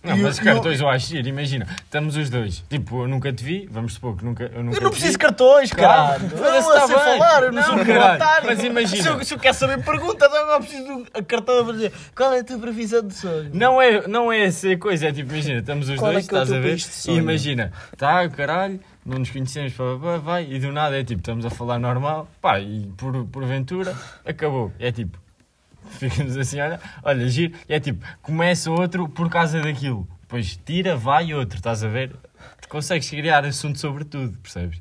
Não, 0.00 0.16
E 0.16 0.22
mas 0.22 0.38
eu- 0.38 0.44
cartões 0.44 0.80
eu 0.80 0.88
acho 0.88 1.08
giro, 1.08 1.26
imagina, 1.26 1.66
estamos 1.84 2.14
os 2.16 2.30
dois. 2.30 2.62
Tipo, 2.70 3.02
eu 3.02 3.08
nunca 3.08 3.32
te 3.32 3.42
vi, 3.42 3.68
vamos 3.70 3.94
supor 3.94 4.16
que 4.16 4.24
nunca, 4.24 4.44
eu 4.54 4.62
nunca 4.62 4.78
Eu 4.78 4.82
não 4.82 4.90
preciso 4.90 5.12
de 5.12 5.18
cartões, 5.18 5.72
caralho. 5.72 6.24
Eu 6.24 6.30
foda-se, 6.38 6.68
não 6.68 6.74
tá 6.74 6.86
bem. 6.86 6.96
falar, 7.18 7.42
eu 7.42 7.52
não, 7.52 7.60
Não, 7.62 7.76
sou 7.76 7.84
caralho, 7.84 8.46
mas 8.46 8.62
imagina. 8.62 9.02
Se 9.02 9.08
eu, 9.08 9.24
se 9.24 9.34
eu 9.34 9.38
quero 9.40 9.54
saber 9.54 9.82
pergunta, 9.82 10.26
então 10.26 10.50
eu 10.52 10.60
preciso 10.60 10.84
de 10.84 10.90
um 10.92 11.04
cartão 11.24 11.64
para 11.64 11.72
dizer 11.74 11.92
qual 12.14 12.32
é 12.32 12.38
a 12.38 12.44
tua 12.44 12.58
previsão 12.58 13.02
de 13.06 13.12
sonho. 13.14 13.50
Não 13.52 13.82
é, 13.82 14.06
não 14.06 14.32
é 14.32 14.44
essa 14.44 14.76
coisa, 14.76 15.08
é 15.08 15.12
tipo, 15.12 15.32
imagina, 15.32 15.58
estamos 15.58 15.88
os 15.88 15.96
Qual 15.96 16.10
é 16.10 16.14
dois, 16.14 16.24
é 16.24 16.26
estás 16.28 16.52
a 16.52 16.58
ver? 16.60 16.78
E 17.08 17.16
imagina, 17.18 17.72
tá, 17.96 18.28
caralho, 18.28 18.78
não 19.04 19.18
nos 19.18 19.30
conhecemos, 19.30 19.72
pá, 19.72 19.84
pá, 20.00 20.16
vai, 20.18 20.46
e 20.48 20.60
do 20.60 20.70
nada 20.70 20.96
é 20.98 21.02
tipo, 21.02 21.20
estamos 21.20 21.44
a 21.44 21.50
falar 21.50 21.80
normal, 21.80 22.28
pá, 22.40 22.60
e 22.60 22.86
por, 22.96 23.24
porventura, 23.26 23.96
acabou. 24.24 24.72
É 24.78 24.92
tipo, 24.92 25.18
ficamos 25.90 26.36
assim, 26.36 26.60
olha, 26.60 26.80
olha, 27.02 27.28
giro, 27.28 27.56
e 27.68 27.74
é 27.74 27.80
tipo, 27.80 28.04
começa 28.22 28.70
outro 28.70 29.08
por 29.08 29.28
causa 29.28 29.60
daquilo, 29.60 30.08
depois 30.22 30.58
tira, 30.64 30.96
vai 30.96 31.32
outro, 31.34 31.56
estás 31.56 31.82
a 31.82 31.88
ver? 31.88 32.14
Consegues 32.68 33.08
criar 33.08 33.44
assunto 33.44 33.78
sobre 33.78 34.04
tudo, 34.04 34.38
percebes? 34.38 34.80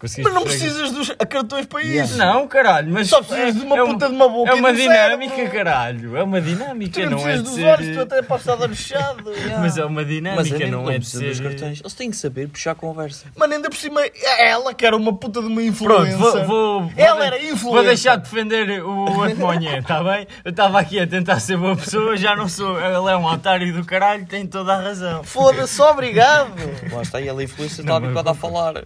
Consegues 0.00 0.24
Mas 0.24 0.32
não 0.34 0.44
precisas 0.44 0.90
dos 0.92 1.10
cartões 1.28 1.66
para 1.66 1.80
Yeah. 1.82 2.04
isso. 2.08 2.16
Não, 2.16 2.48
caralho, 2.48 2.90
mas. 2.90 3.06
Só 3.08 3.22
precisas 3.22 3.54
de 3.54 3.60
uma 3.60 3.76
é 3.76 3.82
um- 3.82 3.92
puta 3.92 4.08
de 4.08 4.14
uma 4.14 4.28
boca 4.30 4.50
É 4.50 4.56
e 4.56 4.58
uma 4.58 4.70
um 4.70 4.74
dinâmica, 4.74 5.34
cérebro. 5.36 5.52
caralho. 5.52 6.16
É 6.16 6.22
uma 6.22 6.40
dinâmica, 6.40 6.92
Tu 7.02 7.10
não 7.10 7.10
não 7.10 7.18
é 7.18 7.22
precisas 7.22 7.42
de 7.42 7.50
dos 7.50 7.54
ser. 7.54 7.66
olhos, 7.66 7.96
tu 7.96 8.00
até 8.02 8.22
podes 8.22 8.46
estar 8.46 8.60
olho 8.64 8.74
fechado. 8.76 9.24
Mas 9.60 9.76
é 9.76 9.84
uma 9.84 10.00
Mas 10.00 10.06
dinâmica, 10.08 10.64
é 10.64 10.70
não 10.70 10.82
não 10.84 10.90
é 10.90 10.94
de 10.94 10.98
precisa 11.00 11.24
dos 11.26 11.36
ser. 11.36 11.42
cartões. 11.42 11.80
Eles 11.80 11.92
têm 11.92 12.10
que 12.10 12.16
saber 12.16 12.48
puxar 12.48 12.74
conversa. 12.74 13.26
Mano, 13.36 13.52
ainda 13.52 13.68
por 13.68 13.76
cima, 13.76 14.00
é 14.02 14.48
ela 14.48 14.72
que 14.72 14.86
era 14.86 14.96
uma 14.96 15.14
puta 15.14 15.40
de 15.42 15.46
uma 15.48 15.56
Pronto, 15.56 15.68
influencer. 15.68 16.16
vou, 16.18 16.32
vou, 16.46 16.80
vou 16.84 16.92
Ela 16.96 17.20
de- 17.20 17.26
era 17.26 17.36
influencer. 17.36 17.60
Vou 17.70 17.84
deixar 17.84 18.16
de 18.16 18.22
defender 18.22 18.82
o 18.82 19.18
outro 19.18 19.36
Monhé, 19.36 19.78
está 19.80 20.02
bem? 20.02 20.26
Eu 20.44 20.50
estava 20.50 20.80
aqui 20.80 20.98
a 20.98 21.06
tentar 21.06 21.40
ser 21.40 21.58
boa 21.58 21.76
pessoa, 21.76 22.16
já 22.16 22.34
não 22.34 22.48
sou. 22.48 22.78
Ele 22.80 23.10
é 23.10 23.16
um 23.18 23.26
otário 23.26 23.70
do 23.74 23.84
caralho, 23.84 24.24
tem 24.24 24.46
toda 24.46 24.72
a 24.74 24.80
razão. 24.82 25.22
Foda-se, 25.24 25.80
obrigado. 25.82 26.52
Lá 26.90 27.02
está, 27.02 27.20
e 27.20 27.28
ela 27.28 27.42
influência 27.44 27.84
Não, 27.84 27.94
está 27.96 28.04
habituada 28.06 28.30
a 28.30 28.34
falar. 28.34 28.84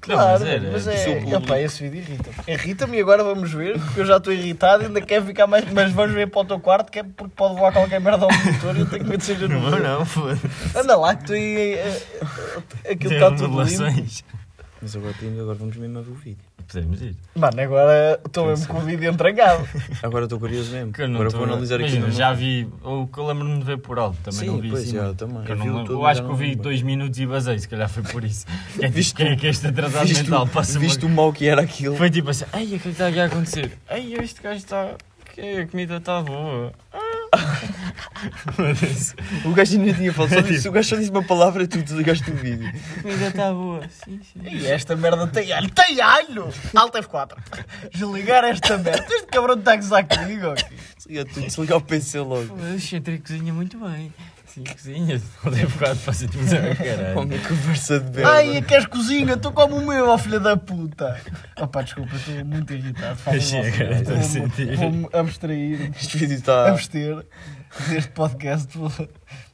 Claro, 0.00 0.40
mas 0.40 0.42
era- 0.42 0.70
mas 0.72 0.86
é. 0.86 1.14
público. 1.14 1.36
Opa, 1.36 1.58
esse 1.60 1.82
vídeo 1.88 2.00
irrita-me. 2.00 2.36
Irrita-me 2.54 2.96
e 2.96 3.00
agora 3.00 3.22
vamos 3.22 3.52
ver, 3.52 3.78
porque 3.78 4.00
eu 4.00 4.06
já 4.06 4.16
estou 4.16 4.32
irritado 4.32 4.82
e 4.82 4.86
ainda 4.86 5.00
quero 5.02 5.26
ficar 5.26 5.46
mais. 5.46 5.64
Mas 5.70 5.92
vamos 5.92 6.14
ver 6.14 6.26
para 6.28 6.40
o 6.40 6.44
teu 6.46 6.58
quarto, 6.58 6.90
que 6.90 7.00
é 7.00 7.02
porque 7.02 7.32
pode 7.36 7.54
voar 7.56 7.70
qualquer 7.72 8.00
merda 8.00 8.24
ao 8.24 8.32
monitor 8.32 8.76
e 8.76 8.80
eu 8.80 8.86
tenho 8.86 9.04
medo 9.04 9.18
de 9.18 9.24
seja 9.24 9.46
no 9.46 9.60
Não, 9.70 9.78
não, 9.78 10.06
foda-se. 10.06 10.40
Anda 10.74 10.96
lá, 10.96 11.14
que 11.14 11.24
tu 11.24 11.32
aí. 11.34 11.74
eh, 11.74 12.02
eh, 12.84 12.92
Aquilo 12.92 13.12
está 13.14 13.30
tudo 13.30 13.62
limpo. 13.62 14.10
Mas 14.82 14.96
agora, 14.96 15.14
agora 15.40 15.54
vamos 15.58 15.76
mesmo 15.76 15.98
a 15.98 16.02
ver 16.02 16.10
o 16.10 16.14
vídeo. 16.14 16.38
Podemos 16.66 17.02
ir. 17.02 17.14
Mano, 17.34 17.60
agora 17.60 18.20
estou 18.24 18.46
mesmo 18.46 18.66
com 18.68 18.78
o 18.78 18.80
vídeo 18.80 19.10
entregado. 19.10 19.68
Agora 20.02 20.24
estou 20.24 20.38
curioso 20.38 20.70
mesmo. 20.72 20.92
Que 20.92 21.02
eu 21.02 21.08
não 21.08 21.16
agora 21.16 21.30
tô- 21.30 21.38
vou 21.38 21.46
analisar 21.46 21.74
aqui. 21.80 21.96
Imagina, 21.96 22.10
já 22.12 22.32
vi. 22.32 22.66
O 22.84 23.06
que 23.08 23.18
eu 23.18 23.26
lembro-me 23.26 23.58
de 23.58 23.64
ver 23.64 23.78
por 23.78 23.98
alto, 23.98 24.16
também 24.22 24.40
Sim, 24.40 24.46
não 24.46 24.60
vi 24.60 24.70
pois, 24.70 24.84
assim. 24.84 24.96
muito. 24.98 25.16
também. 25.16 25.36
Eu, 25.38 25.44
Eu 25.48 25.56
não 25.56 25.64
vi 25.64 25.70
o 25.70 25.72
lembro. 25.74 25.86
todo, 25.88 25.98
eu 26.00 26.06
acho 26.06 26.22
que 26.22 26.30
eu 26.30 26.34
vi 26.36 26.46
lembro. 26.50 26.62
dois 26.62 26.82
minutos 26.82 27.18
e 27.18 27.26
basei, 27.26 27.58
se 27.58 27.68
calhar 27.68 27.88
foi 27.88 28.02
por 28.04 28.22
isso. 28.24 28.46
Que 28.78 28.84
é 28.84 28.88
Viste 28.88 29.14
que 29.14 29.22
é 29.24 29.32
o- 29.32 29.36
que 29.36 29.46
este 29.48 29.66
atrasado 29.66 30.06
Viste, 30.06 30.22
mental 30.22 30.46
passa 30.46 30.78
viste 30.78 31.04
o 31.04 31.08
mal 31.08 31.32
que 31.32 31.46
era 31.48 31.60
aquilo? 31.60 31.96
Foi 31.96 32.08
tipo 32.08 32.30
assim, 32.30 32.44
ai, 32.52 32.64
o 32.64 32.68
que 32.68 32.74
é 32.76 32.78
que 32.78 32.88
está 32.90 33.08
aqui 33.08 33.20
a 33.20 33.24
acontecer? 33.26 33.72
Ai, 33.88 34.14
este 34.14 34.40
gajo 34.40 34.58
está. 34.58 34.94
que 35.34 35.40
A 35.40 35.66
comida 35.66 35.96
está 35.96 36.22
boa. 36.22 36.72
Foda-se. 36.90 36.99
O 39.44 39.52
gajo 39.52 39.78
ainda 39.78 39.94
tinha 39.94 40.12
falado. 40.12 40.34
Só 40.34 40.40
disse, 40.40 40.68
o 40.68 40.72
gajo 40.72 40.88
só 40.88 40.96
disse 40.96 41.10
uma 41.10 41.22
palavra 41.22 41.62
e 41.62 41.66
tu 41.66 41.82
desligaste 41.82 42.30
o 42.30 42.34
vídeo. 42.34 42.70
A 42.98 43.02
comida 43.02 43.26
está 43.28 43.52
boa. 43.52 43.82
Sim, 44.04 44.20
sim. 44.22 44.40
E 44.44 44.66
esta 44.66 44.96
merda 44.96 45.26
tem 45.26 45.52
alho. 45.52 45.70
Tem 45.70 46.00
alho! 46.00 46.52
Alt 46.74 46.94
F4. 46.94 47.36
Desligar 47.94 48.44
esta 48.44 48.78
merda. 48.78 49.06
Este 49.08 49.26
cabrão 49.26 49.58
está 49.58 49.72
a 49.72 49.76
gozar 49.76 50.06
comigo. 50.06 50.48
ok? 50.48 50.64
Desliga 50.96 51.24
tudo, 51.24 51.46
desligar 51.46 51.78
o 51.78 51.80
PC 51.80 52.20
logo. 52.20 52.46
Foda-se, 52.46 52.96
entrei 52.96 53.18
cozinha 53.18 53.52
muito 53.52 53.78
bem. 53.78 54.12
Sim, 54.52 54.64
cozinha. 54.72 55.22
Não 55.44 55.52
deve 55.52 55.66
ficar 55.68 55.92
de 55.92 55.98
fazer 56.00 56.28
televisão, 56.28 56.58
Oh, 56.72 56.76
caralho. 56.76 57.26
minha 57.26 57.40
conversa 57.40 58.00
de 58.00 58.10
merda. 58.16 58.32
Ai, 58.32 58.62
queres 58.62 58.86
cozinha? 58.86 59.34
Estou 59.34 59.52
como 59.52 59.76
o 59.76 59.86
meu, 59.86 60.08
ó 60.08 60.18
filha 60.18 60.40
da 60.40 60.56
puta. 60.56 61.20
Opa, 61.56 61.82
desculpa, 61.82 62.16
estou 62.16 62.44
muito 62.44 62.72
irritado. 62.72 63.16
Fala 63.16 63.38
Chega, 63.40 63.68
estou 63.92 64.14
a 64.16 64.18
Vou-me- 64.18 64.24
sentir. 64.24 64.76
Vou-me 64.76 65.08
abstrair, 65.12 65.90
Este 65.96 66.18
vídeo 66.18 66.36
está. 66.36 66.68
abster 66.70 67.24
deste 67.88 68.10
podcast. 68.10 68.68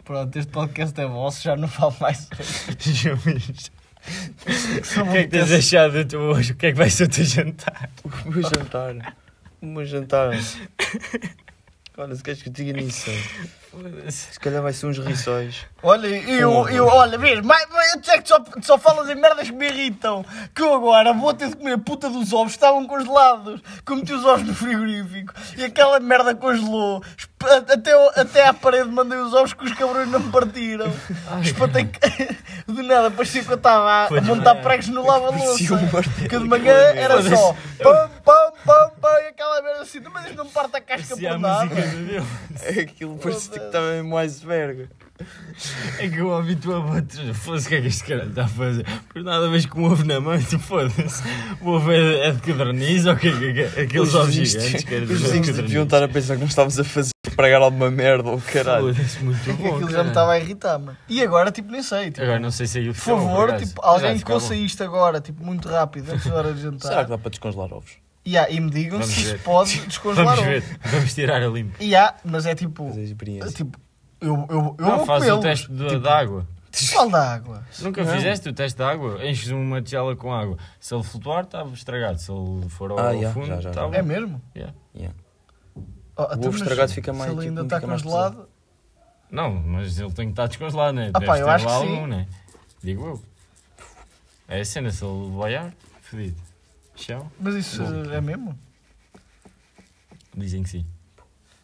Pronto, 0.05 0.37
este 0.39 0.51
podcast 0.53 1.01
é 1.01 1.07
vosso, 1.07 1.43
já 1.43 1.57
não 1.57 1.69
falo 1.69 1.95
mais. 2.01 2.29
O 5.01 5.11
que 5.11 5.19
é 5.19 5.23
que 5.25 5.29
tens 5.29 5.51
achado 5.53 5.93
do 5.95 6.05
teu 6.05 6.21
hoje? 6.21 6.53
O 6.53 6.57
que 6.57 6.67
é 6.67 6.73
que 6.73 6.79
vai 6.79 6.89
ser 6.89 7.05
o 7.05 7.09
teu 7.09 7.25
jantar? 7.25 7.91
O 8.05 8.31
meu 8.31 8.43
jantar. 8.43 9.17
O 9.61 9.67
meu 9.67 9.85
jantar. 9.85 10.31
Olha, 11.99 12.15
se 12.15 12.23
queres 12.23 12.43
que 12.43 12.51
eu 12.51 12.53
diga 12.53 12.75
nisso, 12.75 13.11
se 14.11 14.39
calhar 14.39 14.61
vai 14.61 14.75
ser 14.75 14.87
uns 14.87 14.99
riçóis. 14.99 15.65
Olha, 15.83 16.07
eu, 16.07 16.69
eu, 16.69 16.87
olha, 16.87 17.17
mesmo, 17.17 17.47
mas, 17.47 17.67
mas 17.73 17.97
tu 18.03 18.11
é 18.11 18.21
que 18.21 18.29
só, 18.29 18.45
só 18.61 18.77
falas 18.77 19.09
em 19.09 19.15
merdas 19.15 19.49
que 19.49 19.57
me 19.57 19.67
irritam. 19.67 20.23
Que 20.55 20.61
eu 20.63 20.75
agora 20.75 21.15
vou 21.15 21.33
ter 21.33 21.49
de 21.49 21.57
comer 21.57 21.73
a 21.73 21.79
puta 21.79 22.11
dos 22.11 22.35
ovos, 22.35 22.53
estavam 22.53 22.87
congelados. 22.87 23.63
Que 23.85 23.93
eu 23.93 23.97
meti 23.97 24.13
os 24.13 24.27
ovos 24.27 24.47
no 24.47 24.55
frigorífico 24.55 25.33
e 25.57 25.65
aquela 25.65 25.99
merda 25.99 26.35
congelou. 26.35 27.03
Até, 27.73 27.93
até 28.21 28.47
à 28.47 28.53
parede 28.53 28.91
mandei 28.91 29.19
os 29.19 29.33
ovos 29.33 29.55
que 29.55 29.65
os 29.65 29.73
cabrões 29.73 30.09
não 30.09 30.21
me 30.21 30.31
partiram. 30.31 30.93
Espantei 31.43 31.87
que 31.87 32.01
de 32.73 32.83
nada, 32.83 33.11
parecia 33.11 33.43
que 33.43 33.51
eu 33.51 33.57
estava 33.57 34.07
a 34.15 34.21
montar 34.21 34.55
demais. 34.55 34.63
pregos 34.63 34.89
no 34.89 35.07
lava-louça. 35.07 35.65
Que 36.29 36.39
de 36.39 36.45
manhã 36.45 36.73
era 36.73 37.23
só 37.23 37.57
pam, 37.83 38.11
pam, 38.27 38.53
pam, 38.67 38.91
pam, 39.01 39.21
e 39.23 39.29
aquela 39.29 39.63
merda 39.63 39.83
assim, 39.83 40.01
mas 40.13 40.27
isto 40.27 40.37
não 40.37 40.45
me 40.45 40.51
parte 40.51 40.77
a 40.77 40.81
casca 40.81 41.17
Parecia 41.17 41.29
por 41.31 41.37
a 41.37 41.39
nada. 41.39 41.75
É 42.65 42.81
aquilo, 42.83 43.17
parecia 43.17 43.59
que 43.59 43.65
estava 43.67 43.93
mesmo 43.93 44.11
mais 44.11 44.43
verga. 44.43 44.89
É 45.99 46.09
que 46.09 46.19
eu 46.19 46.37
habituo 46.37 46.75
a 46.75 46.79
outros. 46.95 47.35
Foda-se, 47.39 47.67
o 47.67 47.69
que 47.71 47.75
é 47.77 47.81
que 47.81 47.87
este 47.87 48.05
caralho 48.05 48.29
está 48.29 48.45
a 48.45 48.49
fazer? 48.49 48.85
Por 49.09 49.23
nada, 49.23 49.49
vez 49.49 49.65
com 49.65 49.81
um 49.81 49.85
ovo 49.91 50.05
na 50.05 50.21
mão, 50.21 50.39
tu 50.43 50.59
foda-se. 50.59 51.23
O 51.63 51.71
ovo 51.71 51.91
é, 51.91 52.29
é 52.29 52.33
de 52.33 52.43
caderniz 52.43 53.07
ou 53.07 53.15
o 53.15 53.17
que 53.17 53.29
é 53.29 53.33
que 53.33 53.61
é? 53.63 53.83
Aqueles 53.83 54.15
ovos 54.15 54.35
gigantes 54.35 54.85
era 54.87 55.03
Os 55.05 55.09
de 55.09 55.15
vizinhos 55.15 55.47
deviam 55.57 55.85
estar 55.85 56.03
a 56.03 56.09
pensar 56.09 56.35
que 56.35 56.41
nós 56.43 56.51
estávamos 56.51 56.79
a 56.79 56.85
fazer 56.85 57.13
pregar 57.35 57.63
alguma 57.63 57.91
merda 57.91 58.29
ou 58.29 58.41
caralho. 58.41 58.95
Foda-se, 58.95 59.25
muito 59.25 59.39
É 59.51 59.55
que 59.55 59.63
bom. 59.63 59.75
aquilo 59.77 59.91
já 59.91 60.03
me 60.03 60.09
estava 60.11 60.33
a 60.33 60.39
irritar, 60.39 60.79
mano. 60.79 60.99
E 61.09 61.23
agora, 61.23 61.51
tipo, 61.51 61.71
nem 61.71 61.83
sei. 61.83 62.11
Tipo, 62.11 62.23
Agora 62.23 62.39
não 62.39 62.51
sei 62.51 62.67
se 62.67 62.79
aí 62.79 62.89
o 62.91 62.93
Por 62.95 63.01
favor, 63.01 63.57
tipo, 63.57 63.81
alguém 63.83 64.19
que 64.19 64.33
ouça 64.33 64.55
isto 64.55 64.83
agora, 64.85 65.21
tipo, 65.21 65.43
muito 65.43 65.67
rápido, 65.69 66.13
antes 66.13 66.27
da 66.27 66.35
hora 66.35 66.53
de 66.53 66.61
Será 66.61 66.73
que 66.73 66.83
jantar. 66.85 67.07
dá 67.07 67.17
para 67.19 67.31
descongelar 67.31 67.73
ovos? 67.73 67.93
E, 68.27 68.37
há- 68.37 68.51
e 68.51 68.59
me 68.61 68.71
digam 68.71 68.99
Vamos 68.99 69.15
se 69.15 69.23
ver. 69.23 69.39
se 69.39 69.45
pode 69.45 69.79
descongelar 69.87 70.35
Vamos 70.37 70.51
ver, 70.51 70.79
vamos 70.85 71.15
tirar 71.15 71.43
a 71.43 71.47
limpo. 71.47 71.77
E 71.81 71.95
há, 71.95 72.15
mas 72.25 72.45
é 72.45 72.55
tipo, 72.57 72.89
Fazer 72.89 73.01
a 73.01 73.05
experiência. 73.05 73.53
tipo, 73.53 73.79
eu, 74.21 74.35
eu, 74.51 74.77
eu 74.79 74.87
Não, 74.87 74.97
vou 74.99 75.07
faz 75.07 75.23
o 75.23 75.27
comê-los. 75.27 75.45
teste 75.45 75.73
da 75.73 75.87
Tipo, 75.89 76.01
da 76.01 76.19
água. 76.19 76.47
Qual 76.93 77.09
da 77.09 77.33
água? 77.35 77.63
Nunca 77.81 78.05
Não. 78.05 78.13
fizeste 78.13 78.49
o 78.49 78.53
teste 78.53 78.77
da 78.79 78.91
água? 78.91 79.25
Enches 79.27 79.49
uma 79.51 79.81
tigela 79.81 80.15
com 80.15 80.31
água. 80.35 80.59
Se 80.79 80.95
ele 80.95 81.03
flutuar, 81.05 81.45
está 81.45 81.65
estragado. 81.73 82.19
Se 82.19 82.31
ele 82.31 82.69
for 82.69 82.91
ao 82.91 82.99
Ah, 82.99 83.17
já, 83.17 83.33
fundo, 83.33 83.47
já, 83.47 83.61
já, 83.61 83.71
está 83.71 83.81
já. 83.83 83.87
bom. 83.89 83.95
É 83.95 84.03
mesmo? 84.03 84.43
Yeah. 84.55 84.75
Yeah. 84.95 85.17
Oh, 86.19 86.23
ovo 86.23 86.35
então, 86.35 86.53
mas 86.53 86.61
estragado 86.61 86.93
fica 86.93 87.13
mais- 87.15 87.31
Se 87.31 87.37
ele 87.39 87.49
ainda 87.49 87.63
tipo, 87.63 87.67
está 87.67 87.77
fica 87.77 87.87
mais 87.87 88.03
congelado, 88.03 88.49
Não, 89.31 89.55
mas 89.55 89.99
ele 89.99 90.13
tem 90.13 90.27
que 90.27 90.33
estar 90.33 90.47
descongelado, 90.49 90.93
né? 90.95 91.11
Ah, 91.15 91.19
Deve 91.19 91.27
pá, 91.27 91.39
eu 91.39 91.45
ter 91.47 91.51
acho 91.53 91.65
lá 91.67 91.81
que 91.81 91.87
sim. 91.87 91.95
algum, 91.95 92.07
né? 92.07 92.27
Digo 92.83 93.07
eu. 93.07 93.23
É 94.49 94.61
a 94.61 94.65
cena, 94.65 94.91
se 94.91 95.05
ele 95.05 95.31
boiar, 95.31 95.73
fedido. 96.03 96.37
Chão, 96.97 97.31
Mas 97.41 97.55
isso 97.55 97.83
Bom. 97.83 98.11
é 98.13 98.21
mesmo? 98.21 98.59
dizem 100.37 100.63
que 100.63 100.69
sim. 100.71 100.87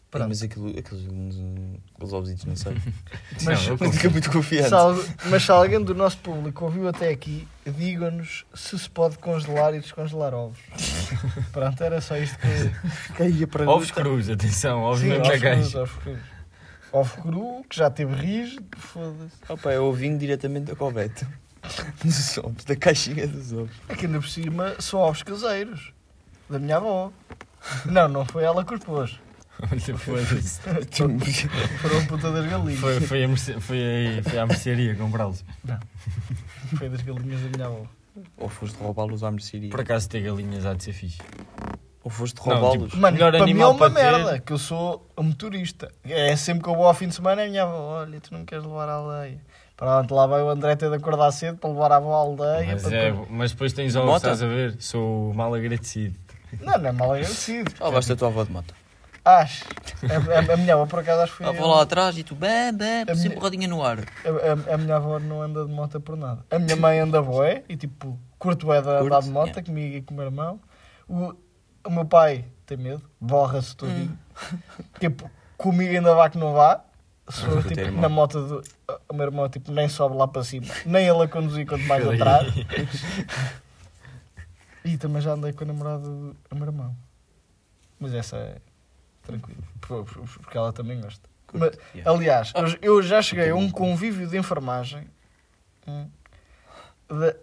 Pronto. 0.09 0.27
mas 0.29 0.43
aquilo, 0.43 0.67
aqueles, 0.77 1.05
aqueles 1.07 2.13
ovositos, 2.13 2.45
não 2.45 2.55
sei. 2.55 2.73
Mas- 3.43 3.67
Não, 3.67 3.77
fica 3.91 4.09
muito 4.11 4.31
confiante. 4.31 4.69
Se 4.69 5.27
mas 5.27 5.41
se 5.41 5.51
alguém 5.51 5.83
do 5.83 5.95
nosso 5.95 6.19
público 6.19 6.65
ouviu 6.65 6.87
até 6.87 7.09
aqui, 7.09 7.47
diga-nos 7.65 8.45
se 8.53 8.77
se 8.77 8.87
pode 8.87 9.17
congelar 9.17 9.73
e 9.73 9.79
descongelar 9.79 10.35
ovos. 10.35 10.59
Pronto, 11.51 11.83
era 11.83 11.99
só 11.99 12.15
isto 12.15 12.37
que. 12.37 12.47
Fica 12.89 13.23
aí 13.23 13.43
a 13.43 13.47
pergunta. 13.47 13.71
Ovos 13.75 13.89
crus, 13.89 14.29
atenção, 14.29 14.81
ovos 14.83 14.99
Sim, 14.99 15.07
mesmo 15.07 15.23
na 15.23 15.29
ovos 15.31 15.41
crus, 15.41 15.55
caixa. 15.63 15.81
ovos 15.81 15.95
crus. 16.03 16.19
Ovo 16.91 17.21
cru, 17.23 17.65
que 17.67 17.75
já 17.75 17.89
teve 17.89 18.13
rígido, 18.13 18.65
foda-se. 18.77 19.61
Pá, 19.63 19.71
eu 19.73 19.85
ouvi 19.85 20.15
diretamente 20.15 20.65
da 20.67 20.75
covete. 20.75 21.25
Dos 22.03 22.37
ovos, 22.37 22.65
da 22.65 22.75
caixinha 22.75 23.27
dos 23.27 23.53
ovos. 23.53 23.71
Aqui 23.89 24.05
ainda 24.05 24.19
por 24.19 24.27
cima 24.29 24.75
são 24.79 24.99
ovos 24.99 25.23
caseiros. 25.23 25.93
Da 26.49 26.59
minha 26.59 26.77
avó. 26.77 27.11
Não, 27.85 28.07
não 28.07 28.25
foi 28.25 28.43
ela 28.43 28.63
que 28.65 28.73
os 28.73 28.79
pôs. 28.83 29.19
Olha, 29.71 29.97
foda-se. 29.97 30.59
Foram 31.79 31.99
a 31.99 32.05
puta 32.05 32.31
das 32.31 32.45
galinhas. 32.45 32.79
Foi, 32.79 32.99
foi, 33.01 33.23
a 33.23 33.27
merce- 33.27 33.59
foi, 33.61 33.77
aí- 33.77 34.23
foi 34.23 34.37
à 34.39 34.45
mercearia 34.45 34.95
comprá-los. 34.95 35.45
Foi 36.77 36.89
das 36.89 37.01
galinhas 37.01 37.41
da 37.41 37.49
minha 37.49 37.65
avó. 37.67 37.85
Ou 38.37 38.49
foste 38.49 38.75
roubá-los 38.77 39.23
à 39.23 39.31
mercearia. 39.31 39.69
Por 39.69 39.79
acaso 39.81 40.09
ter 40.09 40.21
galinhas 40.21 40.65
há 40.65 40.73
de 40.73 40.83
ser 40.83 40.93
fixe. 40.93 41.19
Ou 42.03 42.11
foste 42.11 42.35
Não, 42.45 42.55
roubá-los. 42.59 42.89
tipo, 42.91 42.97
Mano, 43.01 43.15
Melhor 43.15 43.31
para 43.31 43.45
mim 43.45 43.59
é 43.61 43.65
uma 43.65 43.77
para 43.77 43.89
ter. 43.93 43.93
merda, 44.11 44.39
que 44.39 44.51
eu 44.51 44.57
sou 44.57 45.09
um 45.17 45.23
motorista. 45.23 45.89
É 46.03 46.35
sempre 46.35 46.63
que 46.63 46.69
eu 46.69 46.75
vou 46.75 46.85
ao 46.85 46.93
fim 46.93 47.07
de 47.07 47.15
semana, 47.15 47.41
é 47.43 47.45
a 47.45 47.49
minha 47.49 47.63
avó, 47.63 48.01
olha, 48.01 48.19
tu 48.19 48.33
não 48.33 48.43
queres 48.43 48.65
levar 48.65 48.89
à 48.89 48.93
aldeia. 48.95 49.39
Pronto, 49.83 50.15
lá 50.15 50.25
vai 50.27 50.41
o 50.41 50.47
André 50.49 50.75
ter 50.77 50.89
de 50.89 50.95
acordar 50.95 51.29
cedo 51.31 51.57
para 51.57 51.69
levar 51.69 51.91
à 51.91 51.95
aldeia. 51.95 52.67
Mas, 52.73 52.83
para 52.83 52.95
é, 52.95 53.11
depois- 53.11 53.27
mas 53.29 53.51
depois 53.51 53.73
tens 53.73 53.95
ovos, 53.97 54.07
Mota? 54.11 54.17
estás 54.31 54.41
a 54.43 54.47
ver? 54.47 54.75
Sou 54.79 55.33
mal 55.33 55.53
agradecido. 55.53 56.17
Não, 56.61 56.77
não 56.77 56.89
é 56.89 56.91
mal 56.93 57.11
agradecido. 57.11 57.71
Ah, 57.81 57.91
basta 57.91 58.13
a 58.13 58.15
tua 58.15 58.29
avó 58.29 58.43
de 58.45 58.51
moto. 58.51 58.73
Acho. 59.25 59.65
A, 60.03 60.51
a- 60.51 60.53
a 60.53 60.57
minha 60.57 60.73
avó, 60.73 60.85
por 60.85 60.99
acaso, 60.99 61.21
acho 61.21 61.31
que 61.33 61.37
foi. 61.39 61.47
A 61.47 61.49
avó 61.49 61.75
lá 61.75 61.81
atrás 61.81 62.17
e 62.17 62.23
tu, 62.23 62.33
bam, 62.35 62.73
bam, 62.73 63.03
A 63.11 63.15
sempre 63.15 63.29
minha- 63.29 63.41
rodinha 63.41 63.67
no 63.67 63.83
ar. 63.83 63.99
A, 63.99 64.71
a- 64.71 64.75
a 64.75 64.77
minha 64.77 64.95
avó 64.95 65.19
não 65.19 65.41
anda 65.41 65.65
de 65.65 65.71
moto 65.71 65.99
por 65.99 66.15
nada. 66.15 66.45
A 66.49 66.59
minha 66.59 66.75
mãe 66.77 66.99
anda 66.99 67.21
boé 67.21 67.63
e 67.67 67.75
tipo, 67.75 68.17
curto 68.39 68.71
é 68.71 68.81
de 68.81 68.87
andar 68.87 69.21
de 69.21 69.29
moto 69.29 69.47
yeah. 69.47 69.63
comigo 69.63 69.95
e 69.97 70.01
com 70.01 70.13
o 70.13 70.17
meu 70.17 70.25
irmão. 70.27 70.59
O, 71.09 71.33
o 71.85 71.89
meu 71.89 72.05
pai 72.05 72.45
tem 72.65 72.77
medo, 72.77 73.01
borra-se 73.19 73.75
tudinho. 73.75 74.17
Tipo, 74.99 75.29
comigo 75.57 75.91
ainda 75.93 76.15
vá 76.15 76.29
que 76.29 76.37
não 76.37 76.53
vá. 76.53 76.81
Teu 77.25 77.63
tipo, 77.63 77.79
irmão? 77.79 78.01
na 78.01 78.09
moto 78.09 78.41
do. 78.47 78.63
O 79.09 79.13
meu 79.13 79.25
irmão 79.27 79.47
tipo, 79.49 79.71
nem 79.71 79.87
sobe 79.87 80.15
lá 80.17 80.27
para 80.27 80.43
cima, 80.43 80.67
nem 80.85 81.07
ele 81.07 81.23
a 81.23 81.27
conduzir 81.27 81.65
quanto 81.65 81.83
mais 81.85 82.05
atrás. 82.07 82.53
E 84.83 84.97
também 84.97 85.21
já 85.21 85.31
andei 85.31 85.53
com 85.53 85.63
a 85.63 85.67
namorada 85.67 86.03
do 86.03 86.35
meu 86.53 86.65
irmão. 86.65 86.95
Mas 87.99 88.13
essa 88.13 88.35
é 88.37 88.57
tranquilo, 89.21 89.63
por- 89.79 90.03
por- 90.03 90.27
porque 90.27 90.57
ela 90.57 90.73
também 90.73 90.99
gosta. 90.99 91.29
Mas. 91.53 91.71
Aliás, 92.05 92.51
eu- 92.81 93.01
já 93.01 93.21
cheguei 93.21 93.49
a 93.51 93.55
um 93.55 93.69
convívio 93.69 94.27
de 94.27 94.37
enfermagem. 94.37 95.07
hum, 95.87 96.09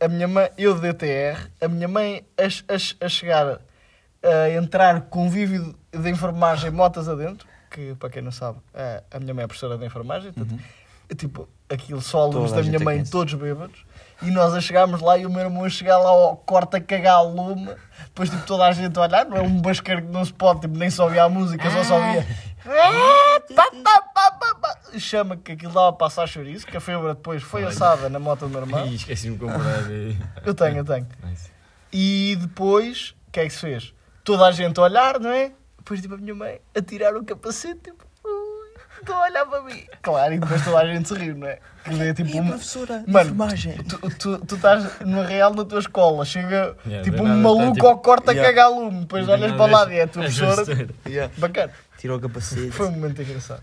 a 0.01 0.09
minha 0.09 0.26
mãe, 0.28 0.51
eu 0.59 0.74
de 0.74 0.81
DTR, 0.81 1.49
a 1.61 1.68
minha 1.68 1.87
mãe 1.89 2.26
a, 2.37 2.43
a- 2.74 3.07
a 3.07 3.09
chegar 3.09 3.61
a 4.22 4.51
entrar 4.51 5.03
convívio 5.03 5.74
de 5.93 6.11
enfermagem 6.11 6.70
motas 6.70 7.09
adentro, 7.09 7.49
que 7.71 7.95
para 7.95 8.11
quem 8.11 8.23
não 8.23 8.33
sabe, 8.33 8.59
a, 8.75 9.03
a 9.16 9.21
minha 9.21 9.33
mãe 9.33 9.45
é 9.45 9.47
professora 9.47 9.79
de 9.79 9.87
enfermagem, 9.87 10.33
portanto, 10.33 10.53
Uhum. 11.11 11.16
tipo, 11.16 11.49
aquilo 11.68 12.01
só 12.03 12.23
alunos 12.23 12.53
da 12.53 12.62
minha 12.62 12.77
a 12.79 12.81
mãe, 12.85 12.97
conhece. 12.97 13.11
todos 13.11 13.35
bêbados, 13.35 13.85
e 14.23 14.31
nós 14.31 14.53
a 14.55 14.61
chegámos 14.61 15.01
lá 15.01 15.16
e 15.16 15.25
o 15.27 15.31
meu 15.31 15.41
irmão 15.41 15.64
a 15.64 15.68
chegar 15.71 15.99
lá 15.99 16.11
ao 16.11 16.37
corta 16.37 16.77
a 16.77 16.81
cagar 16.81 17.14
a 17.16 17.21
lume, 17.23 17.68
depois 18.07 18.29
tipo 18.31 18.45
toda 18.45 18.64
a 18.66 18.73
gente 18.73 18.99
a 18.99 19.03
olhar, 19.03 19.25
não 19.27 19.37
é 19.37 19.41
um 19.41 19.61
basqueiro 19.61 20.03
que 20.03 20.09
não 20.09 20.25
se 20.25 20.33
pode, 20.33 20.61
tipo, 20.62 20.77
nem 20.77 20.91
só 20.91 21.05
ouvia 21.05 21.25
a 21.25 21.29
música, 21.29 21.71
só 21.71 21.85
só 21.85 21.95
ouvia. 21.97 22.27
Pá. 23.55 23.71
Chama 24.99 25.37
que 25.37 25.53
aquilo 25.53 25.73
dava 25.73 25.93
para 25.93 26.07
assar 26.09 26.29
chouriço, 26.29 26.66
que 26.66 26.77
a 26.77 26.81
febra 26.81 27.14
depois 27.14 27.43
foi 27.43 27.64
assada 27.64 28.09
na 28.09 28.18
moto 28.18 28.41
do 28.41 28.49
meu 28.49 28.61
irmão. 28.61 28.87
Ih, 28.87 28.97
Esqueci-me 28.97 29.37
de 29.37 29.41
comprar. 29.45 29.83
Eu 30.45 30.55
tenho, 30.55 30.77
eu 30.79 30.85
tenho. 30.85 31.07
nice. 31.25 31.51
E 31.93 32.37
depois, 32.41 33.14
o 33.29 33.31
que 33.33 33.41
é 33.41 33.45
que 33.45 33.51
se 33.51 33.61
fez? 33.61 33.95
Toda 34.25 34.45
a 34.47 34.53
gente 34.53 34.79
a 34.79 34.83
olhar, 34.83 35.18
não 35.18 35.31
é? 35.31 35.53
Depois, 35.81 36.01
tipo, 36.01 36.14
a 36.14 36.18
minha 36.18 36.35
mãe 36.35 36.61
a 36.76 36.81
tirar 36.83 37.16
o 37.16 37.24
capacete, 37.24 37.81
tipo, 37.81 38.05
ui, 38.24 38.68
estão 39.01 39.16
a 39.18 39.24
olhar 39.26 39.47
para 39.47 39.62
mim. 39.62 39.85
Claro, 40.03 40.35
e 40.35 40.39
depois 40.39 40.62
toda 40.62 40.78
a 40.78 40.87
gente 40.87 41.09
se 41.09 41.14
riu, 41.14 41.35
não 41.37 41.47
é? 41.49 41.59
Que 41.85 42.03
é 42.03 42.14
tipo 42.14 42.28
E 42.31 42.39
a 42.39 42.43
uma. 42.43 42.51
professora 42.53 42.99
de 43.01 43.11
Mano, 43.11 43.31
enfermagem? 43.31 43.76
Tu, 43.85 43.99
tu, 44.18 44.39
tu 44.47 44.55
estás 44.57 45.01
no 45.01 45.22
real 45.22 45.55
na 45.55 45.64
tua 45.64 45.78
escola, 45.81 46.24
chega 46.24 46.76
Yeah, 46.87 47.03
tipo 47.03 47.22
um 47.22 47.26
nada 47.28 47.41
maluco 47.41 47.66
tá, 47.68 47.72
tipo, 47.74 47.87
ao 47.87 47.99
corta 47.99 48.33
yeah. 48.33 48.49
a 48.49 48.53
cagar 48.53 48.70
lume, 48.70 49.01
depois 49.01 49.26
Do 49.26 49.33
olhas 49.33 49.53
para 49.53 49.66
lado 49.72 49.91
és- 49.91 49.97
e 49.97 50.01
é 50.01 50.03
a 50.03 50.09
tua 50.09 50.24
és 50.24 50.37
professora. 50.39 50.64
professora. 50.66 50.95
Yeah. 51.09 51.33
Bacana. 51.39 51.72
Tirou 51.99 52.18
o 52.18 52.20
capacete. 52.20 52.70
Foi 52.70 52.87
um 52.89 52.93
momento 52.93 53.22
engraçado. 53.22 53.62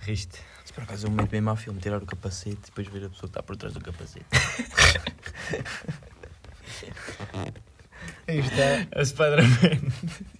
Riste. 0.00 0.40
Se 0.64 0.72
por 0.72 0.84
acaso 0.84 1.06
eu 1.06 1.10
meto 1.10 1.30
mesmo 1.32 1.50
ao 1.50 1.56
filme, 1.56 1.80
tirar 1.80 2.02
o 2.02 2.06
capacete 2.06 2.56
e 2.56 2.66
depois 2.66 2.86
ver 2.88 3.06
a 3.06 3.10
pessoa 3.10 3.20
que 3.22 3.26
está 3.26 3.42
por 3.42 3.56
trás 3.56 3.74
do 3.74 3.80
capacete. 3.80 4.24
Aí 8.28 8.38
está. 8.40 8.86
A 9.00 9.04
Spider-Man. 9.04 9.92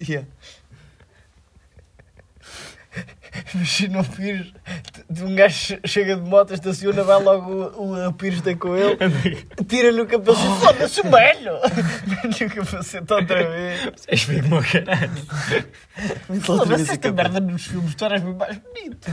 Yeah. 0.07 0.27
Imagina 3.53 3.99
o 3.99 4.05
Pires, 4.05 4.53
de 5.09 5.23
um 5.23 5.35
gajo 5.35 5.57
che- 5.67 5.79
chega 5.85 6.15
de 6.15 6.21
moto, 6.21 6.53
estaciona, 6.53 7.03
vai 7.03 7.21
logo 7.21 7.51
o, 7.51 8.07
o 8.07 8.13
Pires 8.13 8.39
ter 8.41 8.55
com 8.57 8.73
ele, 8.77 8.95
tira-lhe 9.67 9.99
o 10.01 10.07
capacete, 10.07 10.59
foda-se 10.61 11.01
o 11.01 11.11
velho! 11.11 11.51
Mete-lhe 12.07 12.45
o 12.49 12.55
capacete 12.55 13.13
outra 13.13 13.49
vez. 13.49 13.81
Vocês 13.97 14.23
veem 14.23 14.41
como 14.43 14.59
o 14.59 14.63
caralho. 14.63 15.11
Foda-se 16.41 16.91
esta 16.91 17.11
merda 17.11 17.39
nos 17.41 17.65
filmes, 17.65 17.93
tu 17.95 18.05
eras 18.05 18.23
muito 18.23 18.37
mais 18.37 18.57
bonito. 18.57 19.11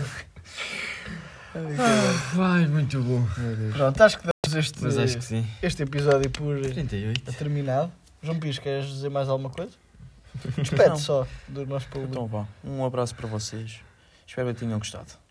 Vai, 2.34 2.66
muito 2.68 3.02
bom. 3.02 3.26
Pronto, 3.72 4.00
acho 4.02 4.18
que 4.20 4.24
damos 4.28 4.56
este, 4.64 4.82
Mas 4.82 4.98
acho 4.98 5.18
que 5.18 5.24
sim. 5.24 5.46
este 5.60 5.82
episódio 5.82 6.30
por 6.30 6.60
38. 6.60 7.32
terminado. 7.32 7.92
João 8.22 8.38
Pires, 8.38 8.58
queres 8.58 8.86
dizer 8.86 9.08
mais 9.08 9.28
alguma 9.28 9.50
coisa? 9.50 9.72
Despede 10.56 11.00
só 11.00 11.26
do 11.48 11.66
nosso 11.66 11.88
público. 11.88 12.12
Então 12.12 12.26
vá, 12.26 12.46
um 12.64 12.84
abraço 12.84 13.14
para 13.14 13.26
vocês. 13.26 13.80
Espero 14.26 14.52
que 14.54 14.60
tenham 14.60 14.78
gostado. 14.78 15.21